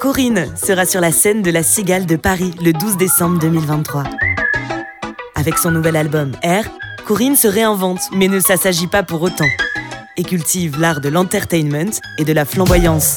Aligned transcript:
Corinne 0.00 0.56
sera 0.56 0.86
sur 0.86 1.00
la 1.00 1.12
scène 1.12 1.42
de 1.42 1.50
la 1.50 1.62
Cigale 1.62 2.06
de 2.06 2.16
Paris 2.16 2.52
le 2.62 2.72
12 2.72 2.96
décembre 2.96 3.38
2023. 3.38 4.04
Avec 5.34 5.58
son 5.58 5.70
nouvel 5.70 5.96
album 5.96 6.32
R, 6.44 6.68
Corinne 7.06 7.36
se 7.36 7.48
réinvente 7.48 8.00
mais 8.12 8.28
ne 8.28 8.40
s'assagit 8.40 8.86
pas 8.86 9.02
pour 9.02 9.22
autant 9.22 9.48
et 10.16 10.24
cultive 10.24 10.78
l'art 10.78 11.00
de 11.00 11.08
l'entertainment 11.08 11.90
et 12.18 12.24
de 12.24 12.32
la 12.32 12.44
flamboyance. 12.44 13.16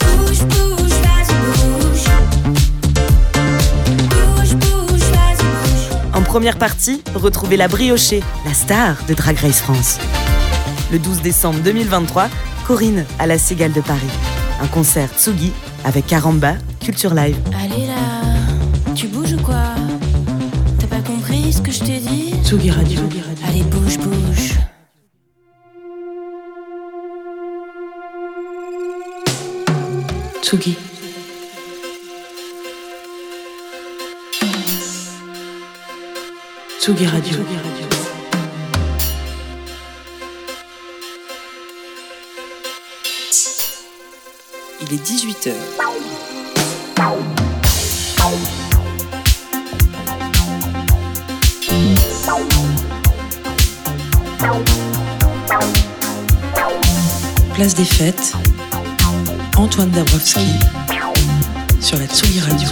En 6.13 6.21
première 6.21 6.57
partie, 6.57 7.03
retrouvez 7.13 7.57
la 7.57 7.67
briochée, 7.67 8.23
la 8.45 8.53
star 8.53 8.97
de 9.07 9.13
Drag 9.13 9.37
Race 9.37 9.61
France. 9.61 9.99
Le 10.91 10.99
12 10.99 11.21
décembre 11.21 11.59
2023, 11.59 12.29
Corinne 12.65 13.05
à 13.19 13.27
la 13.27 13.37
Cigale 13.37 13.73
de 13.73 13.81
Paris. 13.81 14.34
Un 14.65 14.67
concert 14.69 15.09
Tsugi 15.15 15.51
avec 15.83 16.07
Caramba, 16.07 16.55
Culture 16.83 17.13
Live. 17.13 17.37
Allez 17.63 17.85
là, 17.85 17.93
tu 18.95 19.07
bouges 19.07 19.33
ou 19.33 19.41
quoi? 19.43 19.75
T'as 20.79 20.87
pas 20.87 21.01
compris 21.01 21.53
ce 21.53 21.61
que 21.61 21.71
je 21.71 21.83
t'ai 21.83 21.99
dit? 21.99 22.33
Tsugi 22.43 22.71
Radio. 22.71 22.99
Allez, 23.47 23.61
bouge, 23.61 23.99
bouge. 23.99 24.55
Tsugi. 30.41 30.75
Tsugi 36.79 37.05
Radio. 37.05 37.84
Il 44.87 44.93
est 44.93 45.03
18h. 45.03 45.51
Place 57.53 57.73
des 57.73 57.85
fêtes. 57.85 58.33
Antoine 59.57 59.89
Dabrowski 59.89 60.39
sur 61.81 61.97
la 61.97 62.05
Tsugi 62.05 62.41
Radio. 62.41 62.69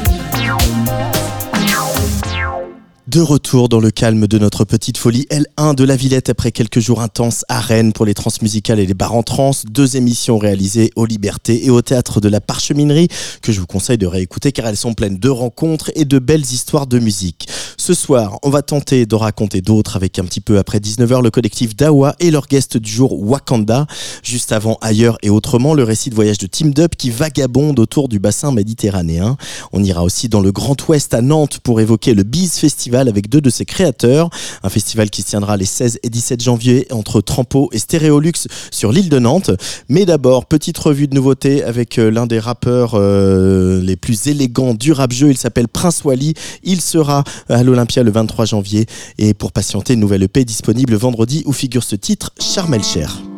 De 3.05 3.19
retour 3.19 3.67
dans 3.67 3.81
le 3.81 3.91
calme 3.91 4.27
de 4.27 4.39
notre 4.39 4.63
petite 4.63 4.97
folie 4.97 5.27
L1 5.29 5.75
de 5.75 5.83
la 5.83 5.97
Villette 5.97 6.29
après 6.29 6.53
quelques 6.53 6.79
jours 6.79 7.01
intenses 7.01 7.43
à 7.49 7.59
Rennes 7.59 7.91
pour 7.91 8.05
les 8.05 8.13
transmusicales 8.13 8.79
et 8.79 8.85
les 8.85 8.93
bars 8.93 9.13
en 9.13 9.23
trans. 9.23 9.51
Deux 9.69 9.97
émissions 9.97 10.37
réalisées 10.37 10.89
aux 10.95 11.05
Libertés 11.05 11.65
et 11.65 11.69
au 11.69 11.81
Théâtre 11.81 12.21
de 12.21 12.29
la 12.29 12.39
Parcheminerie 12.39 13.09
que 13.41 13.51
je 13.51 13.59
vous 13.59 13.67
conseille 13.67 13.97
de 13.97 14.07
réécouter 14.07 14.53
car 14.53 14.67
elles 14.67 14.77
sont 14.77 14.93
pleines 14.93 15.17
de 15.17 15.27
rencontres 15.27 15.91
et 15.95 16.05
de 16.05 16.17
belles 16.17 16.45
histoires 16.45 16.87
de 16.87 16.97
musique. 16.97 17.49
Ce 17.75 17.93
soir, 17.93 18.39
on 18.41 18.49
va 18.49 18.61
tenter 18.61 19.05
de 19.05 19.15
raconter 19.15 19.59
d'autres 19.59 19.97
avec 19.97 20.17
un 20.17 20.23
petit 20.23 20.39
peu 20.39 20.57
après 20.57 20.77
19h 20.77 21.21
le 21.21 21.29
collectif 21.29 21.75
Dawa 21.75 22.15
et 22.21 22.31
leur 22.31 22.47
guest 22.47 22.77
du 22.77 22.89
jour 22.89 23.21
Wakanda. 23.21 23.85
Juste 24.23 24.53
avant 24.53 24.77
Ailleurs 24.79 25.17
et 25.23 25.29
Autrement, 25.29 25.73
le 25.73 25.83
récit 25.83 26.09
de 26.09 26.15
voyage 26.15 26.37
de 26.37 26.47
Team 26.47 26.73
Dup 26.73 26.95
qui 26.95 27.09
vagabonde 27.09 27.79
autour 27.79 28.07
du 28.07 28.19
bassin 28.19 28.53
méditerranéen. 28.53 29.35
On 29.73 29.83
ira 29.83 30.03
aussi 30.03 30.29
dans 30.29 30.39
le 30.39 30.53
Grand 30.53 30.87
Ouest 30.87 31.13
à 31.13 31.21
Nantes 31.21 31.59
pour 31.61 31.81
évoquer 31.81 32.13
le 32.13 32.23
Biz 32.23 32.59
Festival 32.59 32.92
avec 33.01 33.29
deux 33.29 33.41
de 33.41 33.49
ses 33.49 33.65
créateurs. 33.65 34.29
Un 34.63 34.69
festival 34.69 35.09
qui 35.09 35.21
se 35.21 35.27
tiendra 35.27 35.57
les 35.57 35.65
16 35.65 35.99
et 36.03 36.09
17 36.09 36.41
janvier 36.41 36.87
entre 36.91 37.21
Trampo 37.21 37.69
et 37.71 37.79
Stéréolux 37.79 38.47
sur 38.71 38.91
l'île 38.91 39.09
de 39.09 39.19
Nantes. 39.19 39.51
Mais 39.89 40.05
d'abord, 40.05 40.45
petite 40.45 40.77
revue 40.77 41.07
de 41.07 41.15
nouveautés 41.15 41.63
avec 41.63 41.97
euh, 41.97 42.09
l'un 42.09 42.27
des 42.27 42.39
rappeurs 42.39 42.93
euh, 42.95 43.81
les 43.81 43.95
plus 43.95 44.27
élégants 44.27 44.73
du 44.73 44.91
rap 44.91 45.11
jeu. 45.11 45.29
Il 45.29 45.37
s'appelle 45.37 45.67
Prince 45.67 46.03
Wally. 46.03 46.33
Il 46.63 46.81
sera 46.81 47.23
à 47.49 47.63
l'Olympia 47.63 48.03
le 48.03 48.11
23 48.11 48.45
janvier. 48.45 48.85
Et 49.17 49.33
pour 49.33 49.51
patienter, 49.51 49.93
une 49.93 49.99
nouvelle 49.99 50.23
EP 50.23 50.45
disponible 50.45 50.95
vendredi 50.95 51.43
où 51.45 51.53
figure 51.53 51.83
ce 51.83 51.95
titre, 51.95 52.31
Charmel 52.39 52.83
Cher. 52.83 53.32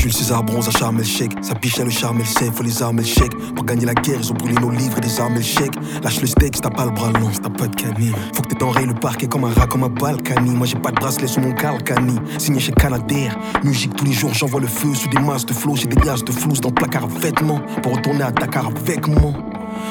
Jules 0.00 0.14
César 0.14 0.42
bronze 0.42 0.66
à 0.66 0.70
charme 0.70 0.96
et 0.96 1.00
le 1.00 1.04
chèque. 1.04 1.32
Sa 1.42 1.52
biche 1.52 1.78
a 1.78 1.84
le 1.84 1.90
charme 1.90 2.20
et 2.20 2.22
le 2.22 2.26
sait, 2.26 2.50
faut 2.50 2.62
les 2.62 2.82
armes 2.82 3.04
chèque. 3.04 3.36
Pour 3.54 3.66
gagner 3.66 3.84
la 3.84 3.92
guerre, 3.92 4.18
ils 4.18 4.32
ont 4.32 4.34
brûlé 4.34 4.54
nos 4.54 4.70
livres 4.70 4.96
et 4.96 5.00
des 5.02 5.20
armes 5.20 5.42
chèque. 5.42 5.74
Lâche 6.02 6.22
le 6.22 6.26
steak 6.26 6.58
t'as 6.58 6.70
pas 6.70 6.86
le 6.86 6.90
bras 6.90 7.12
long, 7.12 7.30
t'as 7.30 7.50
pas 7.50 7.66
de 7.66 7.76
canine. 7.76 8.14
Faut 8.32 8.40
que 8.40 8.48
t'aies 8.48 8.58
d'enrayer 8.58 8.86
le 8.86 8.94
parquet 8.94 9.26
comme 9.26 9.44
un 9.44 9.52
rat, 9.52 9.66
comme 9.66 9.84
un 9.84 9.90
balkany. 9.90 10.52
Moi 10.52 10.66
j'ai 10.66 10.78
pas 10.78 10.90
de 10.90 10.96
bracelet 10.96 11.26
sur 11.26 11.42
mon 11.42 11.52
calcani. 11.52 12.18
Signé 12.38 12.60
chez 12.60 12.72
Canadair. 12.72 13.38
Musique 13.62 13.94
tous 13.94 14.06
les 14.06 14.14
jours, 14.14 14.32
j'envoie 14.32 14.62
le 14.62 14.68
feu 14.68 14.94
sous 14.94 15.10
des 15.10 15.18
masses 15.18 15.44
de 15.44 15.52
flots. 15.52 15.76
J'ai 15.76 15.86
des 15.86 16.00
liasses 16.00 16.24
de 16.24 16.32
flouze 16.32 16.62
dans 16.62 16.70
le 16.70 16.74
placard 16.76 17.04
à 17.04 17.18
vêtements. 17.18 17.60
Pour 17.82 17.94
retourner 17.94 18.22
à 18.22 18.30
Dakar 18.30 18.68
avec 18.68 19.06
moi. 19.06 19.34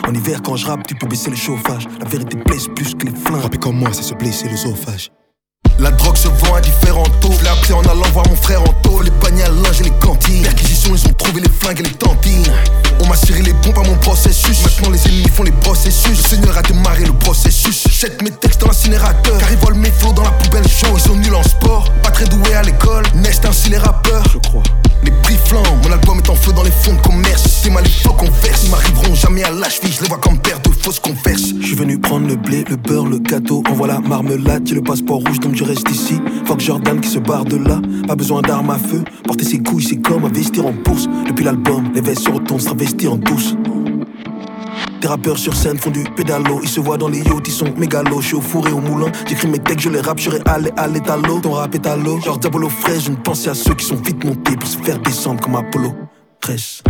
En 0.07 0.13
hiver, 0.15 0.41
quand 0.41 0.55
je 0.55 0.65
rappe, 0.65 0.87
tu 0.87 0.95
peux 0.95 1.05
baisser 1.05 1.29
le 1.29 1.35
chauffage. 1.35 1.87
La 1.99 2.07
vérité 2.07 2.35
blesse 2.47 2.67
plus 2.75 2.95
que 2.95 3.05
les 3.05 3.15
flingues. 3.15 3.43
Rapper 3.43 3.59
comme 3.59 3.77
moi, 3.77 3.89
c'est 3.93 4.01
se 4.01 4.15
blesser 4.15 4.49
l'œsophage. 4.49 5.11
La 5.79 5.91
drogue 5.91 6.17
se 6.17 6.27
vend 6.27 6.55
à 6.55 6.61
différents 6.61 7.07
taux. 7.21 7.31
Je 7.31 7.73
en 7.73 7.81
allant 7.81 8.09
voir 8.11 8.27
mon 8.27 8.35
frère 8.35 8.61
en 8.61 8.73
taux. 8.81 9.01
Les 9.01 9.11
paniers 9.11 9.43
à 9.43 9.49
linge 9.49 9.79
et 9.79 9.85
les 9.85 9.91
cantines. 9.91 10.43
Perquisition, 10.43 10.93
ils 10.93 11.07
ont 11.07 11.13
trouvé 11.13 11.39
les 11.39 11.49
flingues 11.49 11.79
et 11.79 11.83
les 11.83 11.93
tantines. 11.93 12.51
On 12.99 13.07
m'a 13.07 13.15
serré 13.15 13.41
les 13.41 13.53
pompes 13.53 13.77
à 13.77 13.87
mon 13.87 13.95
processus. 13.95 14.61
Maintenant, 14.63 14.89
les 14.89 15.07
ennemis 15.07 15.29
font 15.29 15.43
les 15.43 15.51
processus. 15.51 16.17
Le 16.23 16.29
Seigneur 16.29 16.57
a 16.57 16.61
démarré 16.63 17.05
le 17.05 17.13
processus. 17.13 17.87
Jette 17.89 18.21
mes 18.21 18.31
textes 18.31 18.59
dans 18.59 18.67
l'incinérateur. 18.67 19.37
Car 19.37 19.51
ils 19.51 19.57
volent 19.57 19.77
mes 19.77 19.91
flots 19.91 20.11
dans 20.11 20.23
la 20.23 20.31
poubelle 20.31 20.67
chaude. 20.67 20.91
Ils 20.95 21.01
sont 21.01 21.15
nuls 21.15 21.35
en 21.35 21.43
sport, 21.43 21.89
pas 22.03 22.11
très 22.11 22.25
doués 22.25 22.55
à 22.55 22.63
l'école. 22.63 23.05
Nest 23.15 23.45
ainsi 23.45 23.69
les 23.69 23.77
rappeurs. 23.77 24.25
Je 24.33 24.37
crois. 24.49 24.63
Les 25.03 25.11
prix 25.11 25.35
mon 25.83 25.91
album 25.91 26.19
est 26.19 26.29
en 26.29 26.35
feu 26.35 26.51
dans 26.53 26.63
les 26.63 26.71
fonds 26.71 26.93
de 26.93 27.01
commerce. 27.01 27.43
C'est 27.63 27.71
mal 27.71 27.83
les 27.83 27.89
faux 27.89 28.13
qu'on 28.13 28.29
verse. 28.29 28.65
Ils 28.65 28.69
m'arriveront 28.69 29.15
jamais 29.15 29.43
à 29.43 29.49
l'âge 29.49 29.79
je 29.81 30.01
les 30.01 30.07
vois 30.07 30.19
comme 30.19 30.37
père 30.37 30.59
de 30.59 30.69
fausses 30.69 30.99
converses. 30.99 31.53
Je 31.59 31.65
suis 31.65 31.75
venu 31.75 31.97
prendre 31.97 32.27
le 32.27 32.35
blé, 32.35 32.63
le 32.69 32.75
beurre, 32.75 33.07
le 33.07 33.17
gâteau. 33.17 33.63
Envoie 33.69 33.87
la 33.87 33.99
marmelade, 33.99 34.67
j'ai 34.67 34.75
le 34.75 34.83
passeport 34.83 35.17
rouge 35.17 35.39
donc 35.39 35.55
je 35.55 35.63
reste 35.63 35.89
ici. 35.89 36.19
Fuck 36.45 36.59
Jordan 36.59 36.99
qui 36.99 37.09
se 37.09 37.19
barre 37.19 37.45
de 37.45 37.57
là. 37.57 37.81
Pas 38.07 38.15
besoin 38.15 38.41
d'armes 38.41 38.69
à 38.69 38.77
feu. 38.77 39.03
Porter 39.23 39.45
ses 39.45 39.59
couilles, 39.59 39.83
c'est 39.83 40.01
comme 40.01 40.25
investir 40.25 40.65
en 40.65 40.73
bourse. 40.73 41.07
Depuis 41.27 41.43
l'album, 41.43 41.89
les 41.95 42.01
vestes 42.01 42.25
se 42.25 42.29
retournent, 42.29 42.59
se 42.59 42.65
travestir 42.65 43.13
en 43.13 43.17
douce. 43.17 43.55
Des 45.01 45.07
rappeurs 45.07 45.37
sur 45.37 45.55
scène 45.55 45.77
font 45.77 45.91
du 45.91 46.03
pédalo, 46.03 46.59
ils 46.61 46.67
se 46.67 46.81
voient 46.81 46.97
dans 46.97 47.07
les 47.07 47.19
yachts, 47.19 47.47
ils 47.47 47.53
sont 47.53 47.73
mégalos. 47.77 48.19
Je 48.19 48.27
suis 48.27 48.35
au 48.35 48.41
four 48.41 48.67
et 48.67 48.71
au 48.73 48.81
moulin, 48.81 49.09
j'écris 49.25 49.47
mes 49.47 49.59
textes, 49.59 49.85
je 49.85 49.89
les 49.89 50.01
rappe, 50.01 50.19
je 50.19 50.29
allé 50.45 50.71
à 50.75 50.87
l'étalo. 50.87 51.39
Ton 51.39 51.53
rap 51.53 51.73
est 51.73 51.87
à 51.87 51.95
l'eau, 51.95 52.19
genre 52.19 52.37
Diabolo 52.37 52.67
fraîche, 52.67 53.05
je 53.05 53.11
ne 53.11 53.15
pensais 53.15 53.49
à 53.49 53.53
ceux 53.53 53.75
qui 53.75 53.85
sont 53.85 53.95
vite 53.95 54.21
montés 54.25 54.57
pour 54.57 54.67
se 54.67 54.77
faire 54.77 54.99
descendre 54.99 55.41
comme 55.41 55.55
Apollo. 55.55 55.93
Reste. 56.43 56.83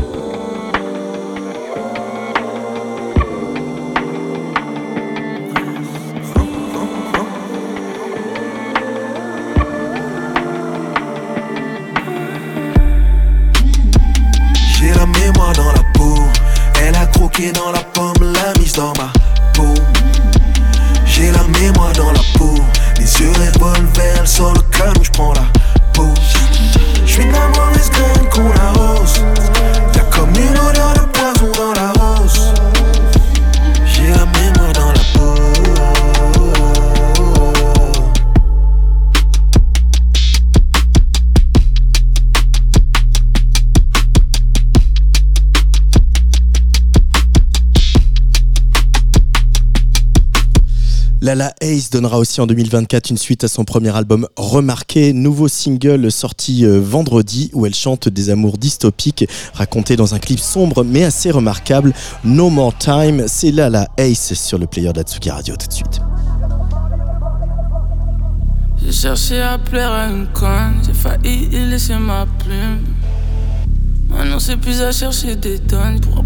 J'ai 14.80 14.94
la 14.94 15.06
mémoire 15.06 15.54
dans 15.54 15.72
la 15.74 15.84
peau. 15.94 16.16
Elle 16.82 16.96
a 16.96 17.06
croqué 17.08 17.52
dans 17.52 17.69
Lala 51.30 51.54
Ace 51.62 51.92
donnera 51.92 52.18
aussi 52.18 52.42
en 52.42 52.48
2024 52.48 53.12
une 53.12 53.18
suite 53.20 53.44
à 53.44 53.48
son 53.48 53.64
premier 53.64 53.96
album 53.96 54.28
Remarqué, 54.36 55.14
nouveau 55.14 55.48
single 55.48 56.12
sorti 56.12 56.66
euh, 56.66 56.80
vendredi 56.82 57.52
où 57.54 57.68
elle 57.68 57.76
chante 57.76 58.10
des 58.10 58.32
amours 58.32 58.58
dystopiques 58.58 59.26
racontés 59.54 59.96
dans 59.96 60.16
un 60.16 60.18
clip 60.18 60.40
sombre 60.40 60.84
mais 60.84 61.04
assez 61.04 61.30
remarquable. 61.30 61.94
No 62.24 62.50
More 62.50 62.76
Time, 62.76 63.26
c'est 63.28 63.52
Lala 63.52 63.90
Ace 63.98 64.34
sur 64.34 64.58
le 64.58 64.66
player 64.66 64.92
d'Atsuki 64.92 65.30
Radio 65.30 65.56
tout 65.56 65.68
de 65.68 65.74
suite. 65.74 66.02
J'ai 68.84 68.92
cherché 68.92 69.40
à 69.40 69.60
plaire 69.60 69.92
à 69.92 70.08
une 70.08 70.26
conne, 70.34 70.82
j'ai 70.84 70.96
failli 70.96 71.48
laisser 71.70 71.94
ma 71.94 72.26
plume. 72.40 72.86
Maintenant 74.10 74.40
c'est 74.40 74.58
plus 74.58 74.82
à 74.82 74.92
chercher 74.92 75.36
des 75.36 75.60
tonnes 75.60 76.00
pour 76.00 76.24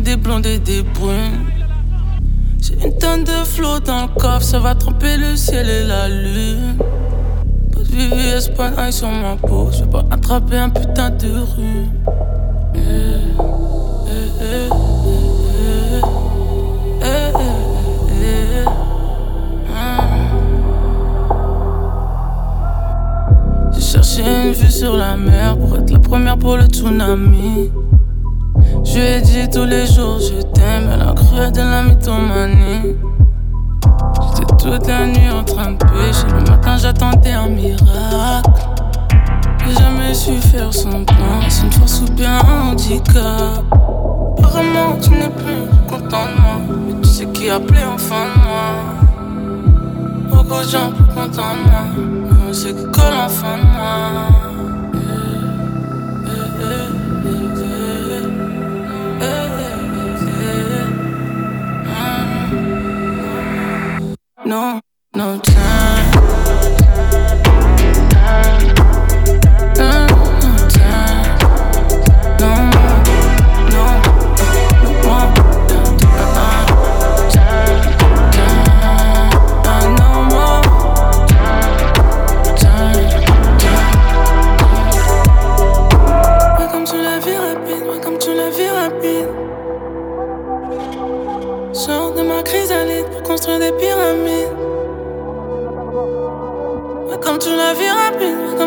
des 0.00 0.16
blondes 0.16 0.42
des 0.42 0.82
brunes. 0.94 1.42
J'ai 2.66 2.82
Une 2.82 2.96
tonne 2.96 3.24
de 3.24 3.44
flot 3.44 3.78
dans 3.80 4.02
le 4.02 4.18
coffre, 4.18 4.42
ça 4.42 4.58
va 4.58 4.74
tromper 4.74 5.18
le 5.18 5.36
ciel 5.36 5.68
et 5.68 5.84
la 5.84 6.08
lune. 6.08 6.78
Pas 7.70 7.80
de 7.80 7.84
VVS, 7.84 8.48
pas 8.56 8.90
sur 8.90 9.08
ma 9.10 9.36
peau, 9.36 9.68
je 9.70 9.84
vais 9.84 9.90
pas 9.90 10.04
attraper 10.10 10.56
un 10.56 10.70
putain 10.70 11.10
de 11.10 11.28
rue. 11.28 11.88
J'ai 23.72 23.80
cherché 23.80 24.22
une 24.22 24.52
vue 24.52 24.70
sur 24.70 24.96
la 24.96 25.16
mer 25.16 25.58
pour 25.58 25.76
être 25.76 25.90
la 25.90 25.98
première 25.98 26.38
pour 26.38 26.56
le 26.56 26.64
tsunami. 26.64 27.70
Je 28.84 28.94
lui 28.94 29.00
ai 29.00 29.20
dit 29.20 29.48
tous 29.50 29.64
les 29.64 29.86
jours 29.86 30.18
je 30.20 30.42
t'aime, 30.42 30.88
elle 30.92 31.02
a 31.02 31.12
cru 31.12 31.50
de 31.50 31.60
la 31.60 31.82
mythomanie. 31.82 32.96
J'étais 34.36 34.46
toute 34.56 34.86
la 34.86 35.06
nuit 35.06 35.30
en 35.30 35.44
train 35.44 35.72
de 35.72 35.76
pêcher, 35.78 36.26
le 36.28 36.50
matin 36.50 36.76
j'attendais 36.76 37.32
un 37.32 37.48
miracle. 37.48 38.50
J'ai 39.66 39.74
jamais 39.74 40.14
su 40.14 40.32
faire 40.32 40.72
son 40.72 41.04
plan, 41.04 41.40
c'est 41.48 41.64
une 41.64 41.72
force 41.72 42.02
ou 42.02 42.12
bien 42.12 42.38
un 42.38 42.70
handicap? 42.70 43.64
Apparemment 44.38 44.98
tu 45.00 45.10
n'es 45.10 45.30
plus 45.30 45.66
content 45.88 46.26
de 46.26 46.40
moi, 46.40 46.56
mais 46.86 47.00
tu 47.02 47.08
sais 47.08 47.26
qui 47.26 47.48
a 47.50 47.56
appelé 47.56 47.80
enfin 47.94 48.26
de 48.34 48.40
moi. 48.44 48.66
Beaucoup 50.30 50.62
de 50.62 50.68
gens 50.68 50.90
plus 50.90 51.06
contents 51.14 51.56
de 51.56 51.70
moi, 51.70 51.82
mais 51.96 52.50
on 52.50 52.52
sait 52.52 52.72
que 52.72 52.82
colle 52.90 53.14
enfin 53.24 53.56
de 53.58 53.62
moi. 53.76 54.53
No, 64.44 64.80
no 65.14 65.38
time. 65.40 66.04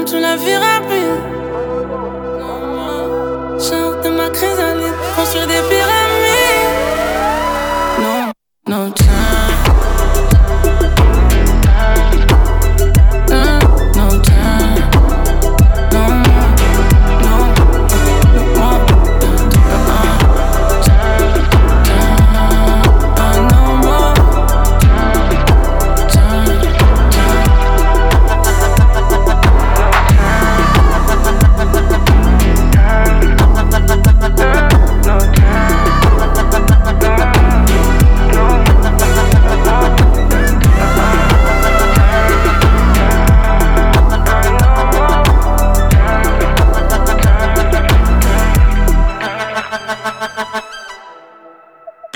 tu 0.07 0.19
la 0.19 0.37
verras 0.37 0.81
plus. 0.87 1.36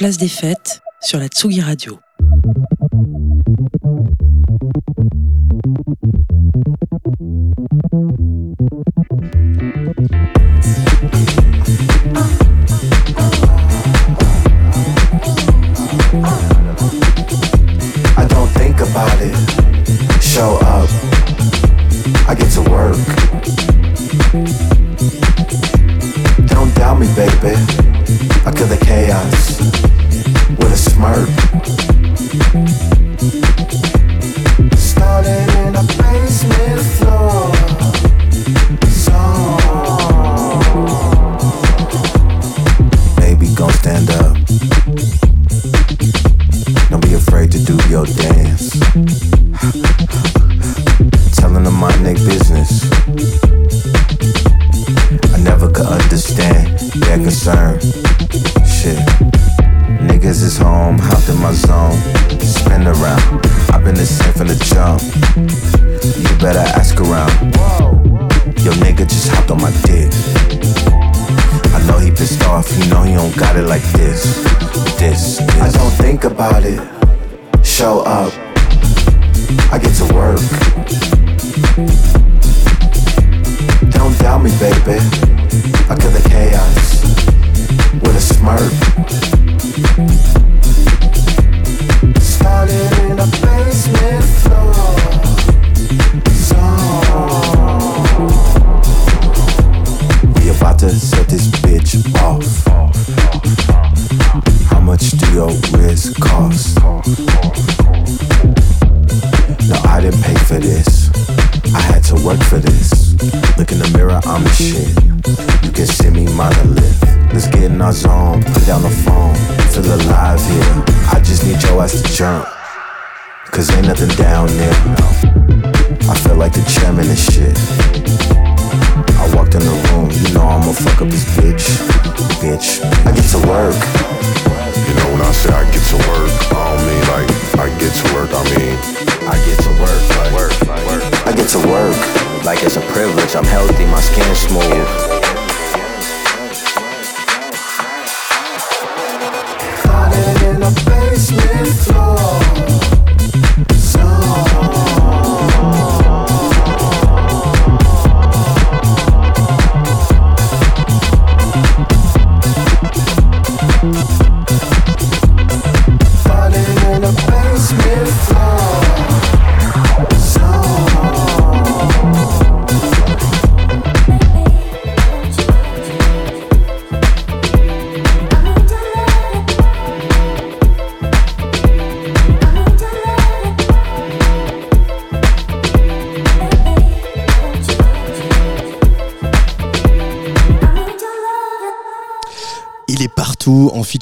Place 0.02 0.18
des 0.18 0.30
fêtes 0.30 0.82
sur 1.00 1.20
la 1.20 1.28
Tsugi 1.28 1.62
Radio. 1.62 2.00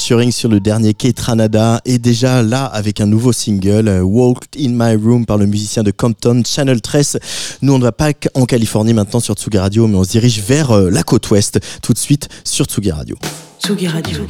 Sur 0.09 0.49
le 0.49 0.59
dernier 0.59 0.95
Ketranada 0.95 1.81
et 1.85 1.99
déjà 1.99 2.41
là 2.41 2.65
avec 2.65 2.99
un 2.99 3.05
nouveau 3.05 3.31
single 3.31 3.87
euh, 3.87 4.01
Walked 4.01 4.59
in 4.59 4.69
My 4.69 4.95
Room 4.95 5.23
par 5.27 5.37
le 5.37 5.45
musicien 5.45 5.83
de 5.83 5.91
Compton 5.91 6.41
Channel 6.43 6.81
13. 6.81 7.19
Nous 7.61 7.73
on 7.73 7.77
ne 7.77 7.83
va 7.83 7.91
pas 7.91 8.09
en 8.33 8.45
Californie 8.45 8.95
maintenant 8.95 9.19
sur 9.19 9.35
Tsugi 9.35 9.59
Radio 9.59 9.85
mais 9.85 9.97
on 9.97 10.03
se 10.03 10.09
dirige 10.09 10.41
vers 10.41 10.71
euh, 10.71 10.89
la 10.89 11.03
côte 11.03 11.29
ouest 11.29 11.59
tout 11.83 11.93
de 11.93 11.99
suite 11.99 12.27
sur 12.43 12.65
Tsugi 12.65 12.91
Radio. 12.91 13.17
Tsugi 13.63 13.87
Radio. 13.87 14.21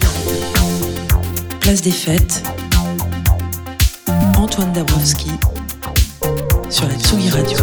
Place 1.62 1.82
des 1.82 1.92
fêtes. 1.92 2.44
Antoine 4.36 4.74
Dabrowski 4.74 5.30
sur 6.70 6.88
la 6.90 6.96
Tsugi 6.96 7.30
Radio. 7.30 7.58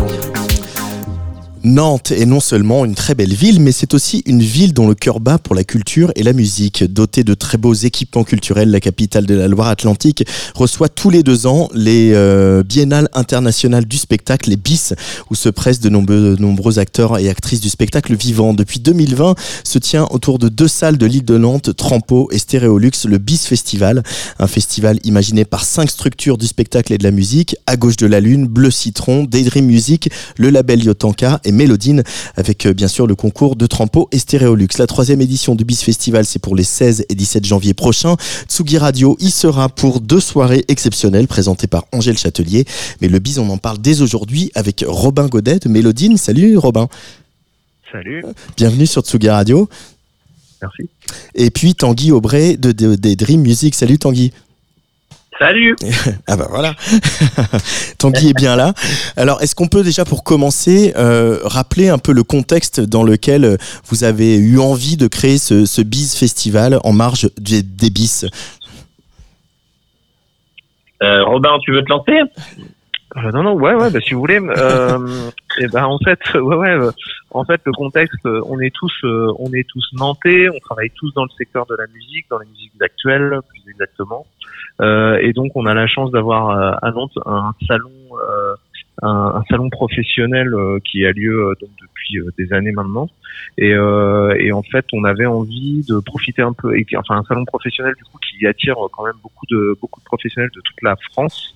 Nantes 1.67 2.13
est 2.13 2.27
non 2.27 2.39
seulement 2.39 2.85
une 2.85 2.95
très 2.95 3.17
belle 3.17 3.35
ville, 3.35 3.59
mais 3.59 3.73
c'est 3.73 3.93
aussi 3.93 4.23
une 4.25 4.41
ville 4.41 4.73
dont 4.73 4.87
le 4.87 4.95
cœur 4.95 5.19
bat 5.19 5.37
pour 5.37 5.57
la 5.57 5.65
culture 5.65 6.13
et 6.15 6.23
la 6.23 6.33
musique. 6.33 6.85
Dotée 6.85 7.25
de 7.25 7.35
très 7.35 7.59
beaux 7.59 7.75
équipements 7.75 8.23
culturels, 8.23 8.71
la 8.71 8.79
capitale 8.79 9.27
de 9.27 9.35
la 9.35 9.49
Loire-Atlantique 9.49 10.25
reçoit 10.55 10.89
tous 10.89 11.11
les 11.11 11.25
deux 11.25 11.49
ans 11.49 11.69
les 11.75 12.13
euh, 12.15 12.63
biennales 12.63 13.09
internationales 13.15 13.85
du 13.85 13.97
spectacle, 13.99 14.49
les 14.49 14.57
BIS, 14.57 14.95
où 15.29 15.35
se 15.35 15.49
pressent 15.49 15.81
de 15.81 15.89
nombreux, 15.89 16.79
acteurs 16.79 17.19
et 17.19 17.29
actrices 17.29 17.61
du 17.61 17.69
spectacle 17.69 18.15
vivant. 18.15 18.55
Depuis 18.55 18.79
2020, 18.79 19.35
se 19.65 19.79
tient 19.81 20.07
autour 20.13 20.39
de 20.39 20.49
deux 20.49 20.69
salles 20.69 20.99
de 20.99 21.07
l'île 21.07 21.25
de 21.25 21.37
Nantes, 21.37 21.75
Trampo 21.75 22.29
et 22.31 22.39
Stéréolux, 22.39 22.93
le 23.09 23.19
BIS 23.19 23.39
Festival, 23.39 24.05
un 24.39 24.47
festival 24.47 25.01
imaginé 25.03 25.45
par 25.45 25.65
cinq 25.65 25.91
structures 25.91 26.39
du 26.39 26.47
spectacle 26.47 26.93
et 26.93 26.99
de 26.99 27.03
la 27.03 27.11
musique, 27.11 27.57
à 27.67 27.77
gauche 27.77 27.97
de 27.97 28.07
la 28.07 28.21
lune, 28.21 28.47
Bleu 28.47 28.71
Citron, 28.71 29.25
Daydream 29.25 29.67
Music, 29.67 30.11
le 30.37 30.51
label 30.51 30.85
Yotanka 30.85 31.41
et 31.43 31.56
Mélodine, 31.57 32.05
avec 32.37 32.67
euh, 32.67 32.73
bien 32.73 32.89
sûr 32.89 33.07
le 33.07 33.15
concours 33.15 33.57
de 33.57 33.67
Trampo 33.67 34.09
et 34.13 34.19
Stéréolux. 34.19 34.69
La 34.79 34.87
troisième 34.87 35.21
édition 35.21 35.55
du 35.55 35.65
BIS 35.65 35.77
Festival, 35.77 36.25
c'est 36.25 36.39
pour 36.39 36.55
les 36.55 36.63
16 36.65 37.07
et 37.09 37.15
17 37.15 37.45
janvier 37.45 37.75
prochains. 37.75 38.17
Tsugi 38.49 38.79
Radio 38.79 39.17
y 39.19 39.31
sera 39.31 39.69
pour 39.69 40.01
deux 40.01 40.21
soirées 40.21 40.65
exceptionnelles 40.69 41.27
présentées 41.27 41.67
par 41.67 41.87
Angèle 41.93 42.19
Châtelier. 42.19 42.65
Mais 43.01 43.09
le 43.09 43.19
BIS, 43.19 43.39
on 43.39 43.49
en 43.51 43.59
parle 43.59 43.79
dès 43.79 44.03
aujourd'hui 44.03 44.53
avec 44.55 44.85
Robin 44.87 45.27
Godet 45.27 45.59
de 45.59 45.69
Mélodine. 45.69 46.17
Salut 46.17 46.57
Robin. 46.57 46.89
Salut. 47.91 48.23
Bienvenue 48.57 48.87
sur 48.87 49.03
Tsugi 49.03 49.29
Radio. 49.29 49.69
Merci. 50.61 50.91
Et 51.35 51.51
puis 51.51 51.75
Tanguy 51.75 52.13
Aubray 52.13 52.57
de, 52.57 52.73
de, 52.73 52.95
de 52.95 53.15
Dream 53.15 53.43
Music. 53.43 53.75
Salut 53.75 53.99
Tanguy. 53.99 54.33
Salut 55.39 55.77
Ah 56.27 56.37
bah 56.37 56.47
voilà 56.49 56.75
Tanguy 57.99 58.31
est 58.31 58.37
bien 58.37 58.57
là. 58.57 58.73
Alors, 59.17 59.43
est-ce 59.43 59.55
qu'on 59.55 59.69
peut 59.69 59.83
déjà, 59.83 60.05
pour 60.05 60.25
commencer, 60.25 60.95
euh, 60.97 61.39
rappeler 61.45 61.89
un 61.89 61.99
peu 61.99 62.13
le 62.13 62.23
contexte 62.23 62.81
dans 62.81 63.03
lequel 63.03 63.45
euh, 63.45 63.57
vous 63.87 64.05
avez 64.05 64.37
eu 64.37 64.59
envie 64.59 64.97
de 64.97 65.07
créer 65.07 65.39
ce, 65.39 65.67
ce 65.67 65.83
BIS 65.83 66.17
Festival 66.19 66.79
en 66.85 66.93
marge 66.93 67.29
des, 67.39 67.63
des 67.63 67.91
BIS 67.91 68.27
euh, 71.03 71.25
Robin, 71.25 71.59
tu 71.63 71.73
veux 71.73 71.83
te 71.83 71.91
lancer? 71.91 72.19
Euh, 73.17 73.31
non, 73.33 73.43
non, 73.43 73.55
ouais, 73.55 73.75
ouais, 73.75 73.91
bah, 73.91 74.01
si 74.01 74.15
vous 74.15 74.21
voulez. 74.21 74.41
Euh, 74.41 75.31
et 75.59 75.67
ben 75.69 75.85
en 75.85 75.99
fait, 75.99 76.19
ouais, 76.35 76.57
ouais. 76.57 76.89
en 77.31 77.45
fait, 77.45 77.61
le 77.65 77.73
contexte, 77.73 78.25
on 78.25 78.61
est 78.61 78.75
tous, 78.75 78.93
euh, 79.05 79.33
on 79.39 79.53
est 79.53 79.67
tous 79.69 79.87
nantais. 79.93 80.49
On 80.49 80.59
travaille 80.61 80.91
tous 80.91 81.13
dans 81.15 81.25
le 81.25 81.31
secteur 81.37 81.67
de 81.67 81.75
la 81.77 81.87
musique, 81.95 82.27
dans 82.31 82.39
les 82.39 82.47
musiques 82.47 82.73
actuelles, 82.81 83.41
plus 83.49 83.71
exactement. 83.71 84.27
Euh, 84.81 85.19
et 85.21 85.33
donc, 85.33 85.53
on 85.55 85.67
a 85.67 85.75
la 85.75 85.87
chance 85.87 86.11
d'avoir 86.11 86.51
euh, 86.51 86.73
à 86.83 86.91
Nantes 86.91 87.19
un 87.25 87.53
salon, 87.67 87.91
euh, 88.13 88.55
un, 89.03 89.43
salon 89.51 89.71
professionnel 89.71 90.53
qui 90.85 91.05
a 91.05 91.13
lieu 91.13 91.55
donc 91.61 91.71
depuis 92.07 92.19
euh, 92.19 92.31
des 92.39 92.53
années 92.53 92.73
maintenant. 92.73 93.09
Et, 93.59 93.75
euh, 93.75 94.35
et 94.39 94.53
en 94.53 94.63
fait, 94.63 94.85
on 94.93 95.05
avait 95.05 95.27
envie 95.27 95.85
de 95.89 95.99
profiter 96.01 96.43
un 96.43 96.53
peu, 96.53 96.77
et, 96.77 96.87
enfin, 96.97 97.17
un 97.17 97.25
salon 97.25 97.45
professionnel 97.45 97.95
du 97.97 98.05
coup 98.05 98.19
qui 98.19 98.47
attire 98.47 98.79
euh, 98.85 98.89
quand 98.93 99.05
même 99.05 99.17
beaucoup 99.23 99.47
de 99.51 99.77
beaucoup 99.81 100.01
de 100.01 100.05
professionnels 100.05 100.51
de 100.55 100.61
toute 100.61 100.83
la 100.83 100.97
France. 101.13 101.55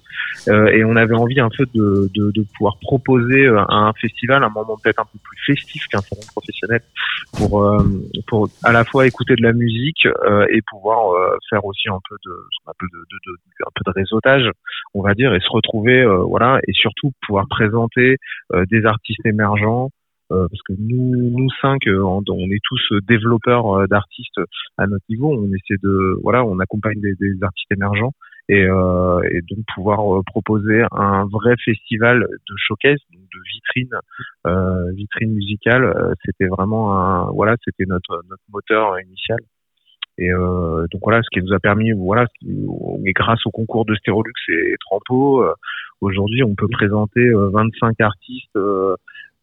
Euh, 0.49 0.67
et 0.69 0.85
on 0.85 0.97
avait 0.97 1.15
envie 1.15 1.41
un 1.41 1.49
peu 1.49 1.67
de, 1.75 2.09
de, 2.15 2.31
de 2.33 2.45
pouvoir 2.57 2.77
proposer 2.81 3.47
un 3.47 3.93
festival, 4.01 4.45
un 4.45 4.49
moment 4.51 4.77
peut-être 4.83 5.01
un 5.01 5.05
peu 5.05 5.19
plus 5.23 5.55
festif 5.55 5.87
qu'un 5.89 6.01
salon 6.01 6.23
professionnel, 6.33 6.83
pour 7.37 7.65
euh, 7.65 7.83
pour 8.27 8.49
à 8.63 8.73
la 8.73 8.85
fois 8.85 9.07
écouter 9.07 9.35
de 9.35 9.43
la 9.43 9.53
musique 9.53 10.07
euh, 10.07 10.47
et 10.51 10.61
pouvoir 10.69 11.15
faire 11.49 11.65
aussi 11.65 11.89
un 11.89 12.01
peu 12.09 12.17
de 12.25 12.33
qu'on 12.65 12.71
appelle 12.71 12.89
de, 12.93 12.99
de, 13.01 13.33
un 13.67 13.71
peu 13.75 13.83
de 13.87 13.99
réseautage, 13.99 14.51
on 14.95 15.03
va 15.03 15.15
dire, 15.15 15.35
et 15.35 15.41
se 15.41 15.49
retrouver, 15.51 16.05
voilà, 16.29 16.61
et 16.69 16.73
surtout 16.73 17.13
pouvoir 17.27 17.47
présenter 17.49 18.17
des 18.71 18.85
artistes 18.85 19.25
émergents. 19.25 19.91
Euh, 20.33 20.47
parce 20.49 20.63
que 20.63 20.75
nous, 20.79 21.31
nous 21.31 21.49
cinq, 21.61 21.87
euh, 21.87 22.03
on, 22.03 22.23
est 22.51 22.61
tous 22.63 22.93
euh, 22.93 23.01
développeurs 23.09 23.89
d'artistes 23.89 24.41
à 24.79 24.87
notre 24.87 25.05
niveau. 25.09 25.33
On 25.33 25.49
essaie 25.49 25.79
de, 25.83 26.19
voilà, 26.23 26.45
on 26.45 26.59
accompagne 26.59 27.01
des, 27.01 27.43
artistes 27.43 27.73
émergents 27.73 28.13
et, 28.49 28.65
euh, 28.65 29.21
et 29.31 29.41
donc 29.43 29.65
pouvoir 29.75 30.23
proposer 30.25 30.83
un 30.93 31.27
vrai 31.27 31.55
festival 31.65 32.21
de 32.21 32.55
showcase, 32.57 32.99
donc 33.13 33.23
de 33.23 33.41
vitrine, 33.53 33.99
euh, 34.47 34.93
vitrine 34.93 35.33
musicale. 35.33 36.15
c'était 36.25 36.49
vraiment 36.49 36.99
un, 36.99 37.31
voilà, 37.33 37.57
c'était 37.65 37.87
notre 37.87 38.23
notre 38.29 38.43
moteur 38.53 39.01
initial. 39.01 39.39
Et 40.21 40.31
euh, 40.31 40.87
donc 40.93 41.01
voilà, 41.03 41.23
ce 41.23 41.29
qui 41.33 41.43
nous 41.45 41.55
a 41.55 41.59
permis, 41.59 41.93
voilà, 41.93 42.27
et 42.45 43.13
grâce 43.13 43.45
au 43.47 43.51
concours 43.51 43.87
de 43.87 43.95
Stérolux 43.95 44.35
et 44.49 44.75
Trampo, 44.81 45.43
euh, 45.43 45.55
aujourd'hui 46.03 46.43
on 46.43 46.55
peut 46.55 46.69
présenter 46.69 47.27
euh, 47.27 47.49
25 47.49 47.99
artistes 48.01 48.59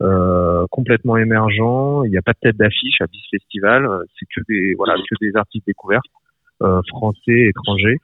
euh, 0.01 0.65
complètement 0.69 1.17
émergents. 1.17 2.03
Il 2.03 2.11
n'y 2.11 2.17
a 2.17 2.21
pas 2.21 2.33
de 2.33 2.39
tête 2.39 2.57
d'affiche 2.57 3.01
à 3.01 3.07
BIS 3.07 3.23
Festival, 3.31 3.87
c'est 4.19 4.27
que 4.33 4.41
des 4.47 4.75
voilà 4.75 4.95
que 4.95 5.15
des 5.21 5.35
artistes 5.35 5.65
découverts 5.65 6.01
euh, 6.61 6.81
français, 6.89 7.49
étrangers 7.49 7.97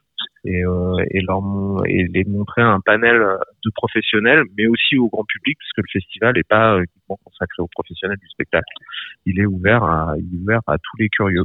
et, 0.44 0.64
euh, 0.64 0.96
et 1.10 1.20
leur 1.20 1.40
et 1.86 2.04
les 2.12 2.24
montrer 2.24 2.62
un 2.62 2.80
panel 2.80 3.18
de 3.64 3.70
professionnels, 3.74 4.42
mais 4.56 4.66
aussi 4.66 4.98
au 4.98 5.08
grand 5.08 5.24
public, 5.24 5.56
puisque 5.58 5.78
le 5.78 6.00
festival 6.00 6.34
n'est 6.34 6.42
pas 6.42 6.78
uniquement 6.78 7.18
consacré 7.24 7.62
aux 7.62 7.68
professionnels 7.68 8.18
du 8.18 8.28
spectacle. 8.28 8.66
Il 9.26 9.40
est 9.40 9.46
ouvert 9.46 9.84
à, 9.84 10.14
il 10.18 10.24
est 10.36 10.42
ouvert 10.42 10.60
à 10.66 10.76
tous 10.78 10.96
les 10.98 11.08
curieux. 11.08 11.44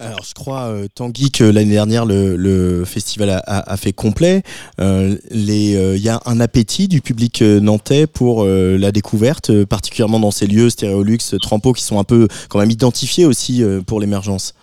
Alors, 0.00 0.22
je 0.22 0.32
crois, 0.32 0.68
euh, 0.68 0.86
Tanguy, 0.94 1.32
que 1.32 1.42
l'année 1.42 1.72
dernière, 1.72 2.06
le, 2.06 2.36
le 2.36 2.84
festival 2.84 3.30
a, 3.30 3.38
a- 3.38 3.72
a 3.72 3.76
fait 3.76 3.92
complet. 3.92 4.42
Euh, 4.80 5.16
euh, 5.32 5.94
Il 5.96 6.02
y 6.02 6.08
a 6.08 6.20
un 6.24 6.38
appétit 6.38 6.86
du 6.86 7.00
public 7.00 7.42
euh, 7.42 7.58
nantais 7.58 8.06
pour 8.06 8.44
euh, 8.44 8.76
la 8.78 8.92
découverte, 8.92 9.50
euh, 9.50 9.66
particulièrement 9.66 10.20
dans 10.20 10.30
ces 10.30 10.46
lieux, 10.46 10.70
Stéréolux, 10.70 11.18
Trampo, 11.42 11.72
qui 11.72 11.82
sont 11.82 11.98
un 11.98 12.04
peu 12.04 12.28
quand 12.48 12.60
même 12.60 12.70
identifiés 12.70 13.24
aussi 13.26 13.64
euh, 13.64 13.80
pour 13.80 13.98
l'émergence. 13.98 14.54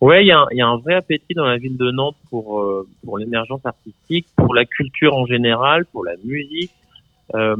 Ouais, 0.00 0.24
il 0.24 0.28
y, 0.28 0.56
y 0.56 0.62
a 0.62 0.66
un 0.66 0.78
vrai 0.78 0.94
appétit 0.94 1.34
dans 1.34 1.44
la 1.44 1.58
ville 1.58 1.76
de 1.76 1.90
Nantes 1.90 2.16
pour 2.30 2.60
euh, 2.60 2.88
pour 3.04 3.18
l'émergence 3.18 3.60
artistique, 3.64 4.26
pour 4.36 4.54
la 4.54 4.64
culture 4.64 5.14
en 5.14 5.26
général, 5.26 5.84
pour 5.92 6.04
la 6.06 6.14
musique. 6.24 6.72
Euh, 7.34 7.54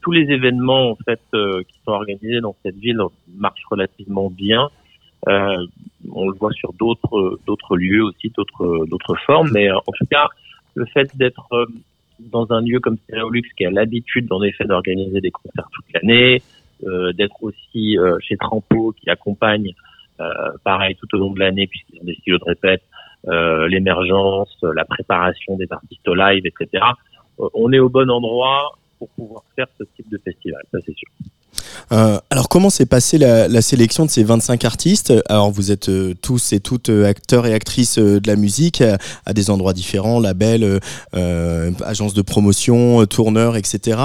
tous 0.00 0.12
les 0.12 0.30
événements 0.32 0.90
en 0.92 0.96
fait 1.04 1.20
euh, 1.34 1.62
qui 1.62 1.74
sont 1.84 1.92
organisés 1.92 2.40
dans 2.40 2.54
cette 2.64 2.76
ville 2.76 3.00
marchent 3.36 3.66
relativement 3.68 4.30
bien. 4.30 4.68
Euh, 5.28 5.66
on 6.12 6.28
le 6.28 6.36
voit 6.36 6.52
sur 6.52 6.72
d'autres 6.74 7.38
d'autres 7.46 7.76
lieux 7.76 8.04
aussi, 8.04 8.30
d'autres 8.36 8.86
d'autres 8.86 9.16
formes, 9.26 9.50
mais 9.52 9.70
euh, 9.70 9.76
en 9.76 9.92
tout 9.92 10.06
cas, 10.10 10.28
le 10.74 10.84
fait 10.86 11.08
d'être 11.16 11.46
euh, 11.52 11.66
dans 12.20 12.50
un 12.52 12.60
lieu 12.60 12.80
comme 12.80 12.96
Stereolux 13.04 13.42
qui 13.56 13.64
a 13.64 13.70
l'habitude 13.70 14.30
en 14.32 14.42
effet 14.42 14.64
d'organiser 14.64 15.20
des 15.20 15.30
concerts 15.30 15.68
toute 15.72 15.86
l'année, 15.94 16.42
euh, 16.86 17.12
d'être 17.12 17.42
aussi 17.42 17.98
euh, 17.98 18.18
chez 18.20 18.36
Trampo 18.36 18.92
qui 19.00 19.08
accompagne 19.08 19.72
euh, 20.20 20.50
pareil 20.64 20.96
tout 20.96 21.06
au 21.14 21.18
long 21.18 21.30
de 21.30 21.40
l'année 21.40 21.66
puisqu'ils 21.66 22.00
ont 22.00 22.04
des 22.04 22.14
stylos 22.14 22.38
de 22.38 22.44
répète, 22.44 22.82
l'émergence, 23.68 24.54
la 24.62 24.84
préparation 24.84 25.56
des 25.56 25.66
artistes 25.70 26.06
live, 26.06 26.44
etc. 26.46 26.84
On 27.38 27.72
est 27.72 27.78
au 27.78 27.88
bon 27.88 28.10
endroit 28.10 28.76
pour 29.06 29.26
pouvoir 29.26 29.42
faire 29.54 29.66
ce 29.78 29.84
type 29.96 30.10
de 30.10 30.18
festival, 30.18 30.62
ça 30.72 30.78
c'est 30.84 30.96
sûr. 30.96 31.08
Euh, 31.92 32.18
alors, 32.30 32.48
comment 32.48 32.70
s'est 32.70 32.86
passée 32.86 33.18
la, 33.18 33.48
la 33.48 33.62
sélection 33.62 34.04
de 34.04 34.10
ces 34.10 34.24
25 34.24 34.64
artistes? 34.64 35.12
Alors, 35.28 35.50
vous 35.50 35.70
êtes 35.70 35.88
euh, 35.88 36.14
tous 36.20 36.52
et 36.52 36.60
toutes 36.60 36.88
euh, 36.88 37.06
acteurs 37.06 37.46
et 37.46 37.54
actrices 37.54 37.98
euh, 37.98 38.20
de 38.20 38.26
la 38.26 38.36
musique 38.36 38.80
à, 38.80 38.98
à 39.26 39.32
des 39.32 39.50
endroits 39.50 39.72
différents, 39.72 40.20
labels, 40.20 40.80
agences 41.84 42.14
de 42.14 42.22
promotion, 42.22 43.04
tourneurs, 43.06 43.56
etc. 43.56 43.98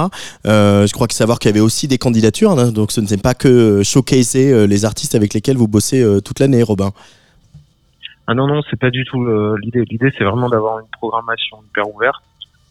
Je 0.46 0.92
crois 0.92 1.08
que 1.08 1.14
savoir 1.14 1.40
qu'il 1.40 1.50
y 1.50 1.54
avait 1.54 1.60
aussi 1.60 1.88
des 1.88 1.98
candidatures, 1.98 2.52
hein, 2.52 2.72
donc 2.72 2.92
ce 2.92 3.02
n'est 3.02 3.18
pas 3.18 3.34
que 3.34 3.82
showcaser 3.84 4.68
les 4.68 4.86
artistes 4.86 5.16
avec 5.16 5.34
lesquels 5.34 5.58
vous 5.58 5.68
bossez 5.68 6.04
toute 6.24 6.40
l'année, 6.40 6.64
Robin. 6.64 6.92
Ah 8.28 8.34
non 8.36 8.48
non, 8.48 8.62
c'est 8.70 8.80
pas 8.80 8.92
du 8.92 9.06
tout 9.06 9.26
l'idée. 9.58 9.84
L'idée 9.90 10.12
c'est 10.18 10.24
vraiment 10.24 10.50
d'avoir 10.50 10.80
une 10.80 10.88
programmation 11.00 11.58
hyper 11.68 11.94
ouverte 11.94 12.22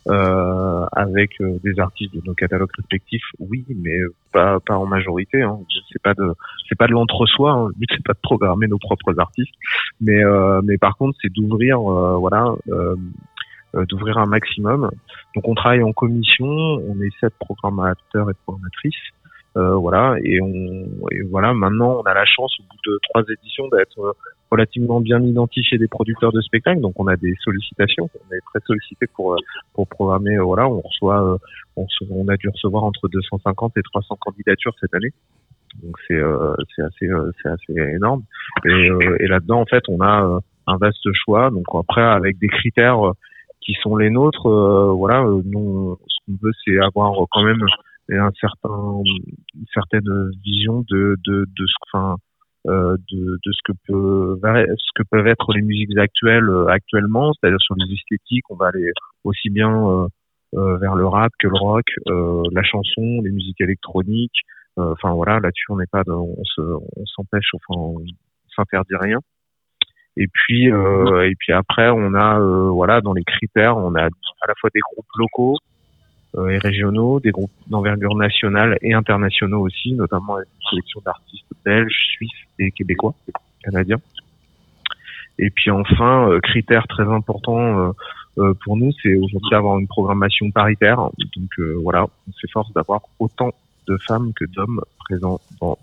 euh, 0.09 0.87
avec 0.93 1.41
euh, 1.41 1.59
des 1.63 1.79
artistes 1.79 2.15
de 2.15 2.23
nos 2.25 2.35
catalogues 2.35 2.71
respectifs. 2.77 3.25
Oui, 3.39 3.65
mais 3.77 3.99
pas 4.33 4.59
pas 4.61 4.77
en 4.77 4.87
majorité. 4.87 5.43
Hein. 5.43 5.59
C'est 5.93 6.03
pas 6.03 6.15
de 6.15 6.33
c'est 6.69 6.79
pas 6.79 6.87
de 6.87 6.93
l'entre-soi. 6.93 7.53
Hein. 7.53 7.69
Le 7.69 7.75
but 7.79 7.89
c'est 7.91 8.05
pas 8.05 8.15
de 8.15 8.21
programmer 8.23 8.67
nos 8.67 8.79
propres 8.79 9.19
artistes, 9.19 9.55
mais 10.01 10.25
euh, 10.25 10.61
mais 10.65 10.79
par 10.79 10.97
contre 10.97 11.19
c'est 11.23 11.33
d'ouvrir 11.33 11.79
euh, 11.81 12.17
voilà. 12.17 12.55
Euh, 12.69 12.97
euh, 13.75 13.85
d'ouvrir 13.85 14.17
un 14.17 14.25
maximum. 14.25 14.91
Donc 15.35 15.47
on 15.47 15.55
travaille 15.55 15.83
en 15.83 15.93
commission, 15.93 16.47
on 16.47 16.99
est 17.03 17.11
sept 17.21 17.35
programmateurs 17.39 18.31
et 18.31 18.35
programmatrices. 18.45 18.95
Euh, 19.59 19.75
voilà 19.75 20.17
et 20.23 20.41
on 20.41 20.87
et 21.11 21.23
voilà 21.31 21.53
maintenant 21.53 22.01
on 22.01 22.03
a 22.03 22.15
la 22.15 22.25
chance 22.25 22.55
au 22.61 22.63
bout 22.63 22.91
de 22.91 22.99
trois 23.03 23.23
éditions 23.31 23.67
d'être 23.69 23.99
euh, 23.99 24.13
relativement 24.51 25.01
bien 25.01 25.23
identifié 25.23 25.79
des 25.79 25.89
producteurs 25.89 26.33
de 26.33 26.41
spectacles, 26.41 26.81
donc 26.81 26.99
on 26.99 27.07
a 27.07 27.17
des 27.17 27.35
sollicitations, 27.41 28.09
on 28.15 28.35
est 28.35 28.41
très 28.47 28.61
sollicité 28.67 29.07
pour 29.15 29.37
pour 29.75 29.87
programmer. 29.89 30.39
Voilà, 30.39 30.69
on 30.69 30.81
reçoit, 30.81 31.39
on, 31.77 31.87
on, 32.11 32.29
a 32.29 32.37
dû 32.37 32.49
recevoir 32.49 32.85
entre 32.85 33.09
250 33.09 33.77
et 33.77 33.83
300 33.83 34.17
candidatures 34.21 34.75
cette 34.81 34.95
année. 34.95 35.13
Donc 35.83 35.97
c'est 36.07 36.21
c'est 36.75 36.83
assez 36.83 37.09
c'est 37.43 37.49
assez 37.49 37.95
énorme. 37.95 38.23
Et, 38.65 38.89
et 39.21 39.27
là-dedans 39.27 39.61
en 39.61 39.67
fait 39.67 39.85
on 39.89 40.01
a 40.01 40.41
un 40.67 40.77
vaste 40.79 41.09
choix. 41.13 41.51
Donc 41.51 41.67
après 41.75 42.03
avec 42.03 42.39
des 42.39 42.49
critères 42.49 43.01
qui 43.61 43.75
sont 43.83 43.97
les 43.97 44.11
nôtres, 44.11 44.49
voilà, 44.95 45.25
nous 45.45 45.99
ce 46.07 46.17
qu'on 46.27 46.39
veut 46.41 46.53
c'est 46.65 46.79
avoir 46.79 47.13
quand 47.31 47.43
même 47.43 47.65
un 48.17 48.33
certain 48.41 49.03
une 49.55 49.67
certaine 49.75 50.31
vision 50.45 50.85
de 50.89 51.17
de 51.25 51.47
de 51.57 51.67
enfin 51.93 52.15
euh, 52.15 52.28
de, 52.67 53.39
de 53.45 53.53
ce 53.53 53.61
que 53.65 53.73
peut 53.87 54.39
ce 54.43 54.91
que 54.95 55.03
peuvent 55.11 55.27
être 55.27 55.53
les 55.53 55.63
musiques 55.63 55.97
actuelles 55.97 56.49
euh, 56.49 56.67
actuellement 56.67 57.33
c'est-à-dire 57.33 57.61
sur 57.61 57.75
les 57.77 57.93
esthétiques 57.95 58.45
on 58.51 58.57
va 58.57 58.69
aller 58.69 58.91
aussi 59.25 59.51
bien 59.51 59.71
euh, 59.71 60.07
euh 60.55 60.77
vers 60.79 60.95
le 60.95 61.07
rap 61.07 61.31
que 61.39 61.49
le 61.49 61.59
rock 61.59 61.87
la 62.07 62.63
chanson 62.63 63.21
les 63.23 63.31
musiques 63.31 63.61
électroniques 63.61 64.41
enfin 64.77 65.13
voilà 65.13 65.41
là-dessus 65.41 65.67
on 65.71 65.77
n'est 65.77 65.87
pas 65.91 66.03
on 66.07 66.45
se 66.45 66.61
on 66.61 67.07
s'empêche 67.07 67.51
enfin 67.55 67.81
on 67.81 68.05
s'interdit 68.55 68.97
rien. 68.99 69.19
Et 70.17 70.27
puis 70.27 70.67
et 70.67 71.35
puis 71.39 71.53
après 71.53 71.91
on 71.91 72.15
a 72.15 72.39
voilà 72.71 73.01
dans 73.01 73.13
les 73.13 73.25
critères 73.25 73.77
on 73.77 73.95
a 73.95 74.05
à 74.05 74.47
la 74.47 74.55
fois 74.61 74.71
des 74.73 74.81
groupes 74.81 75.07
locaux 75.17 75.57
euh, 75.57 75.68
et 76.37 76.59
régionaux, 76.59 77.21
des 77.21 77.31
groupes 77.31 77.51
d'envergure 77.69 78.15
nationale 78.15 78.79
et 78.83 78.93
internationaux 78.93 79.61
aussi, 79.61 79.93
notamment 79.95 80.39
une 80.39 80.45
sélection 80.71 81.01
d'artistes 81.05 81.47
belges, 81.65 81.95
suisses 82.15 82.31
et 82.59 82.71
québécois, 82.71 83.15
canadiens. 83.65 83.99
Et 85.39 85.51
puis 85.51 85.71
enfin, 85.71 86.29
euh, 86.29 86.41
critère 86.41 86.87
très 86.87 87.05
important 87.05 87.95
euh, 88.39 88.55
pour 88.65 88.77
nous, 88.77 88.93
c'est 89.03 89.15
aujourd'hui 89.15 89.51
d'avoir 89.51 89.79
une 89.79 89.89
programmation 89.89 90.51
paritaire. 90.51 90.99
Donc 90.99 91.51
voilà, 91.83 92.05
on 92.05 92.33
s'efforce 92.41 92.73
d'avoir 92.73 93.01
autant 93.19 93.51
de 93.87 93.97
femmes 94.07 94.33
que 94.35 94.45
d'hommes 94.45 94.81
présents 94.99 95.41
dans 95.61 95.79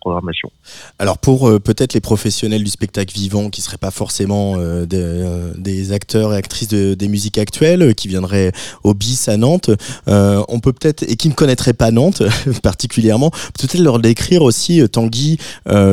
programmation. 0.00 0.50
Alors 0.98 1.18
pour 1.18 1.48
euh, 1.48 1.58
peut-être 1.58 1.94
les 1.94 2.00
professionnels 2.00 2.64
du 2.64 2.70
spectacle 2.70 3.14
vivant 3.14 3.50
qui 3.50 3.60
seraient 3.60 3.76
pas 3.76 3.90
forcément 3.90 4.56
euh, 4.56 4.86
euh, 4.92 5.52
des, 5.56 5.92
acteurs 5.92 6.32
et 6.32 6.36
actrices 6.36 6.68
de, 6.68 6.94
des 6.94 7.08
musiques 7.08 7.38
actuelles 7.38 7.94
qui 7.94 8.08
viendraient 8.08 8.52
au 8.84 8.94
BIS 8.94 9.28
à 9.28 9.36
Nantes, 9.36 9.70
on 10.06 10.60
peut 10.60 10.72
peut-être 10.72 11.02
et 11.02 11.16
qui 11.16 11.28
ne 11.28 11.34
connaîtraient 11.34 11.72
pas 11.72 11.90
Nantes 11.90 12.22
particulièrement, 12.62 13.30
peut-être 13.30 13.78
leur 13.78 13.98
décrire 13.98 14.42
aussi 14.42 14.82
Tanguy 14.88 15.38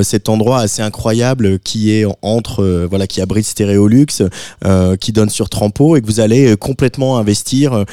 cet 0.03 0.29
endroit 0.29 0.60
assez 0.60 0.81
incroyable 0.81 1.60
qui 1.60 1.91
est 1.91 2.05
entre 2.21 2.86
voilà 2.89 3.07
qui 3.07 3.21
abrite 3.21 3.45
Stéréolux, 3.45 4.23
qui 4.99 5.12
donne 5.12 5.29
sur 5.29 5.49
Trampo 5.49 5.95
et 5.95 6.01
que 6.01 6.05
vous 6.05 6.19
allez 6.19 6.55
complètement 6.57 7.17
investir 7.17 7.86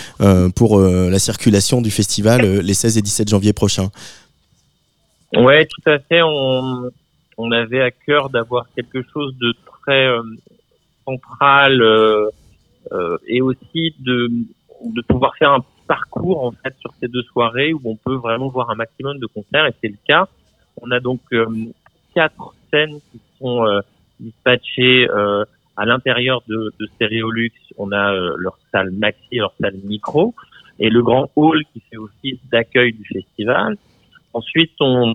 pour 0.55 0.81
la 0.81 1.19
circulation 1.19 1.81
du 1.81 1.91
festival 1.91 2.61
les 2.61 2.75
16 2.75 2.99
et 2.99 3.03
17 3.03 3.29
janvier 3.29 3.53
prochains. 3.53 3.91
Ouais, 5.37 5.67
tout 5.67 5.91
à 5.91 5.99
fait. 5.99 6.23
On, 6.23 6.91
on 7.37 7.51
avait 7.53 7.81
à 7.81 7.91
cœur 7.91 8.31
d'avoir 8.31 8.67
quelque 8.75 9.03
chose 9.13 9.37
de 9.39 9.55
très 9.83 10.07
euh, 10.07 10.23
central 11.05 11.81
euh, 11.83 12.29
euh, 12.93 13.19
et 13.27 13.41
aussi 13.41 13.95
de, 14.01 14.31
de 14.85 15.03
pouvoir 15.03 15.35
faire 15.37 15.53
un 15.53 15.65
parcours 15.87 16.45
en 16.45 16.53
fait 16.53 16.75
sur 16.81 16.93
ces 17.01 17.09
deux 17.09 17.23
soirées 17.23 17.73
où 17.75 17.81
on 17.85 17.97
peut 17.97 18.15
vraiment 18.15 18.49
voir 18.49 18.71
un 18.71 18.75
maximum 18.75 19.19
de 19.19 19.27
concerts 19.27 19.67
et 19.67 19.75
c'est 19.83 19.89
le 19.89 19.99
cas. 20.07 20.29
On 20.81 20.91
a 20.91 21.01
donc 21.01 21.21
euh, 21.33 21.47
quatre 22.15 22.55
scènes 22.71 23.01
qui 23.13 23.21
sont 23.39 23.65
dispatchées 24.21 25.09
à 25.77 25.85
l'intérieur 25.85 26.43
de, 26.49 26.73
de 26.79 26.87
Stéréolux. 26.95 27.53
On 27.77 27.93
a 27.93 28.13
leur 28.37 28.57
salle 28.73 28.93
maxi, 28.93 29.37
leur 29.37 29.53
salle 29.61 29.77
micro 29.85 30.35
et 30.79 30.89
le 30.91 31.03
grand 31.03 31.31
hall 31.37 31.63
qui 31.73 31.81
fait 31.91 31.97
office 31.97 32.39
d'accueil 32.51 32.93
du 32.93 33.05
festival. 33.05 33.77
Ensuite, 34.33 34.73
on, 34.81 35.15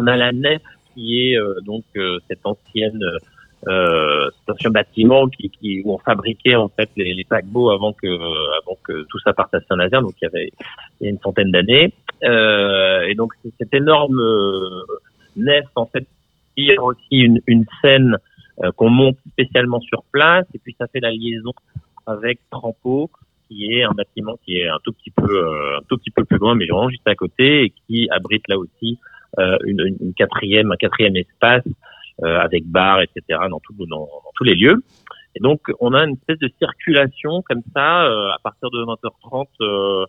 on 0.00 0.06
a 0.06 0.16
la 0.16 0.32
nef 0.32 0.62
qui 0.94 1.20
est 1.20 1.36
euh, 1.36 1.60
donc 1.64 1.84
euh, 1.96 2.18
cette 2.28 2.44
ancienne 2.44 3.02
euh, 3.68 4.30
cet 4.38 4.56
ancien 4.56 4.70
bâtiment 4.70 5.28
qui, 5.28 5.82
où 5.84 5.94
on 5.94 5.98
fabriquait 5.98 6.54
en 6.54 6.68
fait 6.68 6.88
les, 6.96 7.24
paquebots 7.24 7.70
avant 7.70 7.92
que 7.92 8.06
avant 8.06 8.78
que 8.82 9.02
tout 9.02 9.18
ça 9.22 9.34
parte 9.34 9.52
à 9.54 9.60
Saint-Nazaire, 9.68 10.00
donc 10.00 10.14
il 10.22 10.24
y 10.24 10.28
avait 10.28 10.50
il 11.00 11.04
y 11.04 11.06
a 11.08 11.10
une 11.10 11.18
centaine 11.18 11.50
d'années. 11.50 11.92
Euh, 12.24 13.02
et 13.02 13.14
donc 13.14 13.32
cette 13.58 13.74
énorme 13.74 14.22
nef 15.36 15.66
en 15.74 15.86
fait 15.86 16.06
il 16.56 16.66
y 16.66 16.76
a 16.76 16.82
aussi 16.82 17.28
une, 17.46 17.64
scène 17.82 18.16
qu'on 18.76 18.90
monte 18.90 19.16
spécialement 19.32 19.80
sur 19.80 20.04
place 20.12 20.46
et 20.54 20.58
puis 20.58 20.74
ça 20.78 20.86
fait 20.86 21.00
la 21.00 21.10
liaison 21.10 21.52
avec 22.06 22.40
Trampo 22.50 23.10
qui 23.48 23.72
est 23.72 23.84
un 23.84 23.92
bâtiment 23.92 24.36
qui 24.44 24.58
est 24.58 24.68
un 24.68 24.78
tout 24.84 24.92
petit 24.92 25.10
peu 25.10 25.76
un 25.76 25.82
tout 25.88 25.96
petit 25.96 26.10
peu 26.10 26.24
plus 26.24 26.38
loin 26.38 26.54
mais 26.54 26.66
vraiment 26.66 26.90
juste 26.90 27.08
à 27.08 27.14
côté 27.14 27.64
et 27.64 27.72
qui 27.86 28.08
abrite 28.10 28.46
là 28.48 28.58
aussi 28.58 28.98
euh, 28.98 29.09
une, 29.38 29.96
une, 30.00 30.14
quatrième, 30.14 30.72
un 30.72 30.76
quatrième 30.76 31.16
espace 31.16 31.64
euh, 32.22 32.38
avec 32.40 32.66
bar, 32.66 33.00
etc. 33.00 33.40
Dans, 33.48 33.60
tout, 33.60 33.74
dans, 33.78 33.86
dans, 33.86 34.32
tous 34.34 34.44
les 34.44 34.54
lieux. 34.54 34.82
Et 35.36 35.40
donc, 35.40 35.60
on 35.78 35.94
a 35.94 36.04
une 36.04 36.14
espèce 36.14 36.38
de 36.38 36.50
circulation 36.58 37.42
comme 37.42 37.62
ça 37.74 38.04
euh, 38.04 38.30
à 38.30 38.38
partir 38.42 38.70
de 38.70 38.82
20h30, 38.82 39.46
euh, 39.60 40.06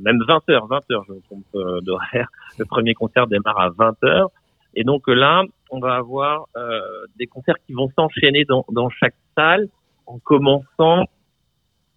même 0.00 0.18
20h, 0.18 0.68
20h, 0.68 1.04
je 1.06 1.12
me 1.12 1.20
trompe 1.20 1.84
d'horaire. 1.84 2.28
Le 2.58 2.64
premier 2.64 2.94
concert 2.94 3.26
démarre 3.26 3.60
à 3.60 3.70
20h. 3.70 4.28
Et 4.74 4.84
donc 4.84 5.08
là, 5.08 5.42
on 5.70 5.80
va 5.80 5.94
avoir 5.94 6.46
euh, 6.56 6.80
des 7.18 7.26
concerts 7.26 7.56
qui 7.66 7.72
vont 7.72 7.90
s'enchaîner 7.96 8.44
dans, 8.44 8.64
dans, 8.70 8.88
chaque 8.90 9.14
salle 9.36 9.68
en 10.06 10.18
commençant 10.18 11.04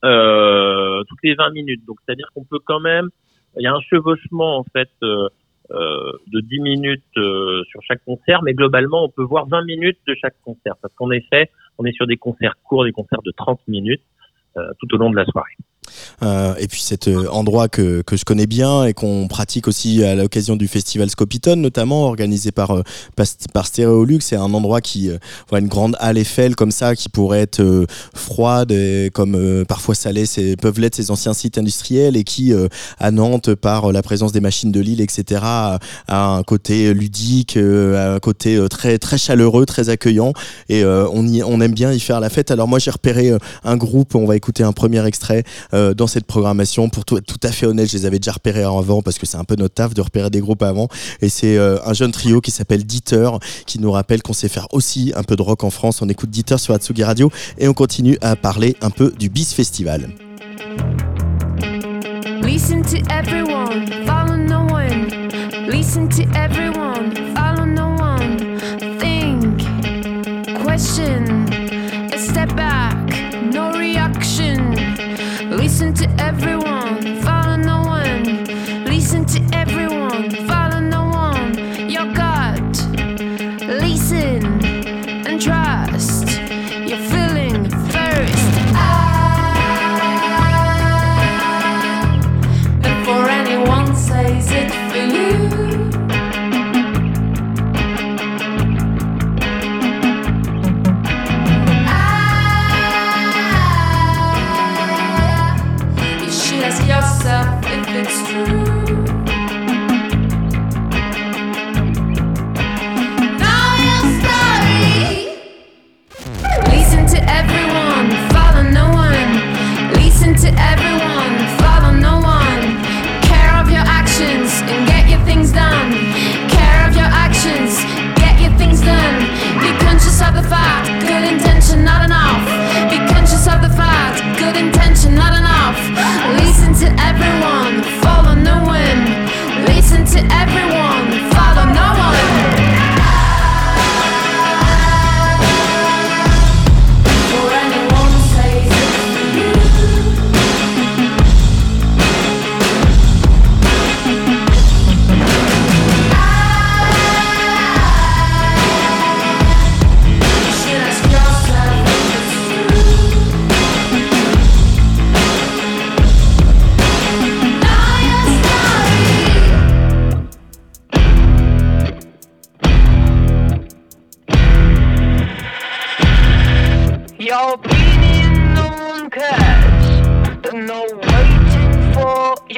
euh, 0.04 1.04
toutes 1.08 1.20
les 1.24 1.36
20 1.36 1.52
minutes. 1.52 1.86
Donc 1.86 1.98
c'est-à-dire 2.06 2.28
qu'on 2.34 2.44
peut 2.44 2.60
quand 2.64 2.80
même, 2.80 3.10
il 3.58 3.64
y 3.64 3.68
a 3.68 3.74
un 3.74 3.82
chevauchement 3.82 4.58
en 4.58 4.64
fait 4.64 4.90
euh, 5.04 5.08
euh, 5.08 5.30
de 5.74 6.42
10 6.42 6.60
minutes 6.60 7.04
euh, 7.18 7.64
sur 7.70 7.82
chaque 7.84 8.04
concert, 8.04 8.42
mais 8.44 8.54
globalement, 8.54 9.06
on 9.06 9.10
peut 9.10 9.24
voir 9.24 9.48
20 9.48 9.64
minutes 9.66 10.00
de 10.08 10.16
chaque 10.20 10.36
concert, 10.44 10.76
parce 10.82 10.94
qu'en 10.96 11.12
effet, 11.12 11.50
on 11.78 11.86
est 11.86 11.94
sur 11.94 12.08
des 12.08 12.18
concerts 12.18 12.56
courts, 12.64 12.86
des 12.86 12.92
concerts 12.92 13.22
de 13.24 13.32
30 13.32 13.60
minutes 13.68 14.04
euh, 14.58 14.70
tout 14.80 14.94
au 14.94 14.98
long 14.98 15.10
de 15.10 15.16
la 15.16 15.26
soirée. 15.26 15.56
Euh, 16.23 16.54
et 16.60 16.67
puis 16.67 16.82
cet 16.82 17.08
euh, 17.08 17.27
endroit 17.30 17.67
que, 17.67 18.01
que 18.01 18.15
je 18.15 18.25
connais 18.25 18.47
bien 18.47 18.86
et 18.86 18.93
qu'on 18.93 19.27
pratique 19.27 19.67
aussi 19.67 20.04
à 20.04 20.15
l'occasion 20.15 20.56
du 20.56 20.67
festival 20.67 21.10
Scopitone, 21.10 21.62
notamment 21.62 22.06
organisé 22.06 22.51
par, 22.51 22.71
euh, 22.71 22.84
par 23.54 23.65
Stéréolux. 23.65 24.21
C'est 24.21 24.36
un 24.36 24.54
endroit 24.54 24.82
qui 24.82 25.10
voilà 25.49 25.63
une 25.63 25.69
grande 25.69 25.95
halle 25.99 26.17
Eiffel 26.17 26.56
comme 26.56 26.71
ça 26.71 26.95
qui 26.95 27.10
pourrait 27.10 27.41
être 27.41 27.86
froide 28.13 28.71
et 28.71 29.10
comme 29.13 29.65
parfois 29.67 29.95
salée, 29.95 30.25
c'est 30.25 30.56
peuvent 30.56 30.80
l'être 30.80 30.95
ces 30.95 31.12
anciens 31.12 31.34
sites 31.34 31.58
industriels 31.58 32.15
et 32.15 32.23
qui 32.23 32.54
à 32.99 33.12
Nantes 33.12 33.56
par 33.56 33.91
la 33.91 34.01
présence 34.01 34.32
des 34.32 34.39
machines 34.39 34.71
de 34.71 34.80
Lille, 34.80 35.01
etc. 35.01 35.41
a, 35.43 35.80
un 36.08 36.43
côté 36.43 36.93
ludique, 36.93 37.58
un 37.58 38.19
côté 38.19 38.60
très 38.69 38.97
très 38.97 39.17
chaleureux, 39.17 39.65
très 39.65 39.89
accueillant 39.89 40.34
et 40.69 40.84
on 40.86 41.27
y, 41.27 41.43
on 41.43 41.62
aime 41.62 41.73
bien 41.73 41.91
y 41.91 41.99
faire 41.99 42.19
la 42.19 42.30
fête. 42.30 42.51
Alors 42.51 42.67
moi 42.67 42.80
j'ai 42.80 42.91
repéré 42.91 43.32
un 43.63 43.77
groupe, 43.77 44.15
on 44.15 44.25
va 44.25 44.36
écouter 44.36 44.63
un 44.63 44.73
premier 44.73 45.06
extrait. 45.06 45.43
Dans 45.96 46.08
cette 46.08 46.26
programmation. 46.26 46.89
Pour 46.89 47.06
tout, 47.06 47.20
tout 47.22 47.39
à 47.44 47.52
fait 47.52 47.65
honnête, 47.65 47.89
je 47.89 47.98
les 47.98 48.06
avais 48.06 48.20
déjà 48.20 48.32
repérés 48.32 48.63
avant 48.63 49.02
parce 49.02 49.17
que 49.17 49.26
c'est 49.26 49.38
un 49.38 49.44
peu 49.44 49.56
notre 49.56 49.76
taf 49.76 49.94
de 49.94 50.02
repérer 50.02 50.30
des 50.30 50.39
groupes 50.39 50.63
avant. 50.63 50.88
Et 51.22 51.30
c'est 51.30 51.58
euh, 51.58 51.78
un 51.86 51.94
jeune 51.94 52.12
trio 52.12 52.41
qui 52.41 52.52
s'appelle 52.52 52.84
Dieter 52.84 53.30
qui 53.65 53.80
nous 53.80 53.91
rappelle 53.91 54.22
qu'on 54.22 54.34
sait 54.34 54.50
faire 54.50 54.67
aussi 54.72 55.12
un 55.15 55.24
peu 55.24 55.36
de 55.36 55.41
rock 55.41 55.63
en 55.63 55.70
France. 55.70 56.02
On 56.02 56.10
écoute 56.10 56.30
Dieter 56.30 56.58
sur 56.58 56.74
Atsugi 56.74 57.04
Radio 57.04 57.32
et 57.58 57.67
on 57.67 57.74
continue 57.74 58.17
à 58.22 58.36
parler 58.36 58.76
un 58.82 58.89
peu 58.89 59.12
du 59.17 59.30
BIS 59.30 59.54
Festival. 59.56 60.10
Listen 62.41 62.84
to 62.84 62.98
everyone, 63.10 63.88
follow 64.06 64.36
no 64.36 64.65
one. 64.65 65.30
Listen 65.67 66.10
to 66.10 66.24
everyone, 66.36 67.15
follow 67.34 67.65
no 67.65 67.96
one. 67.98 68.38
Think, 69.00 69.62
question, 70.65 71.31
Listen 75.82 75.96
to 75.96 76.24
everyone, 76.24 76.51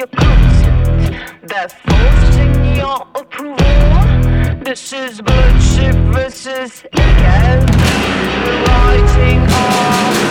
your 0.04 0.08
consent. 0.08 1.48
They're 1.48 1.68
forcing 1.68 2.76
your 2.76 3.06
approval. 3.14 4.64
This 4.64 4.92
is 4.92 5.20
bullshit 5.20 5.94
versus 6.12 6.84
ego. 6.92 7.66
We're 8.44 8.64
writing 8.64 9.40
our 9.40 10.23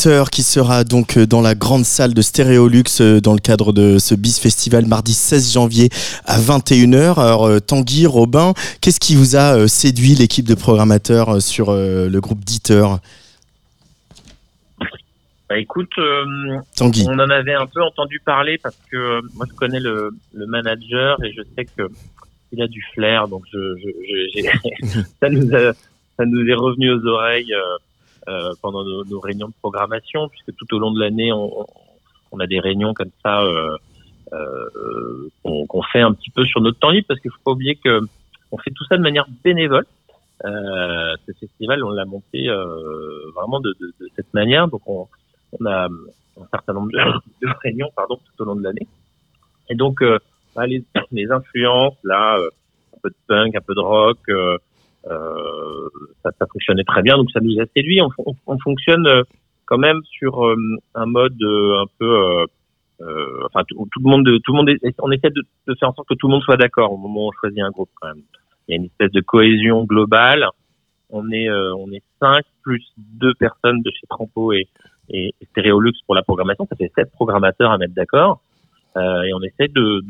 Qui 0.00 0.42
sera 0.42 0.82
donc 0.84 1.18
euh, 1.18 1.26
dans 1.26 1.42
la 1.42 1.54
grande 1.54 1.84
salle 1.84 2.14
de 2.14 2.22
Stéréolux 2.22 2.84
euh, 3.02 3.20
dans 3.20 3.34
le 3.34 3.38
cadre 3.38 3.74
de 3.74 3.98
ce 3.98 4.14
BIS 4.14 4.38
Festival 4.40 4.86
mardi 4.86 5.12
16 5.12 5.52
janvier 5.52 5.90
à 6.24 6.40
21h. 6.40 7.20
Alors 7.20 7.44
euh, 7.46 7.60
Tanguy, 7.60 8.06
Robin, 8.06 8.54
qu'est-ce 8.80 8.98
qui 8.98 9.14
vous 9.14 9.36
a 9.36 9.68
séduit 9.68 10.14
l'équipe 10.14 10.46
de 10.48 10.54
programmateurs 10.54 11.42
sur 11.42 11.70
le 11.72 12.18
groupe 12.18 12.40
Dieter 12.42 12.86
Bah 15.50 15.58
écoute, 15.58 15.90
euh, 15.98 16.24
Tanguy. 16.76 17.04
on 17.06 17.18
en 17.18 17.28
avait 17.28 17.52
un 17.54 17.66
peu 17.66 17.82
entendu 17.82 18.22
parler 18.24 18.56
parce 18.56 18.78
que 18.90 18.96
euh, 18.96 19.20
moi 19.34 19.44
je 19.50 19.54
connais 19.54 19.80
le, 19.80 20.12
le 20.32 20.46
manager 20.46 21.22
et 21.22 21.30
je 21.36 21.42
sais 21.58 21.66
que 21.66 21.82
il 22.52 22.62
a 22.62 22.68
du 22.68 22.82
flair, 22.94 23.28
donc 23.28 23.42
je, 23.52 23.58
je, 23.82 23.88
je- 24.08 24.30
j'ai- 24.34 25.02
ça 25.20 25.28
nous 25.28 25.54
a, 25.54 25.72
ça 26.16 26.24
nous 26.24 26.46
est 26.48 26.54
revenu 26.54 26.90
aux 26.90 27.04
oreilles 27.06 27.52
euh, 27.52 27.76
euh, 28.30 28.52
pendant 28.62 28.84
nos, 28.84 29.18
réunions 29.18 29.48
de 29.48 29.54
programmation, 29.60 30.28
puisque 30.28 30.54
tout 30.54 30.72
au 30.74 30.78
long 30.78 30.92
de 30.92 31.00
l'année 31.00 31.32
on, 31.32 31.66
on 32.30 32.38
a 32.38 32.46
des 32.46 32.60
réunions 32.60 32.94
comme 32.94 33.10
ça 33.24 33.42
euh, 33.42 33.76
euh, 34.32 35.28
qu'on 35.42 35.82
fait 35.82 36.00
un 36.00 36.12
petit 36.12 36.30
peu 36.30 36.44
sur 36.44 36.60
notre 36.60 36.78
temps 36.78 36.90
libre, 36.90 37.08
parce 37.08 37.18
qu'il 37.18 37.32
faut 37.32 37.42
pas 37.44 37.50
oublier 37.50 37.74
que 37.74 38.00
on 38.52 38.58
fait 38.58 38.70
tout 38.70 38.84
ça 38.84 38.96
de 38.96 39.02
manière 39.02 39.26
bénévole. 39.42 39.84
Ce 40.44 41.32
festival, 41.40 41.82
on 41.82 41.90
l'a 41.90 42.04
monté 42.04 42.48
vraiment 43.34 43.58
de, 43.58 43.74
cette 44.14 44.32
manière, 44.32 44.68
donc 44.68 44.82
on, 44.86 45.08
a 45.66 45.86
un 45.86 46.46
certain 46.52 46.74
nombre 46.74 46.90
de, 46.92 47.48
réunions 47.64 47.90
pardon 47.96 48.16
tout 48.16 48.42
au 48.42 48.44
long 48.44 48.54
de 48.54 48.62
l'année 48.62 48.86
et 49.68 49.74
donc 49.74 50.02
bah, 50.54 50.66
les, 50.66 50.84
les 51.10 51.30
influences 51.30 51.98
là 52.04 52.38
un 52.38 52.98
peu 53.02 53.10
de 53.10 53.16
punk 53.26 53.56
un 53.56 53.60
peu 53.60 53.74
de 53.74 53.80
rock 53.80 54.18
euh, 55.06 55.88
ça, 56.22 56.30
ça 56.38 56.46
fonctionnait 56.46 56.84
très 56.84 57.02
bien 57.02 57.16
donc 57.16 57.30
ça 57.30 57.40
nous 57.40 57.58
a 57.58 57.64
séduit 57.74 58.02
on, 58.02 58.10
on, 58.26 58.34
on 58.46 58.58
fonctionne 58.58 59.06
euh, 59.06 59.22
quand 59.70 59.78
même 59.78 60.00
sur 60.18 60.44
euh, 60.44 60.56
un 60.94 61.06
mode 61.06 61.40
euh, 61.42 61.82
un 61.82 61.86
peu 61.98 62.46
euh, 63.00 63.46
enfin 63.46 63.62
tout, 63.66 63.86
le 64.04 64.10
monde 64.10 64.28
tout 64.44 64.52
le 64.52 64.56
monde 64.56 64.70
on 64.98 65.10
essaie 65.12 65.30
de, 65.30 65.42
de 65.68 65.74
faire 65.76 65.88
en 65.88 65.94
sorte 65.94 66.08
que 66.08 66.14
tout 66.14 66.26
le 66.26 66.32
monde 66.32 66.42
soit 66.42 66.56
d'accord 66.56 66.92
au 66.92 66.98
moment 66.98 67.26
où 67.26 67.28
on 67.28 67.32
choisit 67.40 67.60
un 67.60 67.70
groupe 67.70 67.88
quand 68.00 68.08
même. 68.08 68.22
Il 68.68 68.72
y 68.72 68.74
a 68.74 68.76
une 68.76 68.86
espèce 68.86 69.12
de 69.12 69.20
cohésion 69.20 69.84
globale. 69.84 70.46
On 71.08 71.30
est 71.30 71.48
on 71.50 71.90
est 71.92 72.02
cinq 72.20 72.44
plus 72.62 72.84
deux 72.98 73.32
personnes 73.34 73.80
de 73.80 73.90
chez 73.90 74.06
Trampo 74.08 74.52
et 74.52 74.68
et 75.08 75.34
Stéréolux 75.50 75.92
pour 76.04 76.14
la 76.14 76.22
programmation, 76.22 76.66
ça 76.68 76.76
fait 76.76 76.92
sept 76.94 77.10
programmateurs 77.12 77.70
à 77.70 77.78
mettre 77.78 77.94
d'accord. 77.94 78.42
Et 78.96 79.32
on 79.34 79.40
essaie 79.42 79.68
de 79.68 80.00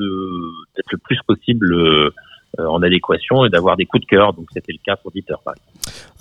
d'être 0.75 0.93
le 0.93 0.99
plus 0.99 1.21
possible 1.27 2.13
en 2.59 2.83
adéquation 2.83 3.45
et 3.45 3.49
d'avoir 3.51 3.77
des 3.77 3.87
coups 3.87 4.03
de 4.03 4.07
cœur. 4.07 4.33
Donc 4.33 4.47
c'était 4.53 4.73
le 4.73 4.79
cas 4.85 4.97
pour 4.97 5.11
Dieter. 5.13 5.35
par. 5.45 5.55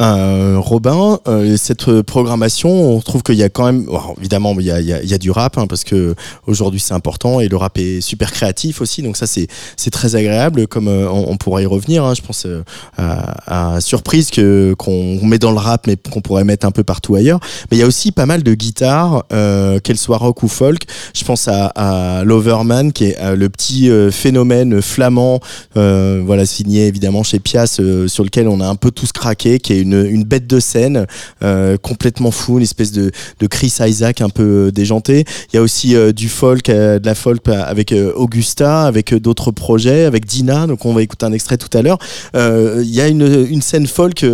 Euh, 0.02 0.58
Robin, 0.60 1.20
euh, 1.28 1.58
cette 1.58 1.90
euh, 1.90 2.04
programmation, 2.04 2.70
on 2.96 3.02
trouve 3.02 3.22
qu'il 3.24 3.36
y 3.36 3.44
a 3.44 3.50
quand 3.50 3.66
même, 3.66 3.86
évidemment, 4.20 4.56
il 4.58 4.66
y 4.66 4.72
a, 4.72 4.80
il 4.80 4.88
y 4.88 4.94
a- 4.94 5.02
il 5.04 5.10
y 5.10 5.14
a 5.14 5.18
du 5.18 5.32
rap 5.32 5.58
hein, 5.58 5.66
parce 5.68 5.84
que 5.84 6.16
aujourd'hui 6.48 6.80
c'est 6.80 6.94
important 6.94 7.40
et 7.42 7.48
le 7.50 7.58
rap 7.58 7.78
est 7.78 8.00
super 8.02 8.32
créatif 8.32 8.80
aussi, 8.82 9.02
donc 9.02 9.18
ça 9.18 9.28
c'est 9.28 9.48
c'est 9.76 9.90
très 9.92 10.16
agréable. 10.16 10.68
Comme 10.68 10.88
euh, 10.88 11.10
on, 11.10 11.32
on 11.32 11.38
pourrait 11.38 11.64
y 11.64 11.66
revenir, 11.66 12.06
hein, 12.06 12.14
je 12.14 12.22
pense 12.22 12.46
euh, 12.46 12.64
à, 12.98 13.76
à 13.76 13.82
surprise 13.82 14.30
que 14.32 14.74
qu'on 14.78 15.20
met 15.26 15.40
dans 15.40 15.52
le 15.52 15.58
rap, 15.58 15.86
mais 15.88 15.98
qu'on 15.98 16.22
pourrait 16.22 16.44
mettre 16.46 16.66
un 16.66 16.72
peu 16.72 16.84
partout 16.84 17.16
ailleurs. 17.16 17.40
Mais 17.70 17.78
il 17.78 17.80
y 17.80 17.84
a 17.84 17.88
aussi 17.88 18.12
pas 18.12 18.26
mal 18.26 18.44
de 18.44 18.54
guitares, 18.54 19.24
euh, 19.34 19.80
qu'elles 19.80 19.98
soient 19.98 20.18
rock 20.18 20.44
ou 20.44 20.48
folk. 20.48 20.84
Je 21.14 21.24
pense 21.26 21.48
à, 21.48 21.68
à 21.76 22.24
Loverman, 22.24 22.94
qui 22.94 23.06
est 23.06 23.20
euh, 23.20 23.36
le 23.36 23.50
petit 23.50 23.90
euh, 23.90 24.12
phénomène 24.12 24.82
flamand, 24.82 25.40
euh, 25.78 26.19
voilà 26.26 26.46
signé 26.46 26.88
évidemment 26.88 27.24
chez 27.24 27.40
Pias, 27.40 27.78
euh, 27.80 28.08
sur 28.08 28.24
lequel 28.24 28.48
on 28.48 28.62
a 28.62 28.68
un 28.68 28.76
peu 28.76 28.92
tous 28.92 29.12
craqué, 29.12 29.60
qui 29.60 29.74
est 29.74 29.82
une, 29.82 30.06
une 30.06 30.24
bête 30.24 30.48
de 30.48 30.60
scène 30.60 31.06
euh, 31.44 31.78
complètement 31.78 32.32
fou, 32.32 32.58
une 32.58 32.64
espèce 32.64 32.92
de, 32.92 33.12
de 33.40 33.48
Chris 33.48 33.74
Isaac 33.80 34.22
un 34.22 34.30
peu 34.30 34.68
euh, 34.68 34.72
déjanté. 34.72 35.26
Il 35.52 35.56
y 35.56 35.60
a 35.60 35.62
aussi 35.62 35.96
du 36.14 36.30
folk, 36.30 36.68
de 36.68 37.02
la 37.04 37.16
folk 37.16 37.48
avec 37.48 37.94
Augusta, 38.16 38.84
avec 38.84 39.14
d'autres 39.14 39.52
projets, 39.52 40.06
avec 40.06 40.26
Dina. 40.26 40.68
Donc 40.68 40.86
on 40.86 40.94
va 40.94 41.02
écouter 41.02 41.26
un 41.26 41.34
extrait 41.34 41.58
tout 41.58 41.76
à 41.78 41.82
l'heure. 41.82 41.98
Il 42.36 42.90
y 42.90 43.02
a 43.02 43.08
une, 43.08 43.48
une 43.50 43.62
scène 43.62 43.88
folk 43.88 44.26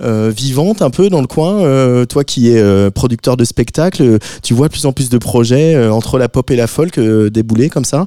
vivante 0.00 0.82
un 0.82 0.90
peu 0.90 1.08
dans 1.10 1.20
le 1.20 1.26
coin. 1.26 2.04
Toi 2.06 2.24
qui 2.24 2.48
es 2.48 2.90
producteur 2.90 3.36
de 3.36 3.44
spectacle, 3.44 4.18
tu 4.42 4.54
vois 4.54 4.68
de 4.68 4.72
plus 4.72 4.86
en 4.86 4.92
plus 4.92 5.08
de 5.08 5.18
projets 5.18 5.88
entre 5.88 6.18
la 6.18 6.28
pop 6.28 6.50
et 6.50 6.56
la 6.56 6.66
folk 6.66 6.98
débouler 6.98 7.68
comme 7.68 7.84
ça? 7.84 8.06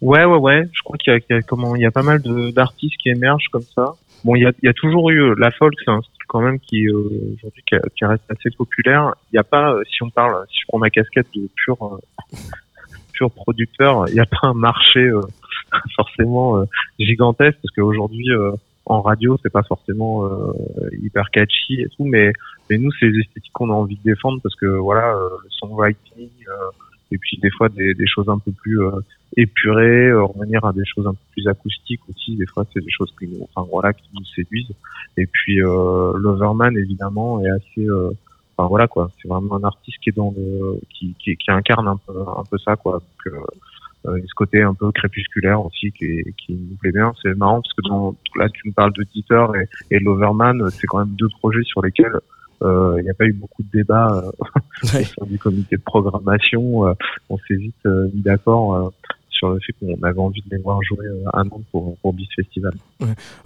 Ouais, 0.00 0.24
ouais, 0.24 0.36
ouais. 0.38 0.62
Je 0.72 0.82
crois 0.82 0.96
qu'il 0.96 1.12
y 1.12 1.32
y 1.32 1.36
a 1.36 1.42
comment, 1.42 1.76
il 1.76 1.82
y 1.82 1.86
a 1.86 1.90
pas 1.90 2.02
mal 2.02 2.22
de- 2.22 2.50
d'artistes 2.50 2.96
qui 3.02 3.10
émergent 3.10 3.48
comme 3.52 3.62
ça. 3.74 3.94
Bon, 4.24 4.34
il 4.34 4.42
y 4.42 4.46
a, 4.46 4.52
il 4.62 4.66
y 4.66 4.68
a 4.68 4.72
toujours 4.72 5.10
eu 5.10 5.20
euh, 5.22 5.34
la 5.38 5.50
folk, 5.50 5.74
c'est 5.84 5.90
un 5.90 6.00
style 6.00 6.24
quand 6.28 6.40
même 6.40 6.58
qui 6.60 6.86
euh, 6.88 6.94
aujourd'hui 7.36 7.62
qui, 7.66 7.76
qui 7.96 8.04
reste 8.04 8.22
assez 8.30 8.50
populaire. 8.56 9.14
Il 9.30 9.36
n'y 9.36 9.38
a 9.38 9.44
pas, 9.44 9.72
euh, 9.74 9.82
si 9.90 10.02
on 10.02 10.10
parle, 10.10 10.44
si 10.50 10.60
je 10.60 10.66
prends 10.68 10.78
ma 10.78 10.90
casquette 10.90 11.26
de 11.34 11.48
pur 11.54 11.76
euh, 11.82 12.36
pur 13.12 13.30
producteur, 13.30 14.08
il 14.08 14.14
n'y 14.14 14.20
a 14.20 14.26
pas 14.26 14.38
un 14.42 14.54
marché 14.54 15.00
euh, 15.00 15.20
forcément 15.96 16.58
euh, 16.58 16.64
gigantesque 16.98 17.58
parce 17.62 17.74
qu'aujourd'hui 17.74 18.28
en 18.86 19.02
radio 19.02 19.38
c'est 19.42 19.52
pas 19.52 19.62
forcément 19.62 20.28
hyper 21.00 21.30
catchy 21.30 21.80
et 21.82 21.88
tout, 21.96 22.04
mais 22.04 22.32
mais 22.68 22.78
nous 22.78 22.90
c'est 22.98 23.06
les 23.06 23.20
esthétiques 23.20 23.52
qu'on 23.52 23.70
a 23.70 23.74
envie 23.74 23.96
de 23.96 24.02
défendre 24.02 24.40
parce 24.42 24.54
que 24.56 24.66
voilà 24.66 25.12
le 25.12 25.48
songwriting 25.50 26.28
euh, 26.48 26.70
et 27.12 27.18
puis 27.18 27.38
des 27.38 27.50
fois 27.50 27.68
des, 27.68 27.94
des 27.94 28.06
choses 28.06 28.28
un 28.28 28.38
peu 28.38 28.52
plus 28.52 28.80
euh, 28.82 28.90
épurées, 29.36 30.08
euh, 30.08 30.24
revenir 30.24 30.64
à 30.64 30.72
des 30.72 30.84
choses 30.84 31.06
un 31.06 31.12
peu 31.12 31.26
plus 31.32 31.46
acoustiques 31.48 32.00
aussi. 32.08 32.36
Des 32.36 32.46
fois, 32.46 32.64
c'est 32.72 32.84
des 32.84 32.90
choses 32.90 33.12
qui 33.18 33.26
nous, 33.28 33.48
enfin 33.54 33.66
voilà, 33.70 33.92
qui 33.92 34.08
nous 34.14 34.24
séduisent. 34.24 34.74
Et 35.16 35.26
puis 35.26 35.60
euh, 35.62 36.12
Loverman 36.16 36.76
évidemment 36.76 37.44
est 37.44 37.50
assez, 37.50 37.86
euh, 37.86 38.10
enfin 38.56 38.68
voilà 38.68 38.86
quoi, 38.86 39.10
c'est 39.20 39.28
vraiment 39.28 39.56
un 39.56 39.64
artiste 39.64 39.98
qui 40.02 40.10
est 40.10 40.16
dans 40.16 40.34
le, 40.36 40.80
qui, 40.90 41.14
qui, 41.18 41.36
qui 41.36 41.50
incarne 41.50 41.88
un 41.88 41.96
peu, 41.96 42.18
un 42.20 42.44
peu 42.48 42.58
ça 42.58 42.76
quoi. 42.76 42.94
Donc, 42.94 43.34
euh, 43.34 43.40
euh, 44.06 44.18
ce 44.26 44.34
côté 44.34 44.62
un 44.62 44.72
peu 44.72 44.90
crépusculaire 44.92 45.62
aussi 45.62 45.92
qui, 45.92 46.22
qui 46.38 46.54
nous 46.54 46.76
plaît 46.76 46.92
bien. 46.92 47.12
C'est 47.22 47.36
marrant 47.36 47.60
parce 47.60 47.74
que 47.74 47.82
dans, 47.86 48.16
là 48.36 48.48
tu 48.48 48.68
me 48.68 48.72
parles 48.72 48.94
de 48.94 49.02
Dieter 49.12 49.46
et, 49.90 49.96
et 49.96 49.98
Loverman, 49.98 50.70
c'est 50.70 50.86
quand 50.86 50.98
même 50.98 51.14
deux 51.16 51.28
projets 51.40 51.64
sur 51.64 51.82
lesquels 51.82 52.18
il 52.62 53.02
n'y 53.02 53.10
a 53.10 53.14
pas 53.14 53.24
eu 53.24 53.32
beaucoup 53.32 53.62
de 53.62 53.70
débats 53.72 54.08
euh, 54.12 54.30
au 54.82 54.86
sein 54.86 55.26
du 55.26 55.38
comité 55.38 55.76
de 55.76 55.82
programmation. 55.82 56.86
Euh, 56.86 56.94
on 57.28 57.38
s'est 57.38 57.56
vite 57.56 57.74
euh, 57.86 58.08
mis 58.14 58.22
d'accord 58.22 58.74
euh, 58.74 58.90
sur 59.40 59.48
le 59.48 59.58
fait 59.66 59.72
qu'on 59.80 60.06
avait 60.06 60.18
envie 60.20 60.42
de 60.42 60.54
les 60.54 60.62
voir 60.62 60.78
jouer 60.86 61.06
euh, 61.06 61.24
à 61.32 61.42
Nantes 61.44 61.62
pour, 61.72 61.96
pour 62.02 62.12
Bis 62.12 62.28
Festival. 62.36 62.72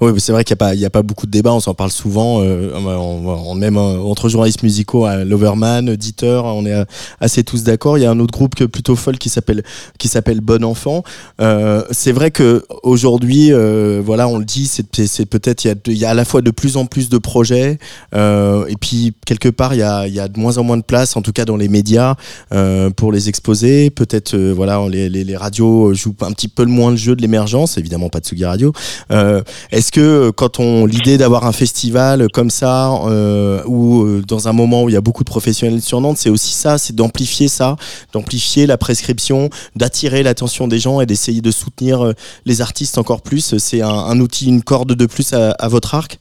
Oui, 0.00 0.10
c'est 0.18 0.32
vrai 0.32 0.42
qu'il 0.42 0.56
n'y 0.76 0.84
a, 0.84 0.90
pas- 0.90 1.02
beaucoup 1.02 1.26
de 1.26 1.30
débats, 1.30 1.52
on 1.52 1.60
s'en 1.60 1.74
parle 1.74 1.92
souvent, 1.92 2.42
euh, 2.42 2.72
on, 2.74 3.26
on- 3.28 3.54
même 3.54 3.76
euh, 3.76 3.98
entre 4.00 4.28
journalistes 4.28 4.64
musicaux, 4.64 5.04
à 5.04 5.24
Loverman, 5.24 5.94
Dieter, 5.94 6.40
on 6.44 6.66
est 6.66 6.72
euh, 6.72 6.84
assez 7.20 7.44
tous 7.44 7.62
d'accord. 7.62 7.96
Il 7.96 8.02
y 8.02 8.06
a 8.06 8.10
un 8.10 8.18
autre 8.18 8.32
groupe 8.32 8.56
plutôt 8.66 8.96
folle 8.96 9.18
qui 9.18 9.28
s'appelle 9.28 10.40
Bon 10.42 10.64
Enfant. 10.64 11.04
Euh, 11.40 11.84
c'est 11.92 12.12
vrai 12.12 12.32
que 12.32 12.64
aujourd'hui, 12.82 13.52
euh, 13.52 14.02
voilà, 14.04 14.26
on 14.26 14.38
le 14.38 14.44
dit, 14.44 14.66
c'est 14.66 15.26
peut-être 15.26 15.64
il 15.64 15.92
y, 15.96 16.04
a, 16.04 16.10
à 16.10 16.14
la 16.14 16.24
fois 16.24 16.42
de 16.42 16.50
plus 16.50 16.76
en 16.76 16.86
plus 16.86 17.08
de 17.08 17.18
projets, 17.18 17.78
euh, 18.16 18.66
et 18.66 18.74
puis 18.76 19.14
quelque 19.26 19.48
part 19.48 19.74
il 19.74 19.78
y 19.78 19.82
a, 19.82 20.08
y 20.08 20.18
a 20.18 20.26
de 20.26 20.40
moins 20.40 20.58
en 20.58 20.64
moins 20.64 20.76
de 20.78 20.82
place, 20.82 21.16
en 21.16 21.22
tout 21.22 21.32
cas 21.32 21.44
dans 21.44 21.56
les 21.56 21.68
médias, 21.68 22.16
euh, 22.52 22.90
pour 22.90 23.12
les 23.12 23.28
exposer. 23.28 23.90
Peut-être 23.90 24.34
euh, 24.34 24.52
voilà, 24.52 24.84
les 24.88 25.36
radios 25.36 25.83
jouent 25.92 26.16
un 26.22 26.32
petit 26.32 26.48
peu 26.48 26.62
le 26.64 26.70
moins 26.70 26.90
le 26.92 26.96
jeu 26.96 27.14
de 27.14 27.20
l'émergence, 27.20 27.76
évidemment 27.76 28.08
pas 28.08 28.20
de 28.20 28.26
Sugi 28.26 28.44
Radio. 28.44 28.72
Euh, 29.10 29.42
Est-ce 29.70 29.92
que 29.92 30.00
euh, 30.00 30.32
quand 30.32 30.60
on 30.60 30.86
l'idée 30.86 31.18
d'avoir 31.18 31.44
un 31.44 31.52
festival 31.52 32.28
comme 32.32 32.48
ça, 32.50 32.92
euh, 33.06 33.62
ou 33.66 34.04
euh, 34.04 34.22
dans 34.26 34.48
un 34.48 34.52
moment 34.52 34.84
où 34.84 34.88
il 34.88 34.92
y 34.92 34.96
a 34.96 35.00
beaucoup 35.02 35.24
de 35.24 35.28
professionnels 35.28 35.82
sur 35.82 36.00
Nantes, 36.00 36.16
c'est 36.16 36.30
aussi 36.30 36.52
ça, 36.54 36.78
c'est 36.78 36.94
d'amplifier 36.96 37.48
ça, 37.48 37.76
d'amplifier 38.12 38.66
la 38.66 38.78
prescription, 38.78 39.50
d'attirer 39.76 40.22
l'attention 40.22 40.68
des 40.68 40.78
gens 40.78 41.00
et 41.00 41.06
d'essayer 41.06 41.40
de 41.42 41.50
soutenir 41.50 42.04
euh, 42.06 42.12
les 42.46 42.62
artistes 42.62 42.96
encore 42.96 43.20
plus. 43.20 43.56
C'est 43.58 43.82
un, 43.82 43.88
un 43.88 44.20
outil, 44.20 44.46
une 44.48 44.62
corde 44.62 44.94
de 44.94 45.06
plus 45.06 45.32
à, 45.34 45.50
à 45.50 45.68
votre 45.68 45.94
arc? 45.94 46.18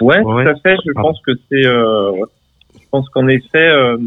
Ouais, 0.00 0.18
Ouais. 0.24 0.44
tout 0.44 0.50
à 0.50 0.54
fait. 0.62 0.76
Je 0.86 0.92
pense 0.92 1.18
que 1.26 1.32
c'est. 1.50 1.66
Euh, 1.66 2.12
je 2.74 2.86
pense 2.90 3.06
qu'en 3.10 3.28
effet, 3.28 3.58
euh, 3.58 3.98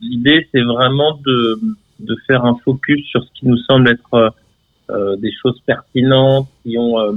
l'idée 0.00 0.48
c'est 0.50 0.62
vraiment 0.62 1.18
de 1.24 1.60
de 2.04 2.16
faire 2.26 2.44
un 2.44 2.56
focus 2.64 3.04
sur 3.06 3.22
ce 3.24 3.28
qui 3.34 3.46
nous 3.46 3.58
semble 3.58 3.88
être 3.88 4.14
euh, 4.14 4.30
euh, 4.90 5.16
des 5.16 5.32
choses 5.32 5.60
pertinentes, 5.66 6.48
qui 6.62 6.76
ont 6.78 6.98
euh, 6.98 7.12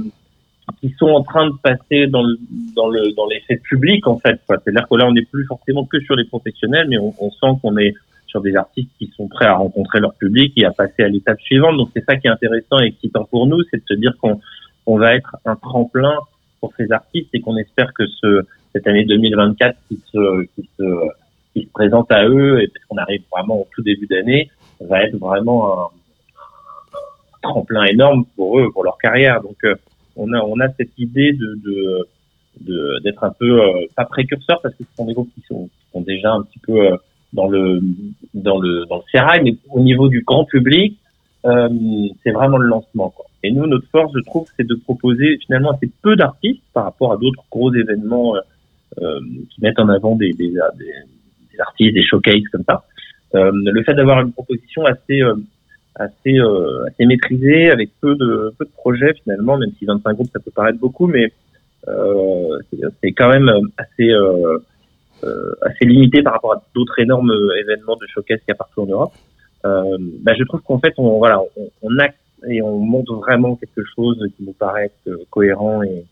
qui 0.80 0.94
sont 0.98 1.08
en 1.08 1.22
train 1.22 1.48
de 1.48 1.54
passer 1.62 2.06
dans 2.06 2.22
le 2.22 2.38
dans 2.74 2.88
le 2.88 3.12
dans 3.14 3.26
l'effet 3.26 3.56
public 3.56 4.06
en 4.06 4.18
fait. 4.18 4.40
C'est-à-dire 4.48 4.86
que 4.88 4.96
là, 4.96 5.06
on 5.06 5.12
n'est 5.12 5.26
plus 5.30 5.46
forcément 5.46 5.84
que 5.84 6.00
sur 6.00 6.16
les 6.16 6.24
professionnels, 6.24 6.86
mais 6.88 6.98
on, 6.98 7.14
on 7.18 7.30
sent 7.30 7.58
qu'on 7.62 7.76
est 7.76 7.94
sur 8.26 8.40
des 8.42 8.54
artistes 8.56 8.90
qui 8.98 9.10
sont 9.16 9.28
prêts 9.28 9.46
à 9.46 9.54
rencontrer 9.54 10.00
leur 10.00 10.14
public 10.14 10.52
et 10.56 10.64
à 10.64 10.70
passer 10.70 11.02
à 11.02 11.08
l'étape 11.08 11.40
suivante. 11.40 11.76
Donc 11.76 11.90
c'est 11.94 12.04
ça 12.04 12.16
qui 12.16 12.26
est 12.26 12.30
intéressant 12.30 12.80
et 12.80 12.86
excitant 12.86 13.24
pour 13.24 13.46
nous, 13.46 13.62
c'est 13.70 13.78
de 13.78 13.84
se 13.88 13.94
dire 13.94 14.12
qu'on 14.20 14.40
on 14.86 14.98
va 14.98 15.14
être 15.14 15.36
un 15.44 15.56
tremplin 15.56 16.14
pour 16.60 16.72
ces 16.76 16.90
artistes 16.92 17.28
et 17.34 17.40
qu'on 17.40 17.56
espère 17.56 17.92
que 17.94 18.06
ce 18.06 18.46
cette 18.72 18.86
année 18.86 19.04
2024 19.04 19.76
qui 19.88 20.00
se 20.12 20.44
qui 20.54 20.68
se 20.78 20.84
qui 21.54 21.64
se 21.64 21.70
présente 21.72 22.10
à 22.12 22.26
eux 22.28 22.62
et 22.62 22.68
parce 22.68 22.84
qu'on 22.86 22.98
arrive 22.98 23.22
vraiment 23.30 23.60
au 23.60 23.68
tout 23.74 23.82
début 23.82 24.06
d'année 24.06 24.50
va 24.86 25.02
être 25.04 25.16
vraiment 25.16 25.84
un, 25.84 25.88
tremplin 27.42 27.84
énorme 27.84 28.24
pour 28.36 28.58
eux 28.58 28.70
pour 28.72 28.84
leur 28.84 28.98
carrière. 28.98 29.40
Donc 29.42 29.56
euh, 29.64 29.74
on 30.16 30.32
a 30.32 30.40
on 30.40 30.58
a 30.60 30.68
cette 30.76 30.98
idée 30.98 31.32
de 31.32 31.54
de 31.64 32.08
de- 32.60 32.98
d'être 33.04 33.22
un 33.22 33.30
peu 33.30 33.62
euh, 33.62 33.86
pas 33.94 34.04
précurseur 34.04 34.60
parce 34.62 34.74
que 34.74 34.82
ce 34.84 34.96
sont 34.96 35.06
des 35.06 35.14
groupes 35.14 35.30
qui 35.34 35.42
sont, 35.42 35.66
qui 35.66 35.90
sont 35.92 36.00
déjà 36.00 36.32
un 36.32 36.42
petit 36.42 36.58
peu 36.58 36.86
euh, 36.92 36.96
dans 37.32 37.46
le 37.48 37.80
dans 38.34 38.58
le 38.58 38.84
dans 38.86 38.96
le 38.96 39.02
sérail 39.12 39.40
mais 39.44 39.56
au 39.70 39.80
niveau 39.80 40.08
du 40.08 40.22
grand 40.22 40.44
public 40.44 40.98
euh, 41.46 41.68
c'est 42.24 42.32
vraiment 42.32 42.56
le 42.58 42.66
lancement 42.66 43.10
quoi. 43.10 43.26
Et 43.44 43.52
nous 43.52 43.66
notre 43.68 43.86
force 43.88 44.12
je 44.16 44.24
trouve 44.24 44.48
c'est 44.56 44.66
de 44.66 44.74
proposer 44.74 45.38
finalement 45.46 45.70
assez 45.70 45.88
peu 46.02 46.16
d'artistes 46.16 46.62
par 46.74 46.84
rapport 46.84 47.12
à 47.12 47.16
d'autres 47.16 47.44
gros 47.50 47.72
événements 47.72 48.34
euh, 48.34 48.40
euh, 49.02 49.20
qui 49.50 49.60
mettent 49.60 49.78
en 49.78 49.88
avant 49.88 50.16
des, 50.16 50.32
des, 50.32 50.48
des, 50.48 50.86
des 51.52 51.60
artistes 51.60 51.94
des 51.94 52.02
showcases 52.04 52.42
comme 52.50 52.64
ça. 52.64 52.82
Euh, 53.34 53.50
le 53.52 53.82
fait 53.82 53.94
d'avoir 53.94 54.20
une 54.20 54.32
proposition 54.32 54.86
assez 54.86 55.20
euh, 55.22 55.34
assez 55.96 56.38
euh, 56.38 56.84
assez 56.86 57.04
maîtrisée 57.04 57.70
avec 57.70 57.90
peu 58.00 58.14
de 58.14 58.54
peu 58.58 58.64
de 58.64 58.70
projets 58.70 59.12
finalement 59.22 59.58
même 59.58 59.70
si 59.78 59.84
25 59.84 60.14
groupes 60.14 60.30
ça 60.32 60.40
peut 60.40 60.50
paraître 60.50 60.78
beaucoup 60.78 61.06
mais 61.06 61.30
c'est- 63.02 63.12
quand 63.12 63.28
même 63.28 63.50
assez 63.76 64.10
assez 65.62 65.84
limité 65.84 66.22
par 66.22 66.34
rapport 66.34 66.52
à 66.54 66.62
d'autres 66.74 66.98
énormes 67.00 67.32
événements 67.60 67.96
de 67.96 68.06
showcase 68.06 68.38
qu'il 68.40 68.48
y 68.48 68.52
a 68.52 68.54
partout 68.54 68.82
en 68.82 68.86
Europe. 68.86 69.12
Bah, 69.64 70.32
je 70.38 70.44
trouve 70.44 70.60
qu'en 70.62 70.78
fait 70.78 70.94
on 70.98 71.18
voilà 71.18 71.40
on, 71.56 71.70
on 71.82 71.90
et 72.48 72.62
on 72.62 72.78
montre 72.78 73.14
vraiment 73.16 73.56
quelque 73.56 73.82
chose 73.96 74.18
qui 74.36 74.44
nous 74.44 74.52
paraît 74.52 74.92
cohérent 75.30 75.82
et, 75.82 76.04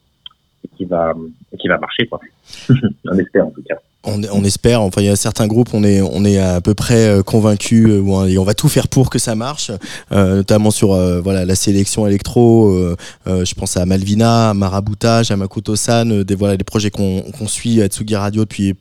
qui 0.76 0.84
va 0.84 1.14
qui 1.58 1.68
va 1.68 1.78
marcher 1.78 2.06
quoi. 2.06 2.20
on 3.04 3.18
espère 3.18 3.46
en 3.46 3.50
tout 3.50 3.62
cas. 3.62 3.78
On, 4.06 4.44
espère, 4.44 4.82
enfin 4.82 5.00
il 5.00 5.06
y 5.06 5.10
a 5.10 5.16
certains 5.16 5.48
groupes, 5.48 5.70
on 5.72 5.82
est, 5.82 6.00
on 6.00 6.24
est 6.24 6.38
à 6.38 6.60
peu 6.60 6.74
près 6.74 7.08
euh, 7.08 7.22
convaincus 7.22 7.88
euh, 7.88 8.26
et 8.26 8.38
on 8.38 8.44
va 8.44 8.54
tout 8.54 8.68
faire 8.68 8.86
pour 8.86 9.10
que 9.10 9.18
ça 9.18 9.34
marche, 9.34 9.72
euh, 10.12 10.36
notamment 10.36 10.70
sur 10.70 10.96
voilà 11.22 11.44
la 11.44 11.54
sélection 11.56 12.06
électro. 12.06 12.72
je 13.26 13.54
pense 13.54 13.76
à 13.76 13.84
Malvina, 13.84 14.50
à 14.50 14.54
Maraboutage, 14.54 15.30
à 15.30 15.36
euh, 15.36 16.24
des 16.24 16.34
voilà 16.34 16.56
des 16.56 16.64
projets 16.64 16.90
qu'on 16.90 17.48
suit 17.48 17.82
à 17.82 17.88
Tsugi 17.88 18.14
Radio 18.16 18.42
depuis, 18.42 18.74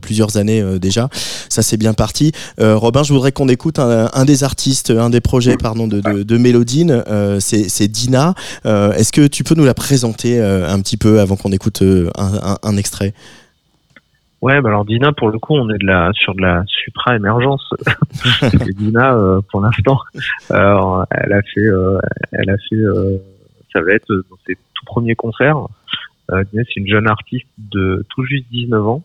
plusieurs 0.00 0.36
années 0.36 0.62
déjà. 0.78 1.08
Ça 1.48 1.62
c'est 1.62 1.76
bien 1.76 1.92
parti. 1.92 2.32
Robin, 2.58 3.02
je 3.02 3.12
voudrais 3.12 3.32
qu'on 3.32 3.48
écoute 3.48 3.78
un, 3.78 4.24
des 4.24 4.44
artistes, 4.44 4.90
un 4.90 5.10
des 5.10 5.20
projets 5.20 5.56
pardon 5.56 5.86
de, 5.86 6.00
de, 6.00 6.36
Mélodine. 6.38 7.04
C'est 7.40 7.88
Dina. 7.88 8.34
Est-ce 8.64 9.12
que 9.12 9.26
tu 9.26 9.44
peux 9.44 9.54
nous 9.54 9.64
la 9.64 9.74
présenter 9.74 10.40
un 10.40 10.80
petit 10.80 10.96
peu 10.96 11.20
avant 11.20 11.36
qu'on 11.36 11.52
écoute 11.52 11.82
un 11.82 12.76
extrait? 12.76 13.12
Ouais, 14.42 14.58
bah 14.62 14.70
alors 14.70 14.86
Dina, 14.86 15.12
pour 15.12 15.28
le 15.28 15.38
coup, 15.38 15.54
on 15.54 15.68
est 15.68 15.78
de 15.78 15.86
la 15.86 16.10
sur 16.14 16.34
de 16.34 16.40
la 16.40 16.64
supra 16.66 17.14
émergence. 17.16 17.62
Dina, 18.78 19.14
euh, 19.14 19.40
pour 19.50 19.60
l'instant, 19.60 19.98
euh, 20.52 21.04
elle 21.10 21.32
a 21.34 21.42
fait, 21.42 21.60
euh, 21.60 21.98
elle 22.32 22.48
a 22.48 22.56
fait, 22.56 22.76
euh, 22.76 23.18
ça 23.72 23.82
va 23.82 23.92
être 23.92 24.08
dans 24.08 24.36
ses 24.46 24.54
tout 24.54 24.84
premiers 24.86 25.14
concerts. 25.14 25.58
Euh, 26.30 26.42
Dina, 26.50 26.62
c'est 26.66 26.80
une 26.80 26.88
jeune 26.88 27.06
artiste 27.06 27.48
de 27.58 28.06
tout 28.08 28.24
juste 28.24 28.46
19 28.50 28.86
ans 28.86 29.02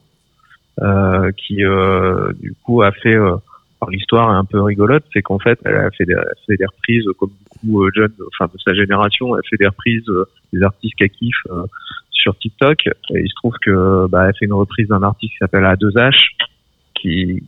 euh, 0.82 1.32
qui, 1.34 1.66
euh, 1.66 2.32
du 2.40 2.56
coup, 2.64 2.82
a 2.82 2.92
fait. 2.94 3.16
euh, 3.18 3.36
alors 3.82 3.92
l'histoire 3.92 4.32
est 4.32 4.38
un 4.38 4.46
peu 4.46 4.62
rigolote, 4.62 5.04
c'est 5.14 5.22
qu'en 5.22 5.38
fait, 5.38 5.60
elle 5.66 5.76
a 5.76 5.92
fait 5.92 6.06
des, 6.06 6.14
elle 6.14 6.20
a 6.20 6.36
fait 6.48 6.56
des 6.56 6.66
reprises 6.66 7.04
comme 7.20 7.32
beaucoup 7.62 7.84
euh, 7.84 7.92
jeunes, 7.94 8.14
enfin 8.28 8.50
de 8.52 8.58
sa 8.60 8.74
génération, 8.74 9.36
elle 9.36 9.44
fait 9.50 9.58
des 9.58 9.68
reprises 9.68 10.08
euh, 10.08 10.26
des 10.54 10.64
artistes 10.64 10.96
qu'elle 10.96 11.10
kiffe 11.10 11.36
euh, 11.52 11.66
sur 12.16 12.38
TikTok. 12.38 12.90
Il 13.12 13.30
se 13.30 13.36
trouve 13.36 13.56
que 13.64 14.08
bah, 14.08 14.32
fait 14.34 14.46
une 14.46 14.54
reprise 14.54 14.88
d'un 14.88 15.04
artiste 15.04 15.34
qui 15.34 15.38
s'appelle 15.38 15.64
A2H, 15.64 16.14
qui 16.96 17.44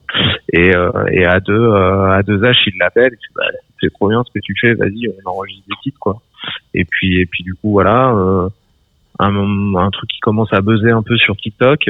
et, 0.54 0.76
euh, 0.76 1.06
et 1.12 1.24
A2 1.24 1.52
euh, 1.52 2.22
A2H 2.22 2.56
il 2.68 2.78
l'appelle, 2.80 3.12
bah, 3.36 3.44
c'est 3.82 3.92
trop 3.94 4.10
bien 4.10 4.24
ce 4.24 4.32
que 4.32 4.40
tu 4.44 4.54
fais, 4.60 4.74
vas-y, 4.74 5.10
on 5.10 5.30
enregistre 5.30 5.68
des 5.68 5.76
titres 5.84 6.00
quoi. 6.00 6.22
Et 6.74 6.86
puis 6.86 7.20
et 7.20 7.26
puis 7.26 7.44
du 7.44 7.56
coup 7.56 7.72
voilà, 7.72 8.12
euh, 8.12 8.50
un, 9.20 9.90
truc 9.92 10.10
qui 10.10 10.20
commence 10.20 10.54
à 10.54 10.62
buzzer 10.62 10.92
un 10.92 11.04
peu 11.04 11.18
sur 11.18 11.36
TikTok. 11.36 11.90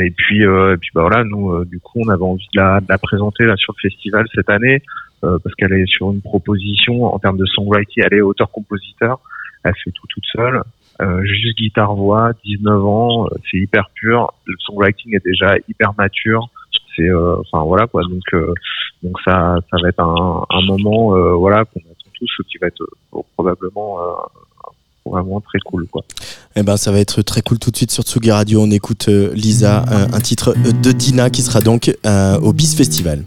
Et 0.00 0.10
puis, 0.10 0.42
et 0.42 0.76
puis 0.80 0.90
bah 0.92 1.02
voilà, 1.02 1.22
nous, 1.22 1.64
du 1.64 1.78
coup, 1.78 2.00
on 2.04 2.08
avait 2.08 2.24
envie 2.24 2.48
de 2.52 2.60
la, 2.60 2.98
présenter 2.98 3.44
sur 3.54 3.72
le 3.76 3.88
festival 3.88 4.26
cette 4.34 4.50
année 4.50 4.82
parce 5.20 5.54
qu'elle 5.56 5.72
est 5.72 5.86
sur 5.86 6.10
une 6.10 6.20
proposition 6.20 7.04
en 7.04 7.16
termes 7.20 7.36
de 7.36 7.46
songwriting, 7.46 8.02
elle 8.04 8.18
est 8.18 8.20
auteur-compositeur, 8.20 9.20
elle 9.62 9.74
fait 9.76 9.92
tout 9.92 10.08
toute 10.08 10.24
seule, 10.26 10.60
euh, 11.00 11.24
juste 11.24 11.56
guitare-voix, 11.58 12.32
19 12.44 12.84
ans, 12.84 13.26
euh, 13.26 13.28
c'est 13.50 13.58
hyper 13.58 13.88
pur, 13.94 14.32
le 14.44 14.54
songwriting 14.58 15.14
est 15.14 15.24
déjà 15.24 15.54
hyper 15.68 15.92
mature, 15.96 16.48
c'est, 16.94 17.08
euh, 17.08 17.36
enfin 17.40 17.64
voilà 17.64 17.86
quoi, 17.86 18.02
donc 18.02 18.22
donc 19.02 19.16
ça, 19.24 19.56
ça 19.70 19.76
va 19.82 19.88
être 19.88 20.00
un, 20.00 20.62
moment, 20.66 21.16
voilà, 21.38 21.64
qu'on 21.64 21.80
attend 21.80 22.10
tous, 22.18 22.42
qui 22.48 22.58
va 22.58 22.66
être 22.66 22.84
probablement 23.34 23.98
vraiment 25.06 25.40
très 25.40 25.58
cool 25.60 25.86
quoi. 25.86 26.02
Eh 26.54 26.62
ben, 26.62 26.76
ça 26.76 26.92
va 26.92 26.98
être 26.98 27.22
très 27.22 27.40
cool 27.40 27.58
tout 27.58 27.70
de 27.70 27.76
suite 27.76 27.90
sur 27.90 28.02
Tsugi 28.02 28.30
Radio. 28.30 28.60
On 28.60 28.70
écoute 28.70 29.06
Lisa, 29.08 29.84
un 29.88 30.20
titre 30.20 30.54
de 30.54 30.92
Dina 30.92 31.30
qui 31.30 31.40
sera 31.40 31.62
donc 31.62 31.90
au 32.42 32.52
Bis 32.52 32.76
Festival. 32.76 33.24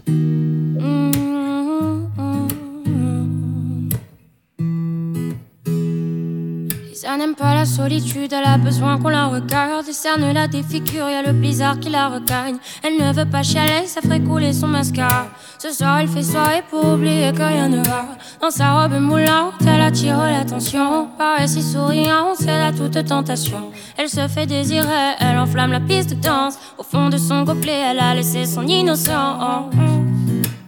La 7.64 7.70
solitude, 7.70 8.30
elle 8.34 8.44
a 8.44 8.58
besoin 8.58 8.98
qu'on 8.98 9.08
la 9.08 9.24
regarde. 9.24 9.86
Cerne 9.86 10.30
la 10.34 10.46
défigure, 10.46 11.08
y 11.08 11.14
a 11.14 11.22
le 11.22 11.32
blizzard 11.32 11.80
qui 11.80 11.88
la 11.88 12.08
regagne. 12.08 12.56
Elle 12.82 12.98
ne 12.98 13.10
veut 13.10 13.24
pas 13.24 13.42
chialer, 13.42 13.86
ça 13.86 14.02
ferait 14.02 14.20
couler 14.20 14.52
son 14.52 14.66
mascara. 14.66 15.28
Ce 15.58 15.72
soir, 15.72 16.00
elle 16.00 16.08
fait 16.08 16.22
soirée 16.22 16.62
pour 16.68 16.84
oublier 16.84 17.32
que 17.32 17.42
rien 17.42 17.70
ne 17.70 17.78
va. 17.78 18.04
Dans 18.38 18.50
sa 18.50 18.66
robe 18.72 19.00
moulante, 19.00 19.54
elle 19.66 19.80
attire 19.80 20.18
l'attention. 20.18 21.08
Paraît 21.16 21.46
si 21.46 21.62
souriante, 21.62 22.42
elle 22.42 22.60
a 22.68 22.72
toute 22.72 23.02
tentation. 23.02 23.70
Elle 23.96 24.10
se 24.10 24.28
fait 24.28 24.44
désirer, 24.44 25.14
elle 25.18 25.38
enflamme 25.38 25.72
la 25.72 25.80
piste 25.80 26.10
de 26.10 26.20
danse. 26.20 26.58
Au 26.76 26.82
fond 26.82 27.08
de 27.08 27.16
son 27.16 27.44
gobelet, 27.44 27.80
elle 27.90 28.00
a 28.00 28.14
laissé 28.14 28.44
son 28.44 28.66
innocent. 28.66 29.70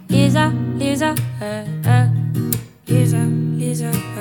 Lisa, 0.09 0.51
Lisa, 0.79 1.15
euh, 1.43 1.65
euh. 1.89 2.07
Lisa, 2.89 3.19
Lisa. 3.59 3.91
C'est 3.93 4.15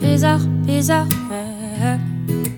bizarre, 0.00 0.40
bizarre. 0.66 1.06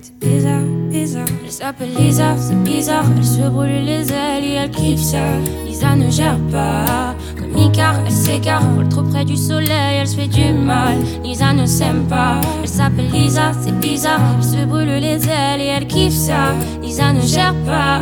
C'est 0.02 0.18
bizarre, 0.18 0.62
bizarre. 0.90 1.26
Elle 1.44 1.52
s'appelle 1.52 1.94
Lisa, 1.96 2.36
c'est 2.38 2.62
bizarre. 2.62 3.04
Elle 3.16 3.24
se 3.24 3.48
brûle 3.48 3.84
les 3.84 4.12
ailes 4.12 4.44
et 4.44 4.54
elle 4.54 4.70
kiffe 4.70 5.00
ça. 5.00 5.18
Lisa 5.66 5.94
ne 5.94 6.10
gère 6.10 6.38
pas. 6.50 7.14
Comme 7.38 7.72
car 7.72 7.94
elle 8.04 8.12
s'égare, 8.12 8.62
vole 8.74 8.88
trop 8.88 9.02
près 9.02 9.24
du 9.24 9.36
soleil, 9.36 9.98
elle 10.00 10.06
se 10.06 10.16
fait 10.16 10.28
du 10.28 10.52
mal. 10.52 10.96
Lisa 11.22 11.52
ne 11.52 11.66
s'aime 11.66 12.04
pas, 12.08 12.40
elle 12.62 12.68
s'appelle 12.68 13.10
Lisa, 13.12 13.52
c'est 13.60 13.78
bizarre. 13.78 14.20
Elle 14.38 14.44
se 14.44 14.64
brûle 14.64 14.88
les 14.88 15.24
ailes 15.28 15.60
et 15.60 15.66
elle 15.66 15.86
kiffe 15.86 16.14
ça. 16.14 16.54
Lisa 16.82 17.12
ne 17.12 17.20
gère 17.20 17.54
pas, 17.66 18.00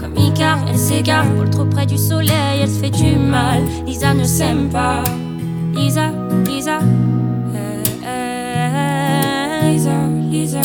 comme 0.00 0.16
Icar, 0.16 0.58
elle 0.68 0.78
s'égare, 0.78 1.26
vole 1.36 1.50
trop 1.50 1.64
près 1.64 1.86
du 1.86 1.98
soleil, 1.98 2.60
elle 2.62 2.68
se 2.68 2.80
fait 2.80 2.90
du 2.90 3.16
mal. 3.16 3.62
Lisa 3.86 4.14
ne 4.14 4.24
s'aime 4.24 4.68
pas. 4.68 5.02
Lisa, 5.74 6.10
Lisa, 6.46 6.78
Lisa, 9.68 9.90
Lisa, 10.30 10.60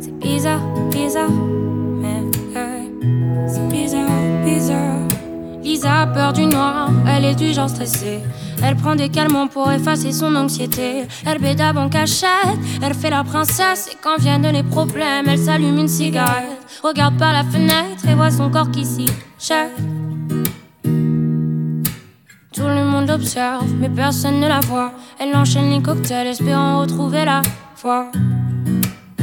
c'est 0.00 0.18
bizarre, 0.18 0.60
bizarre, 0.90 1.30
mais 1.30 2.24
c'est 3.46 3.68
bizarre, 3.68 4.10
bizarre. 4.44 5.08
Lisa 5.62 6.00
a 6.00 6.06
peur 6.08 6.32
du 6.32 6.46
noir, 6.46 6.90
elle 7.06 7.24
est 7.24 7.36
du 7.36 7.52
genre 7.52 7.68
stressée. 7.68 8.18
Elle 8.60 8.74
prend 8.74 8.96
des 8.96 9.10
calmants 9.10 9.46
pour 9.46 9.70
effacer 9.70 10.10
son 10.10 10.34
anxiété. 10.34 11.06
Elle 11.24 11.38
bédave 11.38 11.78
en 11.78 11.88
cachette, 11.88 12.58
elle 12.82 12.94
fait 12.94 13.10
la 13.10 13.22
princesse. 13.22 13.90
Et 13.92 13.96
quand 14.02 14.18
viennent 14.18 14.50
les 14.50 14.64
problèmes, 14.64 15.28
elle 15.28 15.38
s'allume 15.38 15.78
une 15.78 15.88
cigarette. 15.88 16.58
Regarde 16.82 17.16
par 17.16 17.32
la 17.32 17.44
fenêtre 17.44 18.08
et 18.10 18.14
voit 18.14 18.32
son 18.32 18.50
corps 18.50 18.72
qui 18.72 18.84
s'y 18.84 19.06
jette. 19.38 19.70
Tout 22.52 22.66
le 22.66 22.84
monde 22.84 23.08
observe, 23.08 23.72
mais 23.78 23.88
personne 23.88 24.40
ne 24.40 24.48
la 24.48 24.60
voit. 24.60 24.92
Elle 25.20 25.36
enchaîne 25.36 25.70
les 25.70 25.80
cocktails, 25.80 26.26
espérant 26.26 26.80
retrouver 26.80 27.24
la 27.24 27.42
foi. 27.76 28.10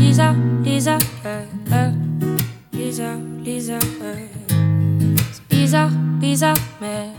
Lisa, 0.06 0.36
Lisa, 0.64 0.98
euh, 1.26 1.42
euh. 1.74 1.92
Lisa, 2.74 3.18
Lisa, 3.44 3.80
c'est 3.90 5.48
bizarre, 5.50 5.90
bizarre, 6.22 6.56
mais 6.80 7.10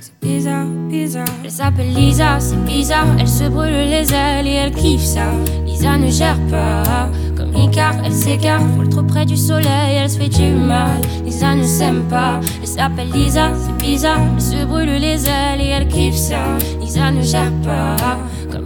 c'est 0.00 0.12
bizarre, 0.20 0.66
bizarre. 0.90 1.24
Elle 1.44 1.50
s'appelle 1.52 1.94
Lisa, 1.94 2.40
c'est 2.40 2.62
bizarre. 2.64 3.06
Elle 3.20 3.28
se 3.28 3.44
brûle 3.44 3.70
les 3.70 4.12
ailes 4.12 4.48
et 4.48 4.54
elle 4.54 4.72
kiffe 4.72 5.04
ça. 5.04 5.30
Lisa 5.64 5.96
ne 5.96 6.10
gère 6.10 6.36
pas, 6.50 7.08
comme 7.36 7.54
Icar, 7.54 7.94
elle 8.04 8.12
s'égare. 8.12 8.60
Vole 8.76 8.88
trop 8.88 9.04
près 9.04 9.24
du 9.24 9.36
soleil, 9.36 9.94
elle 9.96 10.10
se 10.10 10.18
fait 10.18 10.28
du 10.28 10.50
mal. 10.50 11.00
Lisa 11.24 11.54
ne 11.54 11.62
s'aime 11.62 12.02
pas. 12.10 12.40
Elle 12.60 12.68
s'appelle 12.68 13.10
Lisa, 13.12 13.52
c'est 13.54 13.86
bizarre. 13.86 14.20
Elle 14.34 14.42
se 14.42 14.64
brûle 14.64 14.90
les 14.90 15.26
ailes 15.26 15.60
et 15.60 15.68
elle 15.68 15.86
kiffe 15.86 16.16
ça. 16.16 16.42
Lisa 16.80 17.12
ne 17.12 17.22
gère 17.22 17.52
pas, 17.64 18.18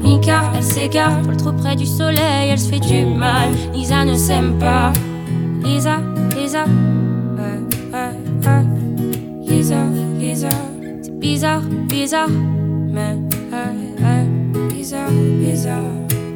Icar, 0.08 0.52
elle 0.56 0.62
s'égare. 0.62 1.20
Vole 1.22 1.36
trop 1.36 1.52
près 1.52 1.76
du 1.76 1.84
soleil, 1.84 2.48
elle 2.50 2.58
se 2.58 2.70
fait 2.70 2.80
du 2.80 3.04
mal. 3.04 3.50
Lisa 3.74 4.04
ne 4.04 4.14
s'aime 4.14 4.58
pas. 4.58 4.92
Lisa, 5.62 5.98
Lisa, 6.36 6.64
ouais. 7.36 7.60
Lisa, 9.46 9.84
Lisa, 10.18 10.48
c'est 11.02 11.18
bizarre, 11.18 11.60
bizarre, 11.88 12.28
mais. 12.90 13.16
Bizarre, 14.70 15.10
bizarre. 15.10 15.82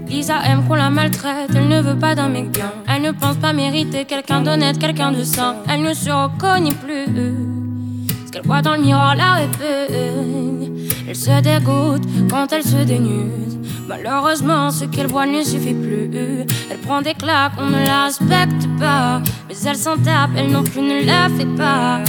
Lisa 0.06 0.34
aime 0.44 0.64
qu'on 0.68 0.74
la 0.74 0.90
maltraite, 0.90 1.50
elle 1.54 1.68
ne 1.68 1.80
veut 1.80 1.98
pas 1.98 2.14
d'un 2.14 2.28
mec 2.28 2.50
bien. 2.50 2.70
Elle 2.86 3.02
ne 3.02 3.12
pense 3.12 3.36
pas 3.36 3.54
mériter 3.54 4.04
quelqu'un 4.04 4.42
d'honnête, 4.42 4.78
quelqu'un 4.78 5.12
de 5.12 5.24
sain. 5.24 5.56
Elle 5.68 5.82
ne 5.82 5.94
se 5.94 6.10
reconnaît 6.10 6.74
plus. 6.74 7.06
Ce 8.26 8.30
qu'elle 8.30 8.44
voit 8.44 8.60
dans 8.60 8.74
le 8.74 8.82
miroir 8.82 9.14
la 9.16 9.32
répugne. 9.34 10.88
Elle 11.08 11.16
se 11.16 11.40
dégoûte 11.40 12.06
quand 12.30 12.52
elle 12.52 12.62
se 12.62 12.84
dénude. 12.84 13.61
Malheureusement, 13.88 14.70
ce 14.70 14.84
qu'elle 14.84 15.08
voit 15.08 15.26
ne 15.26 15.42
suffit 15.42 15.74
plus. 15.74 16.10
Elle 16.70 16.78
prend 16.78 17.02
des 17.02 17.14
claques, 17.14 17.52
on 17.58 17.66
ne 17.66 17.84
la 17.84 18.04
respecte 18.04 18.68
pas. 18.78 19.20
Mais 19.48 19.54
elle 19.66 19.76
s'en 19.76 19.96
tape, 19.96 20.30
elle 20.36 20.50
non 20.50 20.62
plus 20.62 20.82
ne 20.82 21.04
la 21.04 21.28
fait 21.36 21.56
pas. 21.56 22.00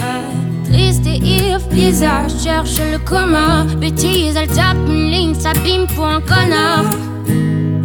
Triste 0.66 1.06
et 1.08 1.18
ivre, 1.18 1.68
Lisa 1.72 2.28
cherche 2.44 2.80
le 2.80 2.98
commun. 3.00 3.66
Bêtise, 3.80 4.36
elle 4.36 4.48
tape 4.48 4.78
une 4.88 5.12
ligne, 5.12 5.34
s'abîme 5.34 5.88
pour 5.96 6.06
un 6.06 6.22
connard. 6.22 6.86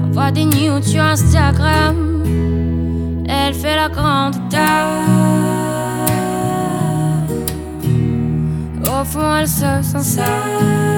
Envoie 0.04 0.30
des 0.30 0.44
news 0.44 0.82
sur 0.82 1.02
Instagram. 1.02 1.96
Elle 3.28 3.54
fait 3.54 3.76
la 3.76 3.88
grande 3.88 4.36
dame. 4.50 5.28
Au 8.84 9.04
fond, 9.04 9.36
elle 9.36 9.48
se 9.48 9.82
sent 9.82 10.16
seule. 10.16 10.97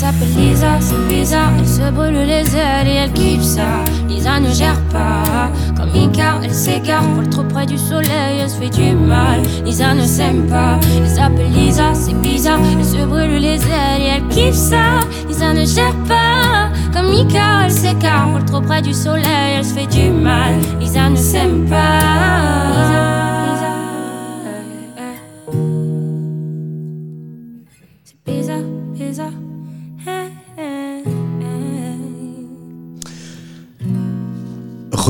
S'appelle 0.00 0.34
Lisa, 0.34 0.78
c'est 0.80 1.14
bizarre. 1.14 1.52
Elle 1.58 1.68
se 1.68 1.90
brûle 1.90 2.14
les 2.14 2.56
ailes 2.56 2.88
et 2.88 2.94
elle 3.02 3.12
kiffe 3.12 3.42
ça. 3.42 3.84
Lisa 4.08 4.40
ne 4.40 4.50
gère 4.50 4.80
pas. 4.90 5.50
Comme 5.76 5.94
Icar, 5.94 6.40
elle 6.42 6.54
s'égare. 6.54 7.02
Vole 7.14 7.28
trop 7.28 7.42
près 7.42 7.66
du 7.66 7.76
soleil, 7.76 8.38
elle 8.40 8.48
se 8.48 8.56
fait 8.56 8.70
du 8.70 8.94
mal. 8.94 9.42
Lisa 9.62 9.92
ne 9.92 10.06
s'aime 10.06 10.46
pas. 10.46 10.80
Elle 10.96 11.08
s'appelle 11.08 11.52
Lisa, 11.52 11.92
c'est 11.92 12.18
bizarre. 12.22 12.60
Elle 12.78 12.84
se 12.84 13.04
brûle 13.04 13.40
les 13.40 13.60
ailes 13.60 14.02
et 14.02 14.10
elle 14.16 14.28
kiffe 14.28 14.54
ça. 14.54 15.00
Lisa 15.28 15.52
ne 15.52 15.66
gère 15.66 15.96
pas. 16.08 16.70
Comme 16.94 17.12
Icar, 17.12 17.64
elle 17.64 17.70
s'égare. 17.70 18.30
Vole 18.30 18.44
trop 18.46 18.62
près 18.62 18.80
du 18.80 18.94
soleil, 18.94 19.58
elle 19.58 19.64
se 19.64 19.74
fait 19.74 19.86
du 19.86 20.08
mal. 20.10 20.54
Lisa 20.80 21.10
ne 21.10 21.16
s'aime 21.16 21.68
pas. 21.68 22.29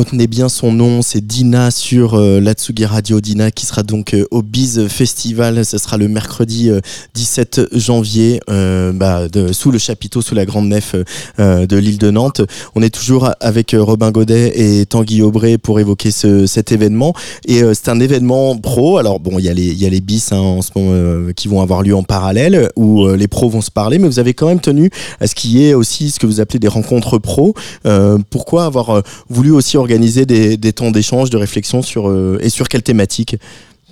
Retenez 0.01 0.29
bien 0.29 0.49
son 0.49 0.73
nom, 0.73 1.03
c'est 1.03 1.21
Dina 1.21 1.71
sur 1.71 2.15
euh, 2.15 2.41
la 2.41 2.55
Tsugi 2.55 2.87
Radio. 2.87 3.21
Dina 3.21 3.51
qui 3.51 3.67
sera 3.67 3.83
donc 3.83 4.15
euh, 4.15 4.25
au 4.31 4.41
Biz 4.41 4.89
Festival. 4.89 5.63
Ce 5.63 5.77
sera 5.77 5.99
le 5.99 6.09
mercredi 6.09 6.71
euh, 6.71 6.81
17 7.13 7.77
janvier, 7.77 8.41
euh, 8.49 8.95
bah, 8.95 9.27
sous 9.53 9.71
le 9.71 9.77
chapiteau, 9.77 10.23
sous 10.23 10.35
la 10.35 10.47
grande 10.47 10.69
nef 10.69 10.95
euh, 11.39 11.67
de 11.67 11.77
l'île 11.77 11.99
de 11.99 12.11
Nantes. 12.11 12.41
On 12.75 12.81
est 12.81 12.89
toujours 12.89 13.29
avec 13.41 13.75
euh, 13.75 13.83
Robin 13.83 14.11
Godet 14.11 14.53
et 14.55 14.87
Tanguy 14.87 15.21
Aubray 15.21 15.59
pour 15.59 15.81
évoquer 15.81 16.13
ce, 16.13 16.47
cet 16.47 16.73
événement. 16.73 17.13
Et 17.47 17.63
euh, 17.63 17.75
c'est 17.75 17.91
un 17.91 18.01
événement 18.01 18.57
pro. 18.57 18.97
Alors 18.97 19.21
bon, 19.21 19.39
il 19.39 19.45
y 19.45 19.51
a 19.51 19.53
les, 19.91 20.01
bis 20.01 20.33
hein, 20.33 20.39
en 20.39 20.63
ce 20.63 20.71
moment 20.75 20.93
euh, 20.95 21.33
qui 21.35 21.47
vont 21.47 21.61
avoir 21.61 21.83
lieu 21.83 21.95
en 21.95 22.05
parallèle 22.05 22.71
où 22.75 23.05
euh, 23.05 23.19
les 23.19 23.29
pros 23.29 23.51
vont 23.51 23.61
se 23.61 23.71
parler, 23.71 23.99
mais 23.99 24.09
vous 24.09 24.19
avez 24.19 24.33
quand 24.33 24.47
même 24.47 24.61
tenu 24.61 24.89
à 25.21 25.27
ce 25.27 25.35
qu'il 25.35 25.51
y 25.51 25.67
ait 25.67 25.75
aussi 25.75 26.11
ce 26.11 26.19
que 26.19 26.27
vous 26.27 26.41
appelez 26.41 26.59
des 26.59 26.69
rencontres 26.69 27.19
pro. 27.19 27.53
Euh, 27.85 28.17
pourquoi 28.31 28.65
avoir 28.65 28.91
euh, 28.91 29.03
voulu 29.29 29.51
aussi 29.51 29.77
organiser 29.77 29.90
des, 29.99 30.57
des 30.57 30.73
temps 30.73 30.91
d'échange, 30.91 31.31
de 31.31 31.37
réflexion 31.37 31.83
sur 31.83 32.09
euh, 32.09 32.39
et 32.41 32.49
sur 32.49 32.69
quelle 32.69 32.83
thématique 32.83 33.37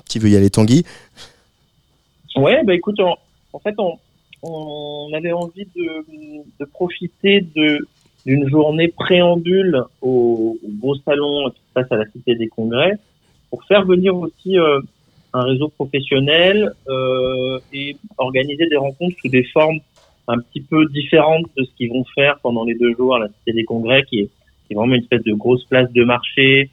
Qui 0.09 0.19
veut 0.19 0.31
y 0.31 0.37
aller, 0.37 0.51
Tanguy 0.51 0.85
Ouais, 2.37 2.63
bah 2.65 2.75
écoute, 2.75 3.01
en, 3.01 3.59
fait, 3.59 3.75
on, 4.43 5.13
avait 5.13 5.33
envie 5.33 5.67
de, 5.75 6.65
profiter 6.67 7.45
d'une 8.25 8.49
journée 8.49 8.89
préambule 8.89 9.83
au, 10.01 10.59
au 10.63 10.69
beau 10.69 10.95
salon 11.05 11.51
qui 11.51 11.59
se 11.59 11.75
passe 11.75 11.91
à 11.91 11.97
la 11.97 12.05
Cité 12.11 12.35
des 12.37 12.49
Congrès 12.49 12.99
pour 13.51 13.65
faire 13.65 13.85
venir 13.85 14.17
aussi 14.17 14.59
euh, 14.59 14.81
un 15.33 15.43
réseau 15.43 15.69
professionnel 15.69 16.73
euh, 16.89 17.59
et 17.73 17.97
organiser 18.17 18.67
des 18.67 18.77
rencontres 18.77 19.17
sous 19.21 19.29
des 19.29 19.45
formes 19.45 19.81
un 20.27 20.39
petit 20.39 20.61
peu 20.61 20.87
différentes 20.87 21.47
de 21.57 21.65
ce 21.65 21.71
qu'ils 21.77 21.91
vont 21.91 22.05
faire 22.15 22.39
pendant 22.43 22.65
les 22.65 22.75
deux 22.75 22.95
jours 22.95 23.17
à 23.17 23.19
la 23.19 23.29
Cité 23.29 23.53
des 23.53 23.65
Congrès, 23.65 24.03
qui 24.05 24.21
est, 24.21 24.31
qui 24.69 24.75
est 24.75 24.77
vraiment 24.77 24.95
une 24.95 25.03
espèce 25.03 25.23
de 25.25 25.33
grosse 25.33 25.65
place 25.65 25.91
de 25.93 26.05
marché 26.05 26.71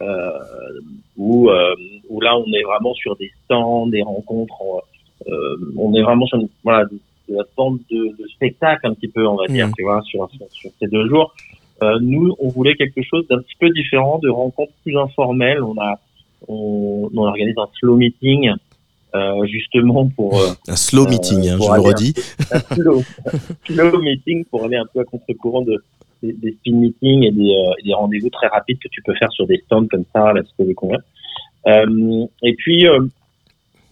euh, 0.00 0.30
où, 1.16 1.50
euh, 1.50 1.74
où 2.08 2.20
là 2.20 2.36
on 2.38 2.46
est 2.52 2.62
vraiment 2.62 2.94
sur 2.94 3.16
des 3.16 3.32
stands, 3.44 3.86
des 3.88 4.02
rencontres. 4.02 4.54
euh, 5.26 5.56
on 5.76 5.92
est 5.94 6.02
vraiment 6.02 6.26
sur 6.26 6.38
une, 6.38 6.48
voilà, 6.62 6.84
de, 6.84 6.98
la 7.28 7.44
forme 7.56 7.80
de, 7.90 8.16
de 8.18 8.28
spectacle 8.28 8.86
un 8.86 8.94
petit 8.94 9.08
peu, 9.08 9.26
on 9.26 9.34
va 9.36 9.46
dire, 9.48 9.68
tu 9.76 9.82
vois, 9.82 10.00
sur, 10.02 10.30
sur, 10.30 10.46
sur 10.50 10.70
ces 10.80 10.86
deux 10.86 11.08
jours. 11.08 11.34
Euh, 11.82 11.98
nous, 12.00 12.34
on 12.40 12.48
voulait 12.48 12.74
quelque 12.74 13.02
chose 13.02 13.26
d'un 13.28 13.38
petit 13.38 13.54
peu 13.60 13.68
différent, 13.70 14.18
de 14.18 14.28
rencontres 14.30 14.72
plus 14.82 14.96
informelles. 14.96 15.62
On 15.62 15.76
a, 15.78 16.00
on, 16.48 17.10
on 17.14 17.26
organise 17.26 17.56
un 17.58 17.68
slow 17.78 17.96
meeting, 17.96 18.50
euh, 19.14 19.46
justement 19.46 20.08
pour 20.08 20.38
euh, 20.40 20.48
Un 20.68 20.76
slow 20.76 21.06
Euh, 21.06 21.10
meeting, 21.10 21.48
hein, 21.48 21.56
pour 21.56 21.70
je 21.70 21.74
le 21.76 21.80
redis. 21.80 22.14
un 22.52 22.74
slow, 22.74 23.02
slow 23.66 24.00
meeting 24.00 24.44
pour 24.46 24.64
aller 24.64 24.76
un 24.76 24.86
peu 24.92 25.00
à 25.00 25.04
contre-courant 25.04 25.62
de, 25.62 25.82
des, 26.22 26.32
des 26.32 26.52
speed 26.52 26.74
meetings 26.74 27.24
et 27.24 27.30
des, 27.30 27.50
euh, 27.50 27.72
des 27.84 27.94
rendez-vous 27.94 28.30
très 28.30 28.48
rapides 28.48 28.78
que 28.78 28.88
tu 28.88 29.02
peux 29.02 29.14
faire 29.14 29.30
sur 29.32 29.46
des 29.46 29.58
stands 29.66 29.86
comme 29.86 30.04
ça, 30.12 30.28
à 30.28 30.32
la 30.32 30.42
Cité 30.42 30.64
des 30.64 30.74
Congrès. 30.74 30.98
Euh, 31.66 32.26
et 32.42 32.54
puis, 32.54 32.86
euh, 32.86 33.00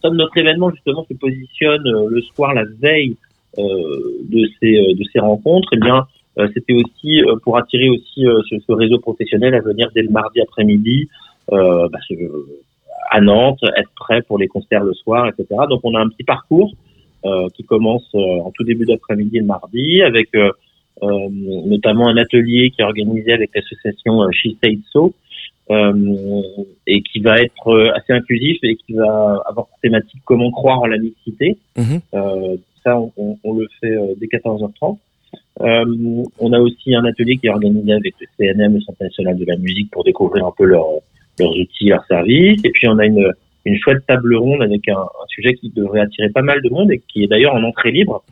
comme 0.01 0.15
notre 0.15 0.37
événement 0.37 0.71
justement 0.71 1.05
se 1.09 1.13
positionne 1.13 1.85
euh, 1.87 2.07
le 2.09 2.21
soir, 2.21 2.53
la 2.53 2.63
veille 2.79 3.15
euh, 3.57 3.63
de 4.29 4.49
ces 4.59 4.93
de 4.93 5.03
ces 5.11 5.19
rencontres, 5.19 5.69
eh 5.73 5.79
bien, 5.79 6.05
c'était 6.53 6.73
aussi 6.73 7.23
pour 7.41 7.57
attirer 7.57 7.89
aussi 7.89 8.23
ce, 8.49 8.59
ce 8.59 8.71
réseau 8.71 8.99
professionnel 8.99 9.55
à 9.55 9.59
venir 9.59 9.89
dès 9.95 10.03
le 10.03 10.09
mardi 10.09 10.39
après-midi 10.39 11.09
bah, 11.49 11.89
à 13.09 13.21
Nantes, 13.21 13.63
être 13.75 13.89
prêt 13.95 14.21
pour 14.21 14.37
les 14.37 14.47
concerts 14.47 14.83
le 14.83 14.93
soir, 14.93 15.27
etc. 15.27 15.47
Donc, 15.67 15.79
on 15.83 15.95
a 15.95 15.99
un 15.99 16.09
petit 16.09 16.23
parcours 16.23 16.73
euh, 17.25 17.49
qui 17.55 17.63
commence 17.63 18.07
euh, 18.13 18.19
en 18.19 18.51
tout 18.51 18.63
début 18.63 18.85
d'après-midi 18.85 19.39
le 19.39 19.45
mardi 19.45 20.03
avec 20.03 20.29
euh, 20.35 20.51
notamment 21.01 22.07
un 22.07 22.17
atelier 22.17 22.71
qui 22.71 22.81
est 22.81 22.85
organisé 22.85 23.31
avec 23.31 23.51
l'association 23.53 24.23
euh, 24.23 24.31
She 24.31 24.49
Said 24.63 24.79
So 24.91 25.13
euh, 25.69 26.41
et 26.85 27.01
qui 27.01 27.19
va 27.19 27.39
être 27.39 27.67
euh, 27.67 27.91
assez 27.95 28.13
inclusif 28.13 28.57
et 28.63 28.75
qui 28.75 28.93
va 28.93 29.41
avoir 29.45 29.67
pour 29.67 29.79
thématique 29.81 30.21
comment 30.25 30.49
croire 30.51 30.81
en 30.81 30.87
la 30.87 30.97
mixité. 30.97 31.57
Euh, 32.13 32.57
ça, 32.83 32.97
on, 33.17 33.37
on 33.43 33.53
le 33.53 33.67
fait 33.81 33.91
euh, 33.91 34.13
dès 34.17 34.27
14h30. 34.27 34.97
Euh, 35.59 36.23
on 36.39 36.53
a 36.53 36.59
aussi 36.59 36.95
un 36.95 37.03
atelier 37.05 37.37
qui 37.37 37.47
est 37.47 37.49
organisé 37.49 37.91
avec 37.91 38.13
le 38.19 38.27
CNM, 38.37 38.75
le 38.75 38.81
Centre 38.81 39.03
national 39.03 39.37
de 39.37 39.45
la 39.45 39.57
musique, 39.57 39.91
pour 39.91 40.03
découvrir 40.03 40.45
un 40.45 40.53
peu 40.57 40.65
leurs 40.65 40.87
leurs 41.39 41.51
outils, 41.51 41.89
leurs 41.89 42.05
services. 42.05 42.61
Et 42.63 42.69
puis 42.69 42.87
on 42.87 42.97
a 42.97 43.05
une, 43.05 43.31
une 43.65 43.77
chouette 43.77 44.05
table 44.07 44.35
ronde 44.35 44.61
avec 44.61 44.87
un, 44.87 44.99
un 44.99 45.27
sujet 45.27 45.53
qui 45.55 45.69
devrait 45.69 46.01
attirer 46.01 46.29
pas 46.29 46.41
mal 46.41 46.61
de 46.61 46.69
monde 46.69 46.91
et 46.91 47.01
qui 47.07 47.23
est 47.23 47.27
d'ailleurs 47.27 47.53
en 47.53 47.63
entrée 47.63 47.91
libre, 47.91 48.23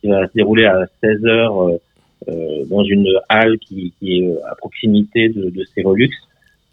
qui 0.00 0.08
va 0.08 0.26
se 0.26 0.32
dérouler 0.34 0.66
à 0.66 0.86
16 1.02 1.24
heures 1.26 1.62
euh, 1.62 1.72
euh, 1.72 1.78
dans 2.70 2.82
une 2.84 3.08
halle 3.28 3.58
qui, 3.58 3.92
qui 3.98 4.18
est 4.18 4.28
à 4.50 4.54
proximité 4.54 5.28
de, 5.28 5.50
de 5.50 5.64
Cérolux, 5.74 6.10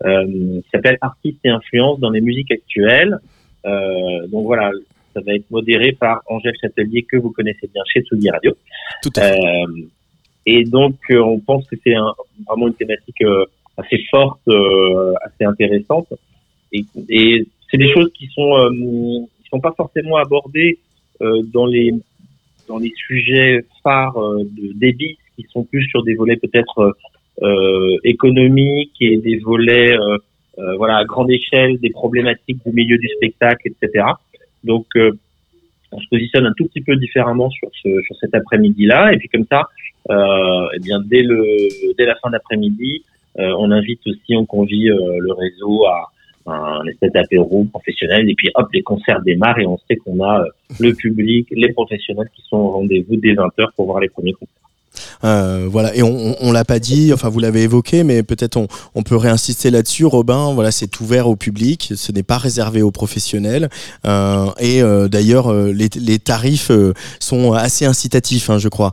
euh, 0.06 0.26
qui 0.26 0.70
s'appelle 0.72 0.97
Artistes 1.02 1.39
et 1.43 1.49
influences 1.49 1.99
dans 1.99 2.10
les 2.10 2.22
musiques 2.22 2.52
actuelles. 2.52 3.18
Euh, 3.66 4.28
donc 4.28 4.45
voilà, 4.45 4.72
ça 5.14 5.22
va 5.22 5.34
être 5.36 5.49
modéré 5.52 5.91
par 5.91 6.22
Angèle 6.28 6.56
Châtelier 6.62 7.04
que 7.04 7.18
vous 7.18 7.32
connaissez 7.32 7.70
bien 7.74 7.84
chez 7.91 8.02
Tsugi 8.02 8.30
Radio. 8.30 8.54
Tout 9.04 9.12
à 9.18 9.34
fait. 9.34 9.39
Euh, 9.39 9.82
et 10.45 10.64
donc, 10.64 10.95
euh, 11.12 11.20
on 11.20 11.39
pense 11.39 11.68
que 11.68 11.76
c'est 11.84 11.93
un- 11.93 12.14
vraiment 12.47 12.68
une 12.68 12.74
thématique 12.74 13.22
euh, 13.22 13.45
assez 13.78 13.99
forte, 14.10 14.41
euh, 14.47 15.14
assez 15.24 15.43
intéressante. 15.43 16.08
Et, 16.72 16.84
et 17.10 17.45
c'est 17.70 17.78
des 17.78 17.91
choses 17.93 18.12
qui 18.14 18.28
sont 18.28 18.56
euh, 18.58 18.70
qui 18.72 19.49
sont 19.49 19.60
pas 19.60 19.74
forcément 19.76 20.16
abordées 20.18 20.80
euh, 21.22 21.41
dans 21.54 21.66
les 21.66 21.93
dans 22.68 22.80
les 22.80 22.91
sujets 22.95 23.66
phares 23.84 24.18
euh, 24.18 24.43
de 24.43 24.72
débit, 24.74 25.18
qui 25.36 25.46
sont 25.52 25.64
plus 25.64 25.86
sur 25.86 26.04
des 26.04 26.16
volets 26.16 26.38
peut-être 26.38 26.96
euh, 27.42 27.98
économiques 28.04 28.96
et 29.02 29.18
des 29.18 29.38
volets 29.38 29.94
euh, 29.94 30.18
euh, 30.60 30.76
voilà 30.76 30.98
à 30.98 31.06
grande 31.06 31.32
échelle 31.32 31.80
des 31.80 31.90
problématiques 31.90 32.60
du 32.66 32.74
milieu 32.74 32.98
du 32.98 33.08
spectacle, 33.10 33.70
etc. 33.70 34.06
Donc 34.64 34.86
euh, 34.96 35.12
on 35.92 36.00
se 36.00 36.08
positionne 36.10 36.46
un 36.46 36.54
tout 36.58 36.66
petit 36.66 36.82
peu 36.82 36.96
différemment 36.96 37.50
sur 37.50 37.70
ce 37.82 38.02
sur 38.02 38.16
cet 38.18 38.36
après-midi-là, 38.36 39.14
et 39.14 39.18
puis 39.18 39.30
comme 39.30 39.46
ça, 39.50 39.68
euh, 40.10 40.68
eh 40.76 40.80
bien 40.80 41.00
dès 41.04 41.22
le 41.24 41.68
dès 41.98 42.06
la 42.06 42.16
fin 42.16 42.30
d'après-midi, 42.30 43.04
euh, 43.40 43.54
on 43.58 43.72
invite 43.72 44.02
aussi, 44.08 44.36
on 44.36 44.46
convie 44.46 44.90
euh, 44.90 45.18
le 45.20 45.34
réseau 45.34 45.86
à 45.86 46.12
un 46.48 46.86
espèce 46.88 47.12
d'apéro 47.12 47.64
professionnel, 47.66 48.30
et 48.30 48.34
puis 48.36 48.50
hop, 48.56 48.68
les 48.74 48.82
concerts 48.82 49.22
démarrent, 49.22 49.60
et 49.60 49.66
on 49.66 49.78
sait 49.88 49.96
qu'on 49.96 50.24
a 50.24 50.42
euh, 50.42 50.46
le 50.80 50.94
public, 50.94 51.48
les 51.52 51.72
professionnels 51.72 52.30
qui 52.36 52.42
sont 52.42 52.58
au 52.58 52.72
rendez-vous 52.72 53.16
dès 53.16 53.34
20h 53.34 53.68
pour 53.76 53.86
voir 53.86 54.00
les 54.00 54.10
premiers 54.10 54.34
concerts. 54.34 54.70
Euh, 55.24 55.68
voilà, 55.70 55.96
et 55.96 56.04
on, 56.04 56.36
on, 56.42 56.52
l'a 56.52 56.66
pas 56.66 56.80
dit, 56.80 57.14
enfin 57.14 57.30
vous 57.30 57.39
l'avez 57.39 57.64
évoqué, 57.64 58.04
mais 58.04 58.24
peut-être 58.24 58.58
on, 58.58 58.68
on 58.96 59.04
peut 59.04 59.16
réinsister 59.16 59.72
là-dessus. 59.72 60.06
Robin, 60.06 60.54
voilà, 60.54 60.72
c'est 60.72 61.00
ouvert 61.00 61.28
au 61.28 61.36
public, 61.36 61.94
ce 61.96 62.12
n'est 62.12 62.24
pas 62.24 62.38
réservé 62.38 62.82
aux 62.82 62.92
professionnels. 62.92 63.70
Euh, 64.06 64.48
et 64.60 64.82
euh, 64.82 65.08
d'ailleurs, 65.08 65.54
les, 65.54 66.20
tarifs 66.20 66.72
sont 67.20 67.54
assez 67.54 67.86
incitatifs, 67.86 68.50
hein, 68.50 68.58
je 68.58 68.68
crois. 68.68 68.92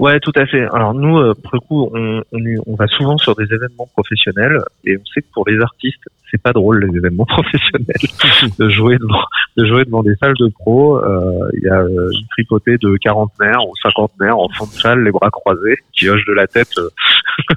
Ouais, 0.00 0.18
tout 0.20 0.32
à 0.34 0.44
fait. 0.46 0.62
Alors 0.72 0.92
nous, 0.94 1.18
euh, 1.18 1.34
pour 1.34 1.50
le 1.54 1.60
coup, 1.60 1.90
on, 1.94 2.22
on, 2.32 2.40
on 2.66 2.74
va 2.74 2.86
souvent 2.88 3.16
sur 3.18 3.34
des 3.36 3.44
événements 3.44 3.88
professionnels 3.92 4.58
et 4.84 4.96
on 4.96 5.04
sait 5.14 5.22
que 5.22 5.26
pour 5.32 5.48
les 5.48 5.60
artistes, 5.60 6.02
c'est 6.30 6.42
pas 6.42 6.52
drôle 6.52 6.84
les 6.84 6.96
événements 6.98 7.24
professionnels 7.28 8.54
de 8.58 8.68
jouer 8.68 8.98
devant 8.98 9.22
de 9.56 9.64
jouer 9.66 9.84
devant 9.84 10.02
des 10.02 10.16
salles 10.16 10.34
de 10.38 10.48
pro. 10.48 10.96
Euh, 10.98 11.48
Il 11.54 11.62
y 11.62 11.68
a 11.68 11.78
euh, 11.80 12.10
une 12.12 12.26
tripotée 12.30 12.76
de 12.78 12.96
quarantenaires 12.96 13.60
ou 13.68 13.72
cinquantenaires 13.82 14.36
en 14.36 14.48
fond 14.48 14.66
de 14.66 14.72
salle, 14.72 15.04
les 15.04 15.12
bras 15.12 15.30
croisés, 15.30 15.76
qui 15.92 16.08
hochent 16.08 16.26
de 16.26 16.32
la 16.32 16.46
tête. 16.48 16.76
euh, 16.78 16.88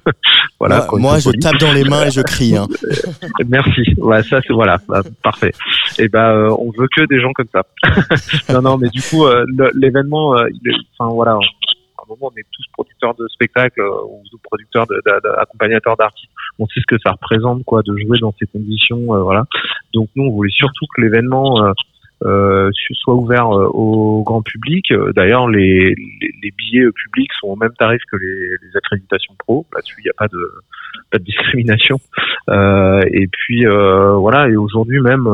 voilà. 0.59 0.85
moi, 0.93 1.17
je 1.19 1.31
tape 1.31 1.57
dans 1.59 1.73
les 1.73 1.83
mains 1.83 2.05
et 2.05 2.11
je 2.11 2.21
crie. 2.21 2.55
Hein. 2.55 2.67
Merci. 3.47 3.95
Ouais, 3.97 4.21
ça 4.23 4.39
c'est 4.45 4.53
voilà, 4.53 4.77
bah, 4.87 5.01
parfait. 5.23 5.51
Et 5.97 6.07
ben 6.07 6.29
euh, 6.29 6.55
on 6.59 6.71
veut 6.77 6.87
que 6.95 7.05
des 7.07 7.19
gens 7.19 7.31
comme 7.33 7.47
ça. 7.51 7.63
non 8.53 8.61
non, 8.61 8.77
mais 8.77 8.89
du 8.89 9.01
coup 9.01 9.25
euh, 9.25 9.43
l'événement, 9.73 10.37
euh, 10.37 10.47
enfin 10.99 11.11
voilà, 11.13 11.37
un 12.07 12.15
moment 12.15 12.31
on 12.33 12.39
est 12.39 12.45
tous 12.51 12.63
producteurs 12.73 13.13
de 13.15 13.27
spectacles 13.27 13.81
euh, 13.81 14.03
ou 14.05 14.23
producteurs 14.43 14.87
de- 14.87 14.95
de- 15.05 15.21
de- 15.23 15.39
accompagnateurs 15.39 15.97
d'artistes. 15.97 16.31
On 16.59 16.65
sait 16.67 16.79
ce 16.79 16.85
que 16.87 16.99
ça 17.03 17.11
représente 17.11 17.63
quoi 17.65 17.81
de 17.83 17.95
jouer 17.97 18.17
dans 18.19 18.33
ces 18.39 18.45
conditions, 18.47 19.13
euh, 19.13 19.21
voilà. 19.21 19.45
Donc 19.93 20.09
nous 20.15 20.23
on 20.25 20.31
voulait 20.31 20.51
surtout 20.51 20.85
que 20.95 21.01
l'événement 21.01 21.63
euh, 21.65 21.71
euh, 22.25 22.71
soit 22.93 23.13
ouvert 23.13 23.47
euh, 23.55 23.67
au 23.67 24.23
grand 24.23 24.41
public. 24.41 24.91
D'ailleurs, 25.15 25.47
les, 25.47 25.93
les, 25.93 26.31
les 26.41 26.51
billets 26.57 26.91
publics 26.91 27.29
sont 27.39 27.49
au 27.49 27.55
même 27.55 27.73
tarif 27.77 28.01
que 28.11 28.17
les, 28.17 28.49
les 28.63 28.75
accréditations 28.75 29.35
pro. 29.37 29.67
Là-dessus, 29.75 29.95
il 29.99 30.03
n'y 30.05 30.09
a 30.09 30.13
pas 30.17 30.27
de 30.27 30.51
pas 31.11 31.19
de 31.19 31.23
discrimination. 31.23 31.97
Et 32.49 33.27
puis 33.27 33.65
voilà. 33.65 34.49
Et 34.49 34.55
aujourd'hui 34.55 34.99
même, 34.99 35.27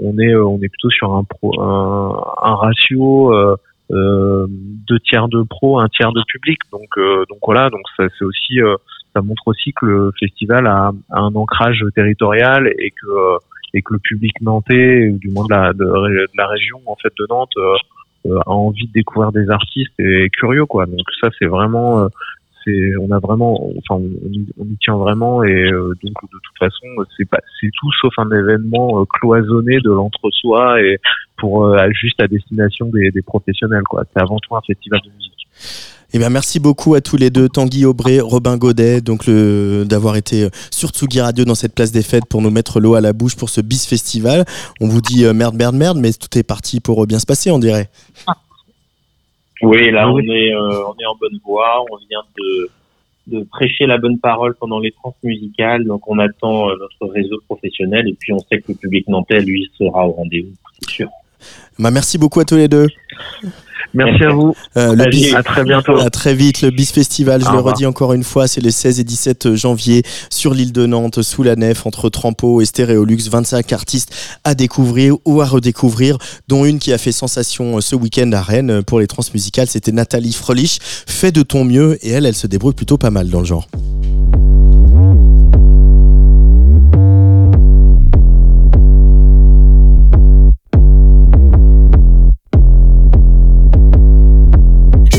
on 0.00 0.18
est 0.18 0.34
on 0.34 0.56
est 0.60 0.68
plutôt 0.68 0.90
sur 0.90 1.14
un 1.14 1.22
pro 1.22 1.60
un, 1.60 2.20
un 2.42 2.54
ratio 2.56 3.32
euh, 3.32 3.56
deux 3.90 4.98
tiers 5.00 5.28
de 5.28 5.42
pro, 5.42 5.78
un 5.78 5.88
tiers 5.88 6.12
de 6.12 6.22
public. 6.26 6.58
Donc 6.72 6.88
euh, 6.96 7.24
donc 7.28 7.38
voilà. 7.44 7.70
Donc 7.70 7.82
ça 7.96 8.04
c'est 8.18 8.24
aussi 8.24 8.60
euh, 8.60 8.76
ça 9.14 9.22
montre 9.22 9.46
aussi 9.46 9.72
que 9.72 9.86
le 9.86 10.12
festival 10.18 10.66
a, 10.66 10.92
un 11.10 11.34
ancrage 11.34 11.84
territorial 11.94 12.68
et 12.78 12.90
que 12.90 13.06
euh, 13.06 13.38
et 13.74 13.82
que 13.82 13.92
le 13.92 13.98
public 13.98 14.40
nantais 14.40 15.10
du 15.10 15.30
moins 15.30 15.44
de 15.46 15.54
la 15.54 15.72
de, 15.72 16.28
la 16.36 16.46
région 16.46 16.80
en 16.86 16.96
fait 16.96 17.12
de 17.18 17.26
Nantes 17.28 17.50
euh, 17.56 17.74
euh, 18.26 18.38
a 18.46 18.50
envie 18.50 18.86
de 18.86 18.92
découvrir 18.92 19.32
des 19.32 19.50
artistes 19.50 19.92
et 19.98 20.24
est 20.24 20.30
curieux 20.30 20.64
quoi. 20.64 20.86
Donc 20.86 21.06
ça 21.20 21.28
c'est 21.38 21.46
vraiment 21.46 22.04
euh, 22.04 22.08
c'est 22.64 22.96
on 23.00 23.10
a 23.10 23.18
vraiment 23.18 23.70
enfin 23.78 24.00
on, 24.02 24.32
y- 24.32 24.46
on 24.58 24.64
y 24.64 24.76
tient 24.82 24.96
vraiment 24.96 25.44
et 25.44 25.52
euh, 25.72 25.94
donc 26.02 26.14
de 26.22 26.38
toute 26.42 26.58
façon 26.58 26.86
c'est 27.16 27.28
pas 27.28 27.38
c'est 27.60 27.70
tout 27.78 27.90
sauf 28.00 28.12
un 28.18 28.30
événement 28.30 29.00
euh, 29.00 29.04
cloisonné 29.20 29.78
de 29.84 29.90
l'entre-soi 29.90 30.80
et 30.82 30.98
pour 31.36 31.66
euh, 31.66 31.76
juste 31.92 32.20
à 32.22 32.26
destination 32.26 32.86
des, 32.86 33.10
des 33.10 33.22
professionnels 33.22 33.82
quoi. 33.88 34.04
C'est 34.14 34.22
avant 34.22 34.38
tout 34.38 34.56
un 34.56 34.62
festival 34.66 35.00
de 35.04 35.10
musique. 35.16 35.46
Eh 36.16 36.18
bien, 36.18 36.30
merci 36.30 36.60
beaucoup 36.60 36.94
à 36.94 37.00
tous 37.00 37.16
les 37.16 37.30
deux, 37.30 37.48
Tanguy 37.48 37.84
Aubray, 37.86 38.20
Robin 38.20 38.56
Godet, 38.56 39.00
donc 39.00 39.26
le, 39.26 39.82
d'avoir 39.84 40.14
été 40.14 40.48
sur 40.70 40.90
Tsugi 40.90 41.20
Radio 41.20 41.44
dans 41.44 41.56
cette 41.56 41.74
place 41.74 41.90
des 41.90 42.02
fêtes 42.04 42.26
pour 42.26 42.40
nous 42.40 42.50
mettre 42.50 42.78
l'eau 42.78 42.94
à 42.94 43.00
la 43.00 43.12
bouche 43.12 43.34
pour 43.34 43.50
ce 43.50 43.60
bis 43.60 43.84
festival. 43.84 44.44
On 44.80 44.86
vous 44.86 45.00
dit 45.00 45.24
merde, 45.34 45.56
merde, 45.56 45.74
merde, 45.74 45.98
mais 45.98 46.12
tout 46.12 46.38
est 46.38 46.44
parti 46.44 46.78
pour 46.78 47.04
bien 47.08 47.18
se 47.18 47.26
passer, 47.26 47.50
on 47.50 47.58
dirait. 47.58 47.88
Oui, 49.62 49.90
là 49.90 50.10
on 50.10 50.18
est 50.18 50.52
euh, 50.54 50.84
on 50.86 50.94
est 51.00 51.06
en 51.06 51.16
bonne 51.16 51.38
voie. 51.44 51.84
On 51.90 51.96
vient 52.08 52.22
de 52.36 52.70
de 53.26 53.42
prêcher 53.44 53.86
la 53.86 53.98
bonne 53.98 54.18
parole 54.18 54.54
pendant 54.54 54.78
les 54.78 54.92
trans 54.92 55.14
musicales. 55.22 55.84
Donc 55.84 56.08
on 56.08 56.18
attend 56.18 56.68
euh, 56.68 56.74
notre 56.78 57.12
réseau 57.12 57.38
professionnel 57.46 58.08
et 58.08 58.16
puis 58.18 58.32
on 58.32 58.38
sait 58.38 58.60
que 58.60 58.72
le 58.72 58.74
public 58.74 59.08
nantais 59.08 59.40
lui 59.40 59.70
sera 59.78 60.06
au 60.06 60.12
rendez-vous, 60.12 60.54
c'est 60.80 60.90
sûr. 60.90 61.08
Bah, 61.78 61.90
merci 61.90 62.18
beaucoup 62.18 62.40
à 62.40 62.44
tous 62.44 62.56
les 62.56 62.68
deux. 62.68 62.88
Merci 63.92 64.24
à 64.24 64.30
vous. 64.30 64.54
Euh, 64.76 64.94
le 64.94 65.04
bis, 65.10 65.34
à 65.34 65.42
très 65.42 65.64
bientôt. 65.64 65.98
À 65.98 66.10
très 66.10 66.34
vite. 66.34 66.62
Le 66.62 66.70
bis 66.70 66.90
festival, 66.92 67.40
je 67.42 67.46
Au 67.46 67.52
le 67.52 67.56
revoir. 67.58 67.74
redis 67.74 67.86
encore 67.86 68.12
une 68.12 68.24
fois, 68.24 68.46
c'est 68.48 68.60
les 68.60 68.70
16 68.70 69.00
et 69.00 69.04
17 69.04 69.54
janvier 69.54 70.02
sur 70.30 70.54
l'île 70.54 70.72
de 70.72 70.86
Nantes, 70.86 71.22
sous 71.22 71.42
la 71.42 71.56
nef, 71.56 71.86
entre 71.86 72.08
Trampo 72.08 72.60
et 72.60 72.64
Stéréolux. 72.64 73.28
25 73.30 73.72
artistes 73.72 74.14
à 74.44 74.54
découvrir 74.54 75.16
ou 75.24 75.40
à 75.40 75.46
redécouvrir, 75.46 76.18
dont 76.48 76.64
une 76.64 76.78
qui 76.78 76.92
a 76.92 76.98
fait 76.98 77.12
sensation 77.12 77.76
euh, 77.76 77.80
ce 77.80 77.94
week-end 77.96 78.30
à 78.32 78.42
Rennes 78.42 78.70
euh, 78.70 78.82
pour 78.82 79.00
les 79.00 79.06
transmusicales. 79.06 79.68
C'était 79.68 79.92
Nathalie 79.92 80.32
Frelich. 80.32 80.78
Fais 80.82 81.32
de 81.32 81.42
ton 81.42 81.64
mieux 81.64 81.98
et 82.02 82.10
elle, 82.10 82.26
elle 82.26 82.34
se 82.34 82.46
débrouille 82.46 82.74
plutôt 82.74 82.98
pas 82.98 83.10
mal 83.10 83.28
dans 83.28 83.40
le 83.40 83.46
genre. 83.46 83.66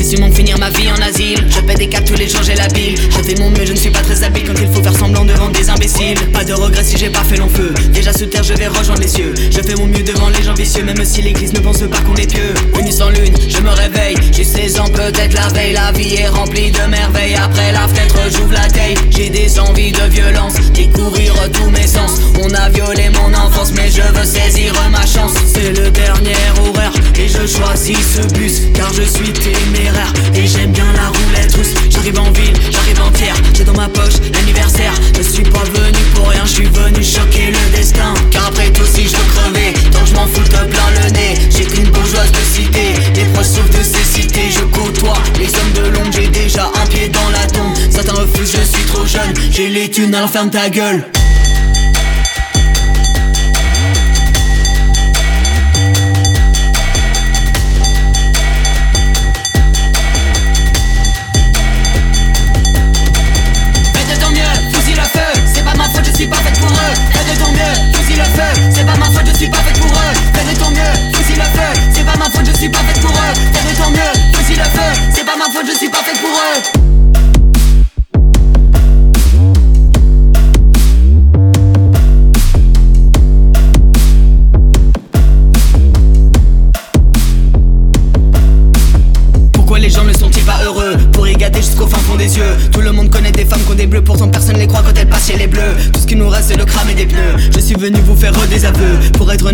si 0.06 0.16
finir 0.32 0.56
ma 0.58 0.70
vie 0.70 0.88
en 0.92 1.02
asile. 1.02 1.44
Je 1.50 1.60
paie 1.60 1.74
des 1.74 1.88
4 1.88 2.05
vais 2.26 2.32
changer 2.32 2.54
la 2.54 2.66
ville. 2.68 2.96
Je 2.96 3.22
fais 3.22 3.34
mon 3.40 3.50
mieux, 3.50 3.64
je 3.64 3.72
ne 3.72 3.76
suis 3.76 3.90
pas 3.90 4.00
très 4.00 4.22
habile 4.24 4.44
quand 4.44 4.60
il 4.60 4.68
faut 4.68 4.82
faire 4.82 4.96
semblant 4.96 5.24
devant 5.24 5.48
des 5.48 5.70
imbéciles. 5.70 6.18
Pas 6.32 6.44
de 6.44 6.52
regret 6.52 6.82
si 6.82 6.96
j'ai 6.96 7.10
pas 7.10 7.22
fait 7.24 7.36
long 7.36 7.48
feu. 7.48 7.72
Déjà 7.92 8.12
sous 8.12 8.26
terre, 8.26 8.42
je 8.42 8.54
vais 8.54 8.66
rejoindre 8.66 9.00
les 9.00 9.08
cieux. 9.08 9.32
Je 9.50 9.60
fais 9.60 9.74
mon 9.76 9.86
mieux 9.86 10.02
devant 10.02 10.28
les 10.28 10.42
gens 10.42 10.54
vicieux, 10.54 10.84
même 10.84 11.04
si 11.04 11.22
l'église 11.22 11.52
ne 11.52 11.60
pense 11.60 11.78
pas 11.78 12.00
qu'on 12.00 12.16
est 12.16 12.30
pieux. 12.30 12.54
Une 12.78 12.90
sans 12.90 13.10
lune, 13.10 13.34
je 13.48 13.58
me 13.58 13.70
réveille. 13.70 14.16
J'ai 14.32 14.44
16 14.44 14.80
ans, 14.80 14.88
peut-être 14.88 15.34
la 15.34 15.48
veille. 15.48 15.72
La 15.72 15.92
vie 15.92 16.14
est 16.14 16.28
remplie 16.28 16.70
de 16.70 16.82
merveilles. 16.88 17.36
Après 17.36 17.72
la 17.72 17.86
fenêtre, 17.88 18.18
j'ouvre 18.32 18.54
la 18.54 18.68
taille. 18.68 18.96
J'ai 19.10 19.30
des 19.30 19.58
envies 19.60 19.92
de 19.92 20.02
violence, 20.10 20.54
découvrir 20.72 21.32
tous 21.52 21.70
mes 21.70 21.86
sens. 21.86 22.20
On 22.42 22.52
a 22.54 22.68
violé 22.70 23.10
mon 23.10 23.34
enfance, 23.34 23.72
mais 23.74 23.90
je 23.90 24.02
veux 24.02 24.24
saisir 24.24 24.72
ma 24.90 25.06
chance. 25.06 25.34
C'est 25.54 25.72
le 25.80 25.90
dernier 25.90 26.34
horaire 26.60 26.92
et 27.18 27.28
je 27.28 27.46
choisis 27.46 27.98
ce 28.16 28.34
bus 28.34 28.62
car 28.74 28.92
je 28.92 29.02
suis 29.02 29.32
téméraire 29.32 30.12
et 30.34 30.46
j'aime 30.46 30.72
bien 30.72 30.86
la 30.94 31.08
roulette 31.08 31.54
russe. 31.54 31.74
J'arrive 31.90 32.15
ville, 32.24 32.54
j'arrive 32.70 33.00
en 33.00 33.10
terre, 33.10 33.34
j'ai 33.54 33.64
dans 33.64 33.74
ma 33.74 33.88
poche 33.88 34.14
l'anniversaire. 34.32 34.92
Je 35.16 35.22
suis 35.22 35.42
pas 35.42 35.64
venu 35.74 35.98
pour 36.14 36.28
rien, 36.28 36.42
je 36.44 36.50
suis 36.50 36.66
venu 36.66 37.02
choquer 37.02 37.50
le 37.50 37.76
destin. 37.76 38.14
Car 38.30 38.46
après 38.46 38.70
tout, 38.70 38.86
si 38.86 39.04
je 39.08 39.16
veux 39.16 39.24
crever, 39.34 39.72
tant 39.90 40.04
je 40.04 40.14
m'en 40.14 40.26
fous 40.26 40.42
de 40.42 40.48
plein 40.48 40.90
le 41.02 41.10
nez. 41.10 41.34
J'ai 41.50 41.64
qu'une 41.64 41.90
bourgeoise 41.90 42.32
de 42.32 42.54
cité, 42.54 42.94
les 43.14 43.24
proches 43.32 43.46
souffrent 43.46 43.78
de 43.78 43.82
cécité. 43.82 44.50
Je 44.50 44.60
côtoie 44.78 45.18
les 45.38 45.46
hommes 45.46 45.72
de 45.74 45.96
l'ombre, 45.96 46.12
j'ai 46.12 46.28
déjà 46.28 46.70
un 46.82 46.86
pied 46.86 47.08
dans 47.08 47.30
la 47.30 47.46
tombe. 47.46 47.74
Certains 47.90 48.14
refusent, 48.14 48.52
je 48.52 48.76
suis 48.76 48.86
trop 48.86 49.06
jeune. 49.06 49.34
J'ai 49.50 49.68
les 49.68 49.90
thunes, 49.90 50.16
ferme 50.32 50.50
ta 50.50 50.68
gueule. 50.68 51.04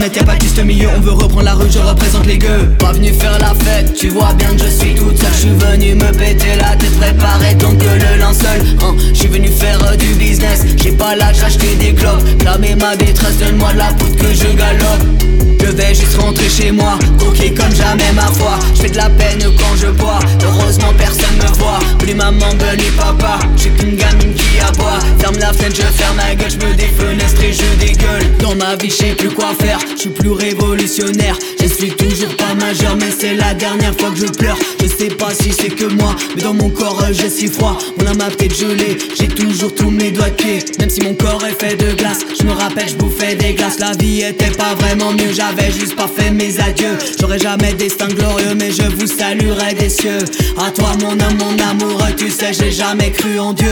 Y'a 0.03 0.25
pas 0.25 0.37
juste 0.43 0.61
milieu? 0.65 0.89
On 0.97 1.01
veut 1.01 1.13
reprendre 1.13 1.45
la 1.45 1.55
rue 1.55 1.71
je 1.71 1.79
représente 1.79 2.27
les 2.27 2.37
gueux 2.37 2.75
Pas 2.81 2.91
venu 2.91 3.13
faire 3.13 3.39
la 3.39 3.55
fête 3.55 3.95
Tu 3.95 4.09
vois 4.09 4.33
bien 4.35 4.49
que 4.49 4.65
je 4.65 4.69
suis 4.69 4.95
toute 4.97 5.17
seule 5.17 5.31
Je 5.33 5.39
suis 5.39 5.51
venu 5.51 5.95
me 5.95 6.11
péter 6.11 6.57
la 6.61 6.75
tête 6.75 6.99
Préparer 6.99 7.55
donc 7.55 7.79
que 7.79 7.85
le 7.85 8.19
linceul 8.19 8.63
hein. 8.83 8.97
Je 9.13 9.19
suis 9.21 9.29
venu 9.29 9.47
faire 9.47 9.79
euh, 9.87 9.95
du 9.95 10.13
business 10.15 10.65
J'ai 10.77 10.91
pas 10.91 11.15
l'âge 11.15 11.39
d'acheter 11.39 11.77
des 11.77 11.93
globes 11.93 12.21
Clamer 12.41 12.75
ma 12.75 12.97
détresse 12.97 13.39
Donne-moi 13.39 13.75
la 13.75 13.93
poudre 13.93 14.17
que 14.17 14.35
je 14.35 14.57
galope 14.57 15.23
je 15.65 15.71
vais 15.71 15.95
juste 15.95 16.17
rentrer 16.19 16.51
chez 16.51 16.73
moi, 16.73 16.99
coquer 17.19 17.55
comme 17.55 17.75
jamais 17.75 18.13
ma 18.15 18.27
foi. 18.33 18.59
Je 18.75 18.83
fais 18.83 18.91
de 18.91 18.97
la 18.97 19.09
peine 19.09 19.39
quand 19.59 19.77
je 19.77 19.87
bois, 19.87 20.19
heureusement 20.45 20.93
personne 20.99 21.37
me 21.37 21.57
voit. 21.57 21.79
Plus 21.99 22.15
maman, 22.15 22.53
ni 22.77 22.91
papa, 22.97 23.39
j'ai 23.57 23.71
qu'une 23.71 23.97
gamine 23.97 24.35
qui 24.35 24.59
aboie. 24.61 24.99
Ferme 25.21 25.39
la 25.39 25.53
fenêtre, 25.53 25.77
je 25.77 25.83
ferme 25.83 26.17
ma 26.17 26.35
gueule, 26.35 26.51
je 26.51 26.67
me 26.67 26.75
défenestre 26.75 27.43
et 27.45 27.53
je 27.53 27.79
dégueule. 27.79 28.37
Dans 28.41 28.57
ma 28.57 28.75
vie, 28.77 28.91
je 28.91 29.15
plus 29.15 29.31
quoi 29.31 29.53
faire, 29.61 29.79
je 29.95 30.01
suis 30.01 30.11
plus 30.11 30.31
révolutionnaire. 30.31 31.37
Je 31.61 31.67
suis 31.67 31.91
toujours 31.91 32.35
pas 32.37 32.55
majeur, 32.55 32.97
mais 32.97 33.11
c'est 33.17 33.35
la 33.35 33.55
dernière 33.55 33.95
fois 33.99 34.11
que 34.11 34.19
je 34.19 34.27
pleure. 34.27 34.57
Je 34.81 34.87
sais 34.87 35.09
pas 35.09 35.33
si 35.35 35.53
c'est 35.53 35.71
que 35.71 35.85
moi, 35.85 36.15
mais 36.35 36.43
dans 36.43 36.55
mon 36.55 36.71
corps, 36.71 37.03
euh, 37.03 37.13
je 37.13 37.27
suis 37.27 37.49
froid. 37.49 37.79
Mon 37.99 38.07
âme 38.07 38.21
a 38.21 38.31
peut-être 38.31 38.57
gelé, 38.57 38.99
j'ai 39.19 39.29
toujours 39.29 39.75
tous 39.75 39.91
mes 39.91 40.11
doigts 40.11 40.31
de 40.31 40.35
pied. 40.35 40.59
Même 40.79 40.91
si 40.91 41.01
mon 41.03 41.15
corps 41.15 41.43
est 41.45 41.59
fait 41.61 41.77
de 41.77 41.93
glace, 41.95 42.21
je 42.39 42.45
me 42.47 42.53
rappelle, 42.53 42.89
je 42.89 42.95
bouffais 42.95 43.35
des 43.35 43.55
glaces. 43.55 43.79
La 43.79 43.93
vie 43.93 44.23
était 44.23 44.51
pas 44.51 44.75
vraiment 44.75 45.13
mieux, 45.13 45.33
j'avais 45.33 45.71
juste 45.71 45.97
pas 45.97 46.09
fait 46.09 46.31
mes 46.31 46.61
adieux. 46.61 46.97
J'aurais 47.21 47.39
jamais 47.39 47.73
destin 47.75 48.09
glorieux, 48.09 48.55
mais 48.57 48.71
je 48.71 48.83
vous 48.83 49.07
saluerai 49.07 49.75
des 49.75 49.89
cieux. 49.89 50.19
À 50.59 50.71
toi, 50.71 50.93
mon 51.01 51.13
homme, 51.13 51.39
mon 51.39 51.59
amoureux, 51.59 52.13
tu 52.17 52.31
sais, 52.31 52.53
j'ai 52.53 52.71
jamais 52.71 53.11
cru 53.11 53.39
en 53.39 53.53
Dieu. 53.53 53.69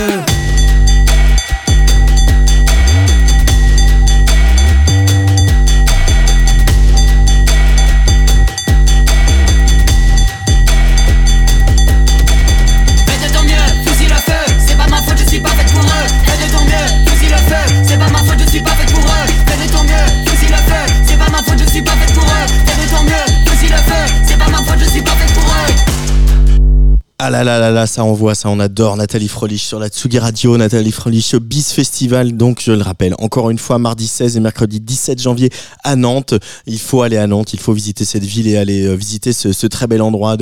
Ah 27.41 27.45
là 27.45 27.59
là 27.59 27.70
là 27.70 27.86
ça 27.86 28.05
envoie, 28.05 28.34
ça 28.34 28.51
on 28.51 28.61
adore. 28.61 28.99
Nathalie 28.99 29.26
Frolich 29.26 29.62
sur 29.62 29.78
la 29.78 29.88
Tsugi 29.88 30.18
Radio, 30.18 30.59
Nathalie 30.59 30.93
Frolich 30.93 31.32
au 31.32 31.41
BIS 31.41 31.72
Festival. 31.72 32.36
Donc 32.36 32.61
je 32.62 32.70
le 32.70 32.82
rappelle, 32.82 33.14
encore 33.18 33.49
une 33.49 33.57
fois, 33.57 33.78
mardi 33.78 34.07
16 34.09 34.36
et 34.36 34.41
mercredi 34.41 34.78
17 34.78 35.22
janvier 35.22 35.49
à 35.82 35.97
Nantes. 35.97 36.34
Il 36.66 36.78
faut 36.78 37.01
aller 37.01 37.16
à 37.16 37.26
Nantes, 37.26 37.55
il 37.55 37.59
faut 37.59 37.72
visiter 37.72 38.05
cette 38.05 38.24
ville 38.24 38.47
et 38.47 38.59
aller 38.59 38.84
euh, 38.84 38.93
visiter 38.93 39.32
ce, 39.32 39.66
très 39.68 39.86
bel 39.86 40.03
endroit 40.03 40.36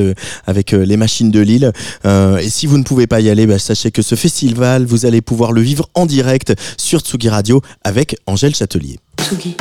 avec 0.45 0.73
euh, 0.73 0.85
les 0.85 0.97
machines 0.97 1.31
de 1.31 1.39
Lille. 1.39 1.71
Euh, 2.05 2.39
et 2.39 2.51
si 2.51 2.67
vous 2.67 2.79
ne 2.79 2.83
pouvez 2.83 3.07
pas 3.07 3.21
y 3.21 3.31
aller, 3.31 3.47
bah, 3.47 3.61
sachez 3.61 3.93
que 3.93 4.03
ce 4.03 4.17
festival, 4.17 4.85
vous 4.85 5.07
allez 5.07 5.21
pouvoir 5.21 5.53
le 5.53 5.61
vivre 5.61 5.89
en 5.95 6.05
direct 6.05 6.53
sur 6.77 6.99
Tsugi 6.99 7.29
Radio 7.29 7.63
avec 7.85 8.17
Angèle 8.27 8.57
Châtelier. 8.57 8.99
Tsugi. 9.23 9.57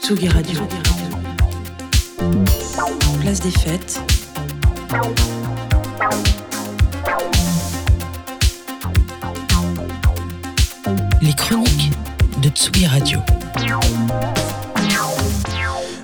Tsugi 0.00 0.28
Radio. 0.28 0.60
Place 3.20 3.40
des 3.40 3.50
fêtes. 3.50 4.00
Les 11.20 11.32
chroniques 11.32 11.90
de 12.40 12.48
Tsugi 12.50 12.86
Radio. 12.86 13.18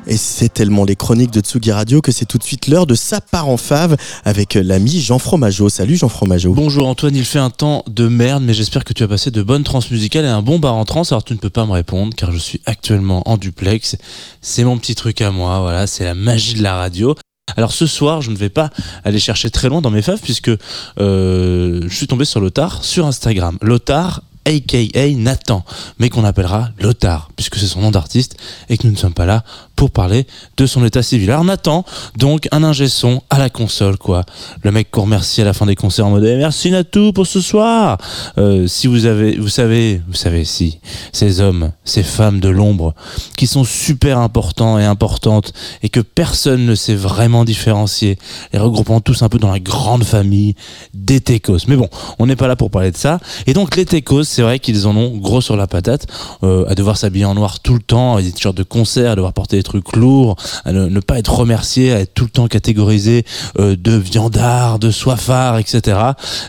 Et 0.09 0.17
c'est 0.17 0.49
tellement 0.49 0.85
les 0.85 0.97
chroniques 0.97 1.31
de 1.31 1.41
Tsugi 1.41 1.71
Radio 1.71 2.01
que 2.01 2.11
c'est 2.11 2.25
tout 2.25 2.39
de 2.39 2.43
suite 2.43 2.67
l'heure 2.67 2.87
de 2.87 2.97
sa 2.97 3.21
part 3.21 3.49
en 3.49 3.57
fave 3.57 3.97
avec 4.25 4.55
l'ami 4.55 5.01
Jean 5.01 5.21
Fromageau. 5.21 5.69
Salut 5.69 5.97
Jean 5.97 6.09
Fromageau. 6.09 6.53
Bonjour 6.53 6.89
Antoine, 6.89 7.15
il 7.15 7.25
fait 7.25 7.39
un 7.39 7.51
temps 7.51 7.85
de 7.87 8.09
merde, 8.09 8.43
mais 8.43 8.53
j'espère 8.53 8.85
que 8.85 8.93
tu 8.93 9.05
as 9.05 9.09
passé 9.09 9.31
de 9.31 9.43
bonnes 9.43 9.65
transmusicales 9.65 10.25
et 10.25 10.29
un 10.29 10.43
bon 10.43 10.59
bar 10.59 10.75
en 10.75 10.85
trans. 10.85 11.05
Alors 11.05 11.23
tu 11.23 11.35
ne 11.35 11.39
peux 11.39 11.51
pas 11.51 11.67
me 11.67 11.73
répondre 11.73 12.15
car 12.17 12.33
je 12.33 12.39
suis 12.39 12.61
actuellement 12.67 13.23
en 13.27 13.37
duplex. 13.37 13.97
C'est 14.41 14.65
mon 14.65 14.77
petit 14.77 14.97
truc 14.97 15.21
à 15.21 15.31
moi, 15.31 15.61
voilà, 15.61 15.87
c'est 15.87 16.05
la 16.05 16.15
magie 16.15 16.55
de 16.55 16.63
la 16.65 16.75
radio. 16.75 17.15
Alors 17.57 17.73
ce 17.73 17.87
soir, 17.87 18.23
je 18.23 18.31
ne 18.31 18.37
vais 18.37 18.49
pas 18.49 18.71
aller 19.05 19.19
chercher 19.19 19.51
très 19.51 19.69
loin 19.69 19.81
dans 19.81 19.91
mes 19.91 20.03
faves 20.03 20.21
puisque 20.21 20.51
euh, 20.99 21.81
je 21.87 21.95
suis 21.95 22.07
tombé 22.07 22.25
sur 22.25 22.41
Lothar 22.41 22.85
sur 22.85 23.07
Instagram. 23.07 23.59
Lothar 23.61 24.23
aka 24.45 25.09
Nathan, 25.17 25.65
mais 25.99 26.09
qu'on 26.09 26.25
appellera 26.25 26.71
Lothar, 26.81 27.31
puisque 27.37 27.57
c'est 27.57 27.67
son 27.67 27.81
nom 27.81 27.91
d'artiste, 27.91 28.37
et 28.69 28.77
que 28.77 28.87
nous 28.87 28.93
ne 28.93 28.99
sommes 28.99 29.15
pas 29.15 29.27
là 29.27 29.45
pour 29.83 29.91
parler 29.91 30.29
de 30.59 30.65
son 30.65 30.85
état 30.85 31.03
civil. 31.03 31.29
Alors 31.33 31.43
Nathan, 31.43 31.85
donc 32.17 32.47
un 32.53 32.63
ingé 32.63 32.87
son 32.87 33.21
à 33.31 33.39
la 33.41 33.51
console, 33.51 33.99
quoi. 33.99 34.25
Le 34.63 34.71
mec 34.71 34.93
qu'on 34.93 35.03
remercie 35.03 35.41
à 35.41 35.45
la 35.45 35.53
fin 35.53 35.67
des 35.67 35.75
concerts 35.75 36.07
en 36.07 36.11
mode 36.11 36.25
Eh, 36.25 36.37
merci 36.37 36.71
Natou 36.71 37.13
pour 37.13 37.27
ce 37.27 37.41
soir. 37.41 37.99
Euh, 38.39 38.69
si 38.69 38.87
vous 38.87 39.07
avez, 39.07 39.37
vous 39.37 39.49
savez, 39.49 40.01
vous 40.07 40.15
savez 40.15 40.45
si 40.45 40.79
ces 41.11 41.41
hommes, 41.41 41.73
ces 41.85 42.05
femmes 42.05 42.39
de 42.39 42.49
l'ombre, 42.49 42.95
qui 43.37 43.49
sont 43.49 43.65
super 43.65 44.19
importants 44.19 44.79
et 44.79 44.85
importantes, 44.85 45.53
et 45.83 45.89
que 45.89 45.99
personne 45.99 46.65
ne 46.65 46.77
sait 46.77 46.95
vraiment 46.95 47.45
différencier, 47.45 48.21
les 48.53 48.61
regroupant 48.61 49.01
tous 49.01 49.23
un 49.23 49.29
peu 49.29 49.41
dans 49.41 49.51
la 49.51 49.59
grande 49.59 50.05
famille 50.05 50.55
des 50.95 51.21
Técos. 51.21 51.67
Mais 51.67 51.75
bon, 51.75 51.89
on 52.21 52.27
n'est 52.27 52.37
pas 52.37 52.47
là 52.47 52.55
pour 52.55 52.71
parler 52.71 52.93
de 52.93 52.97
ça. 52.97 53.19
Et 53.49 53.53
donc 53.53 53.75
les 53.75 53.85
Técos, 53.85 54.23
c'est 54.23 54.43
vrai 54.43 54.61
qu'ils 54.61 54.87
en 54.87 54.97
ont 54.97 55.17
gros 55.17 55.41
sur 55.41 55.57
la 55.57 55.67
patate, 55.67 56.07
euh, 56.45 56.67
à 56.69 56.77
devoir 56.77 56.97
s'habiller 56.97 57.25
en 57.25 57.35
noir 57.35 57.59
tout 57.59 57.75
le 57.75 57.83
temps, 57.83 58.15
à 58.15 58.23
des 58.23 58.31
t-shirts 58.31 58.57
de 58.57 58.63
concert, 58.63 59.11
à 59.11 59.17
devoir 59.17 59.33
porter 59.33 59.57
des 59.57 59.65
trucs 59.65 59.72
lourds, 59.97 60.37
à 60.65 60.73
ne, 60.73 61.01
pas 61.01 61.19
être 61.19 61.33
remerciés, 61.35 61.93
à 61.93 62.01
être 62.01 62.15
tout 62.15 62.25
le 62.25 62.31
temps 62.31 62.49
catégorisés 62.49 63.25
euh, 63.59 63.77
de 63.77 63.93
viandards, 63.93 64.79
de 64.79 64.91
soifards, 64.91 65.59
etc. 65.59 65.99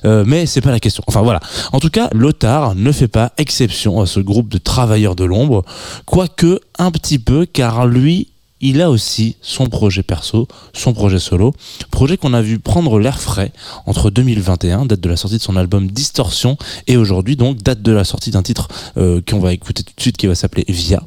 Euh, 0.06 0.24
mais 0.26 0.46
c'est 0.46 0.62
pas 0.62 0.72
la 0.72 0.80
question. 0.80 1.04
Enfin 1.08 1.22
voilà. 1.22 1.40
En 1.72 1.80
tout 1.80 1.90
cas, 1.90 2.10
Lothar 2.14 2.76
ne 2.76 2.92
fait 2.92 3.08
pas 3.08 3.32
exception 3.38 4.02
à 4.02 4.06
ce 4.06 4.20
groupe 4.20 4.50
de 4.50 4.58
travailleurs 4.58 5.16
de 5.16 5.24
l'ombre, 5.24 5.64
quoique 6.06 6.60
un 6.78 6.92
petit 6.92 7.20
peu, 7.20 7.46
car 7.46 7.88
lui, 7.88 8.33
il 8.64 8.82
a 8.82 8.90
aussi 8.90 9.36
son 9.42 9.68
projet 9.68 10.04
perso, 10.04 10.48
son 10.74 10.94
projet 10.94 11.20
solo, 11.20 11.54
projet 11.92 12.16
qu'on 12.16 12.34
a 12.34 12.42
vu 12.42 12.60
prendre 12.60 12.98
l'air 12.98 13.20
frais 13.20 13.52
entre 13.86 14.10
2021, 14.10 14.86
date 14.86 15.02
de 15.02 15.10
la 15.10 15.18
sortie 15.18 15.38
de 15.38 15.42
son 15.42 15.58
album 15.58 15.92
Distorsion, 15.92 16.58
et 16.88 16.96
aujourd'hui 16.96 17.36
donc 17.36 17.58
date 17.58 17.82
de 17.82 17.92
la 17.92 18.06
sortie 18.06 18.32
d'un 18.32 18.42
titre 18.42 18.70
euh, 18.96 19.22
qu'on 19.30 19.40
va 19.40 19.52
écouter 19.52 19.84
tout 19.84 19.92
de 19.96 20.02
suite 20.02 20.16
qui 20.16 20.28
va 20.28 20.36
s'appeler 20.36 20.64
Via. 20.70 21.04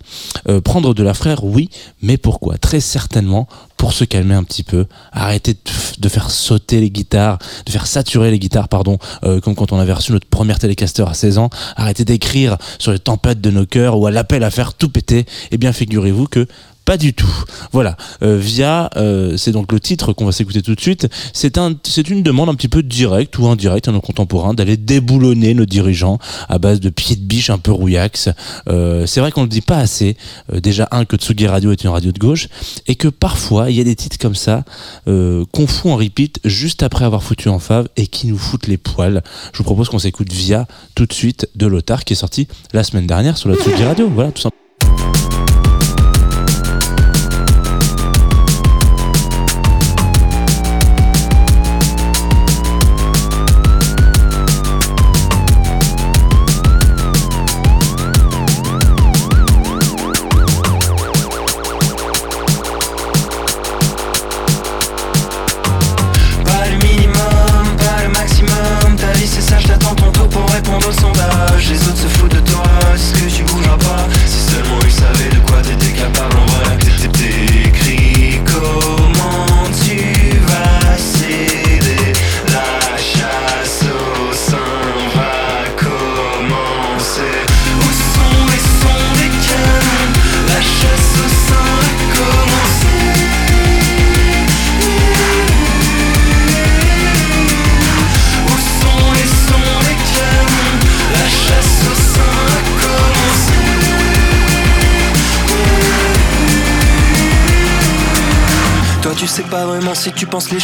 Euh, 0.48 0.60
prendre 0.60 0.92
de 0.92 1.02
l'air 1.02 1.16
frais, 1.16 1.34
oui, 1.42 1.70
mais 2.02 2.18
pourquoi? 2.18 2.58
Très 2.58 2.80
certainement 2.80 3.48
pour 3.78 3.94
se 3.94 4.04
calmer 4.04 4.34
un 4.34 4.44
petit 4.44 4.62
peu, 4.62 4.84
arrêter 5.12 5.56
de 5.98 6.08
faire 6.10 6.30
sauter 6.30 6.80
les 6.80 6.90
guitares, 6.90 7.38
de 7.64 7.70
faire 7.72 7.86
saturer 7.86 8.30
les 8.30 8.38
guitares, 8.38 8.68
pardon, 8.68 8.98
euh, 9.24 9.40
comme 9.40 9.54
quand 9.54 9.72
on 9.72 9.78
avait 9.78 9.94
reçu 9.94 10.12
notre 10.12 10.26
première 10.26 10.58
télécaster 10.58 11.04
à 11.06 11.14
16 11.14 11.38
ans, 11.38 11.50
arrêter 11.76 12.04
d'écrire 12.04 12.58
sur 12.78 12.92
les 12.92 12.98
tempêtes 12.98 13.40
de 13.40 13.50
nos 13.50 13.64
cœurs 13.64 13.98
ou 13.98 14.06
à 14.06 14.10
l'appel 14.10 14.44
à 14.44 14.50
faire 14.50 14.74
tout 14.74 14.90
péter, 14.90 15.24
eh 15.52 15.56
bien 15.56 15.72
figurez-vous 15.72 16.26
que 16.26 16.46
Pas 16.86 16.96
du 16.96 17.12
tout. 17.14 17.26
Voilà. 17.72 17.96
Euh, 18.22 18.38
via, 18.38 18.90
euh, 18.96 19.36
c'est 19.36 19.50
donc 19.50 19.72
le 19.72 19.80
titre 19.80 20.12
qu'on 20.12 20.24
va 20.24 20.30
s'écouter 20.30 20.62
tout 20.62 20.76
de 20.76 20.80
suite. 20.80 21.08
C'est 21.32 21.58
un, 21.58 21.74
c'est 21.82 22.08
une 22.08 22.22
demande 22.22 22.48
un 22.48 22.54
petit 22.54 22.68
peu 22.68 22.84
directe 22.84 23.36
ou 23.38 23.48
indirecte 23.48 23.88
à 23.88 23.92
nos 23.92 24.00
contemporains 24.00 24.54
d'aller 24.54 24.76
déboulonner 24.76 25.52
nos 25.52 25.66
dirigeants 25.66 26.20
à 26.48 26.58
base 26.58 26.78
de 26.78 26.88
pieds 26.88 27.16
de 27.16 27.22
biche 27.22 27.50
un 27.50 27.58
peu 27.58 27.72
rouillax. 27.72 28.28
Euh, 28.68 29.04
c'est 29.04 29.18
vrai 29.18 29.32
qu'on 29.32 29.42
le 29.42 29.48
dit 29.48 29.62
pas 29.62 29.78
assez. 29.78 30.16
Euh, 30.52 30.60
déjà 30.60 30.86
un 30.92 31.04
que 31.04 31.16
Tsugi 31.16 31.48
Radio 31.48 31.72
est 31.72 31.82
une 31.82 31.90
radio 31.90 32.12
de 32.12 32.18
gauche 32.20 32.48
et 32.86 32.94
que 32.94 33.08
parfois 33.08 33.68
il 33.68 33.76
y 33.76 33.80
a 33.80 33.84
des 33.84 33.96
titres 33.96 34.18
comme 34.18 34.36
ça 34.36 34.64
qu'on 35.06 35.66
fout 35.66 35.90
en 35.90 35.96
repeat 35.96 36.38
juste 36.44 36.84
après 36.84 37.04
avoir 37.04 37.24
foutu 37.24 37.48
en 37.48 37.58
fave 37.58 37.88
et 37.96 38.06
qui 38.06 38.28
nous 38.28 38.38
foutent 38.38 38.68
les 38.68 38.76
poils. 38.76 39.22
Je 39.52 39.58
vous 39.58 39.64
propose 39.64 39.88
qu'on 39.88 39.98
s'écoute 39.98 40.32
via 40.32 40.68
tout 40.94 41.06
de 41.06 41.12
suite 41.12 41.48
de 41.56 41.66
Lothar 41.66 42.04
qui 42.04 42.12
est 42.12 42.16
sorti 42.16 42.46
la 42.72 42.84
semaine 42.84 43.08
dernière 43.08 43.36
sur 43.36 43.48
la 43.48 43.56
Tsugi 43.56 43.82
Radio. 43.82 44.08
Voilà, 44.08 44.30
tout 44.30 44.42
simplement. 44.42 45.25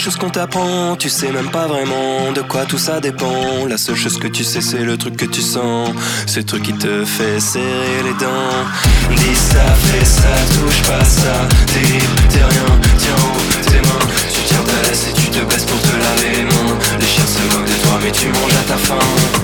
Choses 0.03 0.17
qu'on 0.17 0.31
t'apprend 0.31 0.97
Tu 0.97 1.09
sais 1.09 1.31
même 1.31 1.49
pas 1.51 1.69
vraiment 1.69 2.33
de 2.35 2.41
quoi 2.43 2.65
tout 2.65 2.79
ça 2.79 2.99
dépend. 2.99 3.67
La 3.69 3.77
seule 3.77 3.95
chose 3.95 4.19
que 4.19 4.27
tu 4.27 4.43
sais 4.43 4.61
c'est 4.61 4.85
le 4.85 4.97
truc 4.97 5.17
que 5.17 5.27
tu 5.27 5.41
sens. 5.41 5.91
Ce 6.27 6.41
truc 6.41 6.65
qui 6.65 6.73
te 6.73 7.05
fait 7.05 7.39
serrer 7.39 8.03
les 8.05 8.15
dents. 8.15 8.65
Dis 9.11 9.37
ça, 9.37 9.65
fais 9.87 10.05
ça, 10.05 10.35
touche 10.55 10.83
pas 10.83 11.05
ça. 11.05 11.35
T'es 11.73 11.81
libre, 11.81 12.23
t'es 12.31 12.43
rien, 12.43 12.81
tiens 12.99 13.15
haut 13.23 13.63
tes 13.71 13.81
mains. 13.81 14.07
Tu 14.35 14.41
tiens 14.47 14.65
ta 14.67 14.89
laisse 14.89 15.07
et 15.09 15.13
tu 15.13 15.27
te 15.29 15.45
baisses 15.45 15.67
pour 15.67 15.81
te 15.81 15.93
laver 15.93 16.37
les 16.37 16.45
mains. 16.45 16.79
Les 16.99 17.07
chiens 17.07 17.27
se 17.27 17.55
moquent 17.55 17.69
de 17.69 17.83
toi 17.85 18.01
mais 18.03 18.11
tu 18.11 18.27
manges 18.27 18.57
à 18.61 18.69
ta 18.69 18.77
faim 18.77 19.42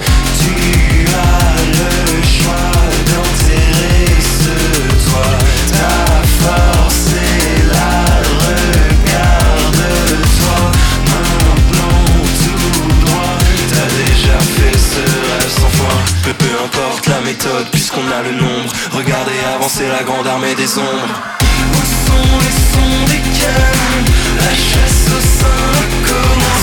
Regardez 18.91 19.39
avancer 19.55 19.87
la 19.87 20.03
grande 20.03 20.27
armée 20.27 20.55
des 20.55 20.79
ombres. 20.79 21.21
Où 21.73 21.83
sont 22.07 22.39
les 22.41 22.57
sons 22.73 23.05
des 23.07 23.21
canons 23.39 24.05
La 24.39 24.55
chasse 24.55 25.09
au 25.17 25.21
sein 25.21 25.69
a 26.15 26.58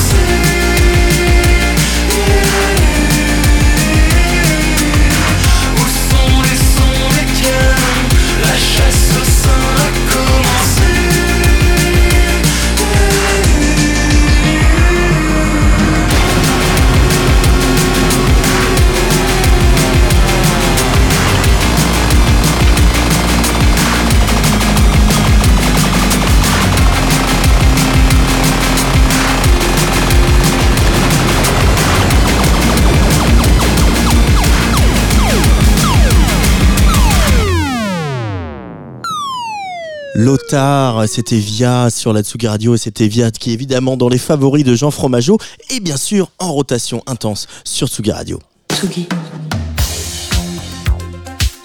C'était 41.07 41.37
Via 41.37 41.89
sur 41.89 42.11
la 42.11 42.21
Tsugi 42.21 42.47
Radio 42.47 42.75
et 42.75 42.77
c'était 42.77 43.07
Via 43.07 43.31
qui 43.31 43.51
est 43.51 43.53
évidemment 43.53 43.95
dans 43.95 44.09
les 44.09 44.17
favoris 44.17 44.63
de 44.63 44.75
Jean 44.75 44.91
Fromageau 44.91 45.37
et 45.69 45.79
bien 45.79 45.97
sûr 45.97 46.29
en 46.39 46.51
rotation 46.51 47.01
intense 47.07 47.47
sur 47.63 47.87
Tsugi 47.87 48.11
Radio. 48.11 48.39
Tsugi. 48.73 49.07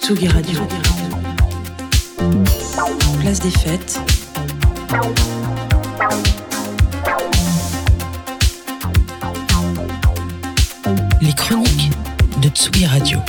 Tsugi 0.01 0.27
Radio. 0.27 0.59
Place 3.19 3.39
des 3.39 3.51
fêtes. 3.51 3.99
Les 11.21 11.33
chroniques 11.33 11.91
de 12.41 12.49
Tsugi 12.49 12.85
Radio. 12.85 13.19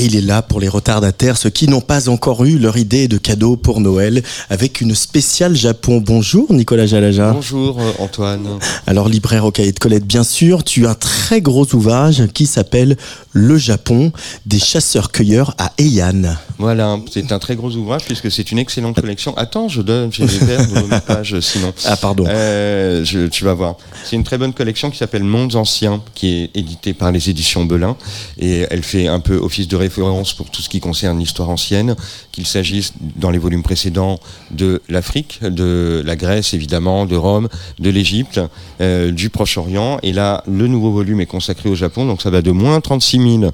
Et 0.00 0.04
il 0.04 0.14
est 0.14 0.20
là 0.20 0.42
pour 0.42 0.60
les 0.60 0.68
retardataires, 0.68 1.36
ceux 1.36 1.50
qui 1.50 1.66
n'ont 1.66 1.80
pas 1.80 2.08
encore 2.08 2.44
eu 2.44 2.56
leur 2.56 2.76
idée 2.76 3.08
de 3.08 3.18
cadeau 3.18 3.56
pour 3.56 3.80
Noël, 3.80 4.22
avec 4.48 4.80
une 4.80 4.94
spéciale 4.94 5.56
Japon. 5.56 6.00
Bonjour 6.00 6.52
Nicolas 6.52 6.86
Jalaja. 6.86 7.32
Bonjour 7.32 7.80
euh, 7.80 7.90
Antoine. 7.98 8.46
Alors 8.86 9.08
libraire 9.08 9.44
au 9.44 9.50
cahier 9.50 9.72
de 9.72 9.78
Colette, 9.80 10.06
bien 10.06 10.22
sûr, 10.22 10.62
tu 10.62 10.86
as 10.86 10.90
un 10.90 10.94
très 10.94 11.40
gros 11.40 11.66
ouvrage 11.74 12.28
qui 12.32 12.46
s'appelle 12.46 12.96
Le 13.32 13.58
Japon, 13.58 14.12
des 14.46 14.60
chasseurs-cueilleurs 14.60 15.56
à 15.58 15.72
Heian. 15.78 16.36
Voilà, 16.58 16.96
c'est 17.12 17.32
un 17.32 17.40
très 17.40 17.56
gros 17.56 17.72
ouvrage 17.74 18.04
puisque 18.04 18.30
c'est 18.30 18.52
une 18.52 18.60
excellente 18.60 19.00
collection. 19.00 19.36
Attends, 19.36 19.68
je 19.68 19.82
donne, 19.82 20.12
j'ai 20.12 20.22
de 20.26 20.88
mes 20.94 21.00
pages 21.00 21.40
sinon. 21.40 21.72
Ah 21.86 21.96
pardon. 21.96 22.24
Euh, 22.28 23.04
je- 23.04 23.26
tu 23.26 23.42
vas 23.42 23.54
voir. 23.54 23.74
C'est 24.04 24.14
une 24.14 24.22
très 24.24 24.38
bonne 24.38 24.52
collection 24.52 24.92
qui 24.92 24.98
s'appelle 24.98 25.24
Mondes 25.24 25.56
Anciens, 25.56 26.00
qui 26.14 26.28
est 26.42 26.50
éditée 26.56 26.94
par 26.94 27.10
les 27.10 27.30
éditions 27.30 27.64
Belin. 27.64 27.96
Et 28.38 28.64
elle 28.70 28.84
fait 28.84 29.08
un 29.08 29.18
peu 29.18 29.34
office 29.36 29.66
de 29.66 29.76
référence 29.88 30.34
pour 30.34 30.50
tout 30.50 30.62
ce 30.62 30.68
qui 30.68 30.80
concerne 30.80 31.18
l'histoire 31.18 31.48
ancienne, 31.48 31.96
qu'il 32.30 32.46
s'agisse 32.46 32.92
dans 33.16 33.30
les 33.30 33.38
volumes 33.38 33.62
précédents 33.62 34.20
de 34.50 34.82
l'Afrique, 34.88 35.40
de 35.42 36.02
la 36.04 36.16
Grèce 36.16 36.54
évidemment, 36.54 37.06
de 37.06 37.16
Rome, 37.16 37.48
de 37.78 37.90
l'Égypte, 37.90 38.40
euh, 38.80 39.10
du 39.10 39.30
Proche-Orient. 39.30 39.98
Et 40.02 40.12
là, 40.12 40.42
le 40.46 40.66
nouveau 40.66 40.92
volume 40.92 41.20
est 41.20 41.26
consacré 41.26 41.68
au 41.68 41.74
Japon, 41.74 42.06
donc 42.06 42.22
ça 42.22 42.30
va 42.30 42.42
de 42.42 42.50
moins 42.50 42.80
36 42.80 43.38
000 43.40 43.52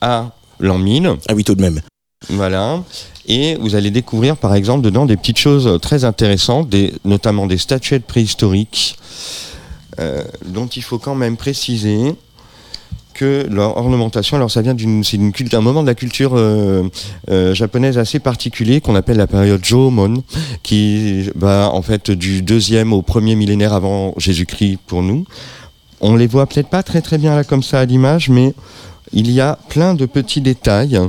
à 0.00 0.30
l'an 0.60 0.78
1000. 0.78 1.16
Ah 1.28 1.34
oui, 1.34 1.44
tout 1.44 1.54
de 1.54 1.62
même. 1.62 1.80
Voilà. 2.30 2.82
Et 3.26 3.56
vous 3.56 3.74
allez 3.74 3.90
découvrir, 3.90 4.36
par 4.36 4.54
exemple, 4.54 4.82
dedans 4.82 5.04
des 5.04 5.16
petites 5.16 5.38
choses 5.38 5.78
très 5.82 6.04
intéressantes, 6.04 6.68
des, 6.68 6.94
notamment 7.04 7.46
des 7.46 7.58
statuettes 7.58 8.06
préhistoriques, 8.06 8.96
euh, 9.98 10.22
dont 10.46 10.66
il 10.66 10.82
faut 10.82 10.98
quand 10.98 11.14
même 11.14 11.36
préciser 11.36 12.14
que 13.16 13.46
leur 13.50 13.78
ornementation, 13.78 14.36
alors 14.36 14.50
ça 14.50 14.60
vient 14.60 14.74
d'une, 14.74 15.02
c'est 15.02 15.18
moment 15.18 15.82
de 15.82 15.86
la 15.86 15.94
culture 15.94 16.32
euh, 16.34 16.88
euh, 17.30 17.54
japonaise 17.54 17.96
assez 17.96 18.18
particulier 18.18 18.80
qu'on 18.82 18.94
appelle 18.94 19.16
la 19.16 19.26
période 19.26 19.64
Jomon, 19.64 20.22
qui 20.62 21.30
va 21.34 21.70
en 21.72 21.80
fait 21.80 22.10
du 22.10 22.42
deuxième 22.42 22.92
au 22.92 23.00
premier 23.00 23.34
millénaire 23.34 23.72
avant 23.72 24.14
Jésus-Christ 24.18 24.78
pour 24.86 25.02
nous. 25.02 25.24
On 26.00 26.14
les 26.14 26.26
voit 26.26 26.46
peut-être 26.46 26.68
pas 26.68 26.82
très 26.82 27.00
très 27.00 27.16
bien 27.16 27.34
là 27.34 27.42
comme 27.42 27.62
ça 27.62 27.80
à 27.80 27.84
l'image, 27.86 28.28
mais 28.28 28.52
il 29.12 29.30
y 29.30 29.40
a 29.40 29.58
plein 29.70 29.94
de 29.94 30.04
petits 30.04 30.42
détails 30.42 31.00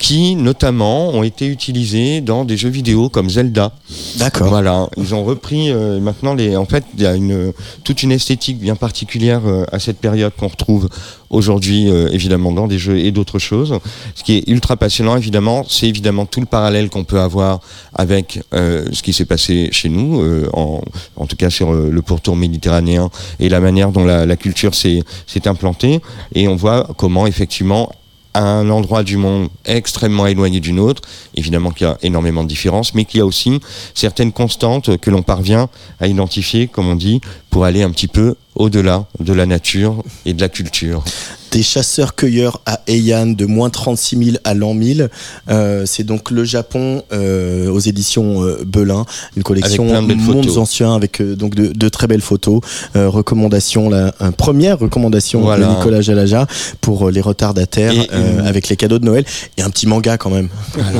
qui 0.00 0.34
notamment 0.34 1.10
ont 1.10 1.22
été 1.22 1.46
utilisés 1.46 2.22
dans 2.22 2.46
des 2.46 2.56
jeux 2.56 2.70
vidéo 2.70 3.10
comme 3.10 3.28
Zelda. 3.28 3.72
D'accord. 4.18 4.48
Voilà, 4.48 4.88
ils 4.96 5.14
ont 5.14 5.24
repris 5.24 5.70
euh, 5.70 6.00
maintenant 6.00 6.34
les. 6.34 6.56
En 6.56 6.64
fait, 6.64 6.84
il 6.96 7.02
y 7.02 7.06
a 7.06 7.14
une 7.14 7.52
toute 7.84 8.02
une 8.02 8.10
esthétique 8.10 8.58
bien 8.58 8.76
particulière 8.76 9.42
euh, 9.44 9.64
à 9.70 9.78
cette 9.78 9.98
période 9.98 10.32
qu'on 10.38 10.48
retrouve 10.48 10.88
aujourd'hui 11.28 11.90
euh, 11.90 12.08
évidemment 12.12 12.50
dans 12.50 12.66
des 12.66 12.78
jeux 12.78 12.98
et 12.98 13.12
d'autres 13.12 13.38
choses. 13.38 13.78
Ce 14.14 14.24
qui 14.24 14.38
est 14.38 14.48
ultra 14.48 14.76
passionnant 14.78 15.16
évidemment, 15.16 15.64
c'est 15.68 15.86
évidemment 15.86 16.24
tout 16.24 16.40
le 16.40 16.46
parallèle 16.46 16.88
qu'on 16.88 17.04
peut 17.04 17.20
avoir 17.20 17.60
avec 17.94 18.40
euh, 18.54 18.86
ce 18.92 19.02
qui 19.02 19.12
s'est 19.12 19.26
passé 19.26 19.68
chez 19.70 19.90
nous, 19.90 20.22
euh, 20.22 20.48
en, 20.54 20.80
en 21.16 21.26
tout 21.26 21.36
cas 21.36 21.50
sur 21.50 21.72
euh, 21.72 21.90
le 21.92 22.02
pourtour 22.02 22.36
méditerranéen 22.36 23.10
et 23.38 23.50
la 23.50 23.60
manière 23.60 23.92
dont 23.92 24.04
la, 24.06 24.24
la 24.24 24.36
culture 24.36 24.74
s'est 24.74 25.02
s'est 25.26 25.46
implantée. 25.46 26.00
Et 26.34 26.48
on 26.48 26.56
voit 26.56 26.88
comment 26.96 27.26
effectivement 27.26 27.92
à 28.34 28.42
un 28.42 28.70
endroit 28.70 29.02
du 29.02 29.16
monde 29.16 29.48
extrêmement 29.64 30.26
éloigné 30.26 30.60
d'une 30.60 30.80
autre, 30.80 31.02
évidemment 31.34 31.70
qu'il 31.70 31.86
y 31.86 31.90
a 31.90 31.98
énormément 32.02 32.42
de 32.42 32.48
différences, 32.48 32.94
mais 32.94 33.04
qu'il 33.04 33.18
y 33.18 33.20
a 33.20 33.26
aussi 33.26 33.60
certaines 33.94 34.32
constantes 34.32 34.96
que 34.98 35.10
l'on 35.10 35.22
parvient 35.22 35.68
à 36.00 36.06
identifier, 36.06 36.68
comme 36.68 36.88
on 36.88 36.96
dit, 36.96 37.20
pour 37.50 37.64
aller 37.64 37.82
un 37.82 37.90
petit 37.90 38.08
peu 38.08 38.36
au-delà 38.54 39.06
de 39.18 39.32
la 39.32 39.46
nature 39.46 40.02
et 40.26 40.34
de 40.34 40.40
la 40.40 40.48
culture. 40.48 41.02
Des 41.50 41.62
chasseurs-cueilleurs 41.64 42.60
à 42.64 42.80
Heian 42.86 43.26
de 43.26 43.44
moins 43.44 43.70
36 43.70 44.16
000 44.24 44.36
à 44.44 44.54
l'an 44.54 44.72
1000. 44.72 45.08
Euh, 45.48 45.82
c'est 45.84 46.04
donc 46.04 46.30
le 46.30 46.44
Japon 46.44 47.02
euh, 47.12 47.68
aux 47.70 47.80
éditions 47.80 48.44
euh, 48.44 48.62
Belin, 48.64 49.04
une 49.36 49.42
collection 49.42 49.84
de 50.02 50.14
mondes 50.14 50.58
anciens 50.58 50.94
avec 50.94 51.20
donc 51.20 51.56
de, 51.56 51.72
de 51.72 51.88
très 51.88 52.06
belles 52.06 52.20
photos. 52.20 52.60
Recommandation, 52.94 53.90
la 53.90 54.12
première 54.36 54.78
recommandation 54.78 55.40
Voilà. 55.40 55.66
de 55.66 55.74
Nicolas 55.74 56.00
Jalaja 56.02 56.46
pour 56.80 57.10
les 57.10 57.20
retardataires 57.20 57.92
une- 57.92 58.40
avec 58.46 58.68
les 58.68 58.76
cadeaux 58.76 58.98
de 59.00 59.04
Noël 59.04 59.24
et 59.56 59.62
un 59.62 59.70
petit 59.70 59.86
manga 59.88 60.16
quand 60.18 60.30
même. 60.30 60.48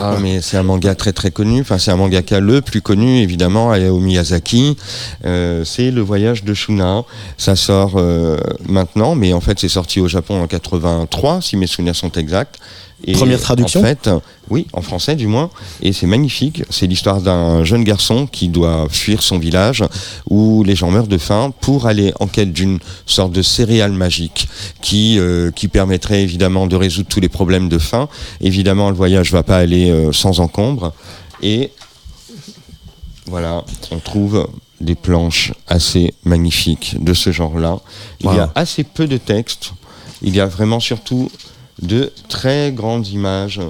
Ah, 0.00 0.16
mais 0.22 0.40
c'est 0.40 0.56
un 0.56 0.62
manga 0.64 0.94
très 0.96 1.12
très 1.12 1.30
connu. 1.30 1.60
Enfin, 1.60 1.78
c'est 1.78 1.92
un 1.92 1.96
mangaka 1.96 2.40
le 2.40 2.60
plus 2.60 2.82
connu, 2.82 3.20
évidemment, 3.20 3.70
Hayao 3.70 4.00
Miyazaki. 4.00 4.76
C'est 5.22 5.90
Le 5.92 6.00
Voyage 6.00 6.42
de 6.44 6.54
Shuna. 6.54 7.04
Ça 7.38 7.54
sort 7.54 8.00
maintenant, 8.68 9.14
mais 9.14 9.32
en 9.32 9.40
fait, 9.40 9.58
c'est 9.60 9.68
sorti 9.68 10.00
au 10.00 10.08
Japon 10.08 10.39
en 10.40 10.46
83, 10.46 11.42
si 11.42 11.56
mes 11.56 11.66
souvenirs 11.66 11.96
sont 11.96 12.12
exacts. 12.12 12.58
Et 13.04 13.12
Première 13.12 13.40
traduction 13.40 13.80
En 13.80 13.82
fait, 13.82 14.10
oui, 14.50 14.66
en 14.72 14.82
français 14.82 15.16
du 15.16 15.26
moins. 15.26 15.50
Et 15.80 15.92
c'est 15.92 16.06
magnifique. 16.06 16.62
C'est 16.68 16.86
l'histoire 16.86 17.22
d'un 17.22 17.64
jeune 17.64 17.82
garçon 17.82 18.26
qui 18.26 18.48
doit 18.48 18.88
fuir 18.90 19.22
son 19.22 19.38
village 19.38 19.82
où 20.28 20.62
les 20.64 20.76
gens 20.76 20.90
meurent 20.90 21.06
de 21.06 21.16
faim 21.16 21.52
pour 21.60 21.86
aller 21.86 22.12
en 22.20 22.26
quête 22.26 22.52
d'une 22.52 22.78
sorte 23.06 23.32
de 23.32 23.42
céréale 23.42 23.92
magique 23.92 24.48
qui, 24.82 25.18
euh, 25.18 25.50
qui 25.50 25.68
permettrait 25.68 26.22
évidemment 26.22 26.66
de 26.66 26.76
résoudre 26.76 27.08
tous 27.08 27.20
les 27.20 27.30
problèmes 27.30 27.68
de 27.68 27.78
faim. 27.78 28.08
Évidemment, 28.42 28.90
le 28.90 28.96
voyage 28.96 29.32
va 29.32 29.42
pas 29.42 29.56
aller 29.56 29.90
euh, 29.90 30.12
sans 30.12 30.40
encombre. 30.40 30.92
Et 31.42 31.70
voilà, 33.26 33.64
on 33.92 33.98
trouve 33.98 34.46
des 34.80 34.94
planches 34.94 35.52
assez 35.68 36.14
magnifiques 36.24 36.96
de 37.00 37.14
ce 37.14 37.32
genre-là. 37.32 37.78
Il 38.20 38.26
y 38.26 38.38
a 38.38 38.50
assez 38.54 38.84
peu 38.84 39.06
de 39.06 39.16
textes. 39.16 39.72
Il 40.22 40.34
y 40.34 40.40
a 40.40 40.46
vraiment 40.46 40.80
surtout 40.80 41.30
de 41.82 42.12
très 42.28 42.72
grandes 42.72 43.08
images. 43.08 43.60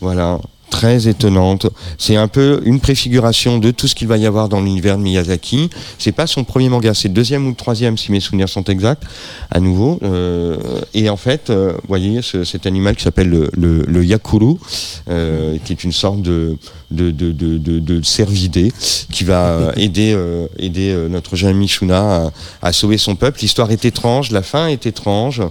Voilà. 0.00 0.38
Très 0.70 1.06
étonnantes. 1.06 1.68
C'est 1.98 2.16
un 2.16 2.26
peu 2.26 2.60
une 2.64 2.80
préfiguration 2.80 3.58
de 3.58 3.70
tout 3.70 3.86
ce 3.86 3.94
qu'il 3.94 4.08
va 4.08 4.16
y 4.16 4.26
avoir 4.26 4.48
dans 4.48 4.60
l'univers 4.60 4.98
de 4.98 5.02
Miyazaki. 5.02 5.70
C'est 6.00 6.10
pas 6.10 6.26
son 6.26 6.42
premier 6.42 6.68
manga, 6.68 6.94
c'est 6.94 7.06
le 7.06 7.14
deuxième 7.14 7.46
ou 7.46 7.50
le 7.50 7.54
troisième, 7.54 7.96
si 7.96 8.10
mes 8.10 8.18
souvenirs 8.18 8.48
sont 8.48 8.64
exacts, 8.64 9.04
à 9.52 9.60
nouveau. 9.60 10.00
Euh, 10.02 10.56
et 10.92 11.08
en 11.10 11.16
fait, 11.16 11.50
euh, 11.50 11.74
vous 11.74 11.86
voyez, 11.88 12.22
ce- 12.22 12.42
cet 12.42 12.66
animal 12.66 12.96
qui 12.96 13.04
s'appelle 13.04 13.28
le, 13.28 13.50
le, 13.56 13.82
le 13.86 14.04
yakuru, 14.04 14.56
euh, 15.10 15.58
qui 15.64 15.72
est 15.74 15.84
une 15.84 15.92
sorte 15.92 16.22
de, 16.22 16.56
de, 16.94 17.10
de, 17.10 17.32
de, 17.32 18.00
qui 19.12 19.24
va 19.24 19.46
euh, 19.48 19.72
aider, 19.76 20.12
euh, 20.14 20.46
aider 20.58 20.90
euh, 20.92 21.08
notre 21.08 21.36
jeune 21.36 21.50
ami 21.50 21.68
Shuna 21.68 22.30
à, 22.62 22.68
à 22.68 22.72
sauver 22.72 22.98
son 22.98 23.16
peuple. 23.16 23.40
L'histoire 23.42 23.70
est 23.70 23.84
étrange, 23.84 24.30
la 24.30 24.42
fin 24.42 24.68
est 24.68 24.86
étrange. 24.86 25.42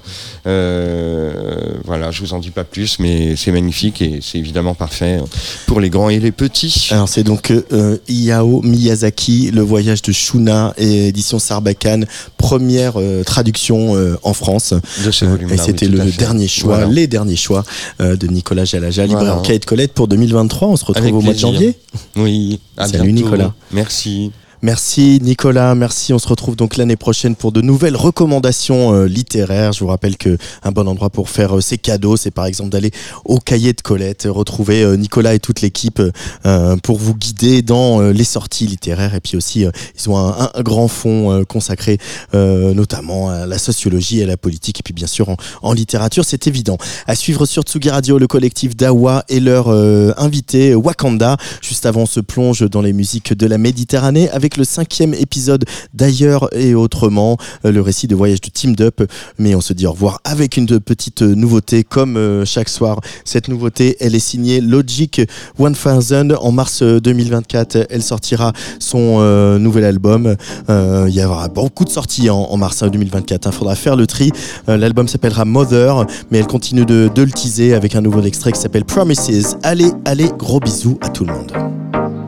Voilà, 1.85 2.11
je 2.11 2.21
vous 2.21 2.33
en 2.33 2.39
dis 2.39 2.49
pas 2.51 2.63
plus, 2.63 2.99
mais 2.99 3.35
c'est 3.35 3.51
magnifique 3.51 4.01
et 4.01 4.19
c'est 4.21 4.37
évidemment 4.37 4.73
parfait 4.73 5.19
pour 5.67 5.79
les 5.79 5.89
grands 5.89 6.09
et 6.09 6.19
les 6.19 6.31
petits. 6.31 6.87
Alors 6.91 7.09
c'est 7.09 7.23
donc 7.23 7.51
euh, 7.51 7.97
Hayao 8.09 8.61
Miyazaki, 8.61 9.51
le 9.51 9.61
voyage 9.61 10.01
de 10.01 10.11
Shuna 10.11 10.73
et 10.77 11.07
édition 11.07 11.39
Sarbacane, 11.39 12.05
première 12.37 12.93
euh, 12.99 13.23
traduction 13.23 13.95
euh, 13.95 14.17
en 14.23 14.33
France. 14.33 14.73
De 15.05 15.11
ce 15.11 15.25
volume-là, 15.25 15.55
et 15.55 15.57
c'était 15.57 15.87
oui, 15.87 15.97
le 15.97 16.11
dernier 16.11 16.47
choix, 16.47 16.77
Voilà. 16.77 16.91
les 16.91 17.07
derniers 17.07 17.35
choix 17.35 17.63
de 17.99 18.27
Nicolas 18.27 18.65
Jalaja, 18.65 19.05
libraire 19.05 19.37
Voilà. 19.39 19.55
en 19.55 19.59
Colette 19.65 19.93
pour 19.93 20.07
2023. 20.07 20.67
On 20.67 20.75
se 20.75 20.85
retrouve 20.85 21.03
Avec 21.03 21.15
au 21.15 21.21
mois 21.21 21.32
de 21.33 21.39
plaisir. 21.39 21.51
janvier. 21.53 21.75
Oui, 22.15 22.59
à 22.77 22.87
Salut. 22.87 23.11
Nicolas. 23.13 23.53
Merci. 23.71 24.31
Merci 24.63 25.19
Nicolas, 25.21 25.75
merci. 25.75 26.13
On 26.13 26.19
se 26.19 26.27
retrouve 26.29 26.55
donc 26.55 26.77
l'année 26.77 26.95
prochaine 26.95 27.35
pour 27.35 27.51
de 27.51 27.59
nouvelles 27.59 27.97
recommandations 27.97 28.93
euh, 28.93 29.07
littéraires. 29.07 29.73
Je 29.73 29.81
vous 29.81 29.87
rappelle 29.87 30.15
que 30.15 30.37
un 30.63 30.71
bon 30.71 30.87
endroit 30.87 31.09
pour 31.09 31.29
faire 31.29 31.57
euh, 31.57 31.59
ses 31.59 31.77
cadeaux, 31.77 32.15
c'est 32.15 32.31
par 32.31 32.45
exemple 32.45 32.69
d'aller 32.69 32.91
au 33.25 33.39
cahier 33.39 33.73
de 33.73 33.81
Colette, 33.81 34.25
retrouver 34.29 34.81
euh, 34.83 34.95
Nicolas 34.95 35.33
et 35.33 35.39
toute 35.39 35.59
l'équipe 35.59 36.01
euh, 36.45 36.77
pour 36.77 36.97
vous 36.97 37.13
guider 37.13 37.61
dans 37.61 37.99
les 37.99 38.23
sorties 38.23 38.65
littéraires. 38.65 39.15
Et 39.15 39.19
puis 39.19 39.35
aussi, 39.35 39.65
ils 39.99 40.09
ont 40.09 40.17
un, 40.17 40.49
grand 40.61 40.87
fond 40.87 41.33
euh, 41.33 41.43
consacré 41.43 41.97
notamment 42.31 43.31
à 43.31 43.45
la 43.45 43.57
sociologie 43.57 44.21
et 44.21 44.23
à 44.23 44.27
la 44.27 44.37
politique. 44.37 44.79
Et 44.79 44.83
puis 44.83 44.93
bien 44.93 45.07
sûr 45.07 45.27
en, 45.27 45.35
en 45.61 45.73
littérature, 45.73 46.23
c'est 46.23 46.47
évident. 46.47 46.77
À 47.05 47.15
suivre 47.15 47.45
sur 47.45 47.63
Tsugi 47.63 47.89
Radio, 47.89 48.17
le 48.17 48.27
collectif 48.27 48.77
Dawa 48.77 49.25
et 49.27 49.41
leur 49.41 49.67
invité 49.67 50.73
Wakanda. 50.73 51.35
Juste 51.61 51.85
avant, 51.85 52.03
on 52.03 52.05
se 52.05 52.21
plonge 52.21 52.61
dans 52.69 52.81
les 52.81 52.93
musiques 52.93 53.33
de 53.33 53.45
la 53.45 53.57
Méditerranée 53.57 54.29
avec 54.29 54.52
le 54.57 54.63
cinquième 54.63 55.13
épisode 55.13 55.65
d'ailleurs 55.93 56.49
et 56.55 56.75
autrement, 56.75 57.37
euh, 57.65 57.71
le 57.71 57.81
récit 57.81 58.07
de 58.07 58.15
voyage 58.15 58.41
de 58.41 58.49
Team 58.49 58.75
Up. 58.79 59.01
Mais 59.39 59.55
on 59.55 59.61
se 59.61 59.73
dit 59.73 59.87
au 59.87 59.91
revoir 59.91 60.19
avec 60.23 60.57
une 60.57 60.79
petite 60.79 61.21
nouveauté 61.21 61.83
comme 61.83 62.17
euh, 62.17 62.45
chaque 62.45 62.69
soir. 62.69 62.99
Cette 63.25 63.47
nouveauté, 63.47 63.97
elle 63.99 64.15
est 64.15 64.19
signée 64.19 64.61
Logic 64.61 65.21
1000 65.59 66.35
en 66.39 66.51
mars 66.51 66.81
euh, 66.81 66.99
2024. 66.99 67.87
Elle 67.89 68.03
sortira 68.03 68.53
son 68.79 69.17
euh, 69.19 69.59
nouvel 69.59 69.85
album. 69.85 70.35
Euh, 70.69 71.05
il 71.09 71.15
y 71.15 71.23
aura 71.23 71.47
beaucoup 71.47 71.85
de 71.85 71.89
sorties 71.89 72.29
en, 72.29 72.55
mars 72.57 72.83
2024. 72.83 73.47
Il 73.47 73.51
faudra 73.51 73.75
faire 73.75 73.95
le 73.95 74.07
tri. 74.07 74.31
Euh, 74.69 74.77
L'album 74.77 75.07
s'appellera 75.07 75.45
Mother, 75.45 76.05
mais 76.31 76.39
elle 76.39 76.47
continue 76.47 76.85
de, 76.85 77.09
de 77.13 77.21
le 77.21 77.31
teaser 77.31 77.73
avec 77.73 77.95
un 77.95 78.01
nouveau 78.01 78.21
extrait 78.21 78.51
qui 78.51 78.59
s'appelle 78.59 78.85
Promises. 78.85 79.57
Allez, 79.63 79.91
allez, 80.05 80.29
gros 80.37 80.59
bisous 80.59 80.97
à 81.01 81.09
tout 81.09 81.25
le 81.25 81.33
monde. 81.33 82.22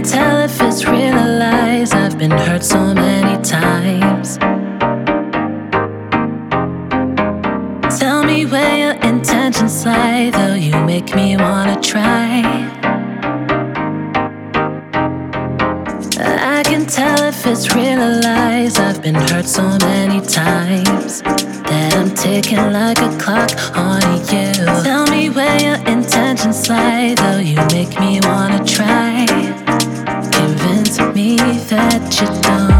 I 0.00 0.02
can 0.02 0.12
tell 0.12 0.38
if 0.38 0.62
it's 0.62 0.86
real 0.86 1.14
or 1.14 1.38
lies. 1.38 1.92
I've 1.92 2.16
been 2.16 2.30
hurt 2.30 2.64
so 2.64 2.94
many 2.94 3.36
times. 3.42 4.38
Tell 7.98 8.24
me 8.24 8.46
where 8.46 8.78
your 8.78 8.94
intentions 9.06 9.84
lie, 9.84 10.30
though 10.30 10.54
you 10.54 10.74
make 10.86 11.14
me 11.14 11.36
wanna 11.36 11.78
try. 11.82 12.40
I 16.18 16.62
can 16.64 16.86
tell 16.86 17.22
if 17.24 17.46
it's 17.46 17.74
real 17.74 18.00
or 18.00 18.22
lies. 18.22 18.78
I've 18.78 19.02
been 19.02 19.16
hurt 19.16 19.44
so 19.44 19.76
many 19.82 20.22
times 20.22 21.20
that 21.68 21.94
I'm 21.94 22.14
ticking 22.14 22.72
like 22.72 23.00
a 23.00 23.14
clock 23.18 23.50
on 23.76 24.00
you. 24.32 24.54
Tell 24.82 25.06
me 25.08 25.28
where 25.28 25.60
your 25.60 25.86
intentions 25.86 26.70
lie, 26.70 27.14
though 27.16 27.40
you 27.40 27.56
make 27.76 28.00
me 28.00 28.18
wanna 28.22 28.64
try. 28.64 29.59
Me 30.98 31.36
that 31.36 32.20
you. 32.20 32.26
Don't 32.42 32.79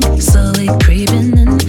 mind 0.00 0.22
slowly 0.22 0.68
creeping 0.82 1.38
in. 1.38 1.65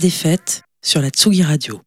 Des 0.00 0.10
fêtes 0.10 0.62
sur 0.82 1.02
la 1.02 1.10
Tsugi 1.10 1.42
Radio. 1.42 1.82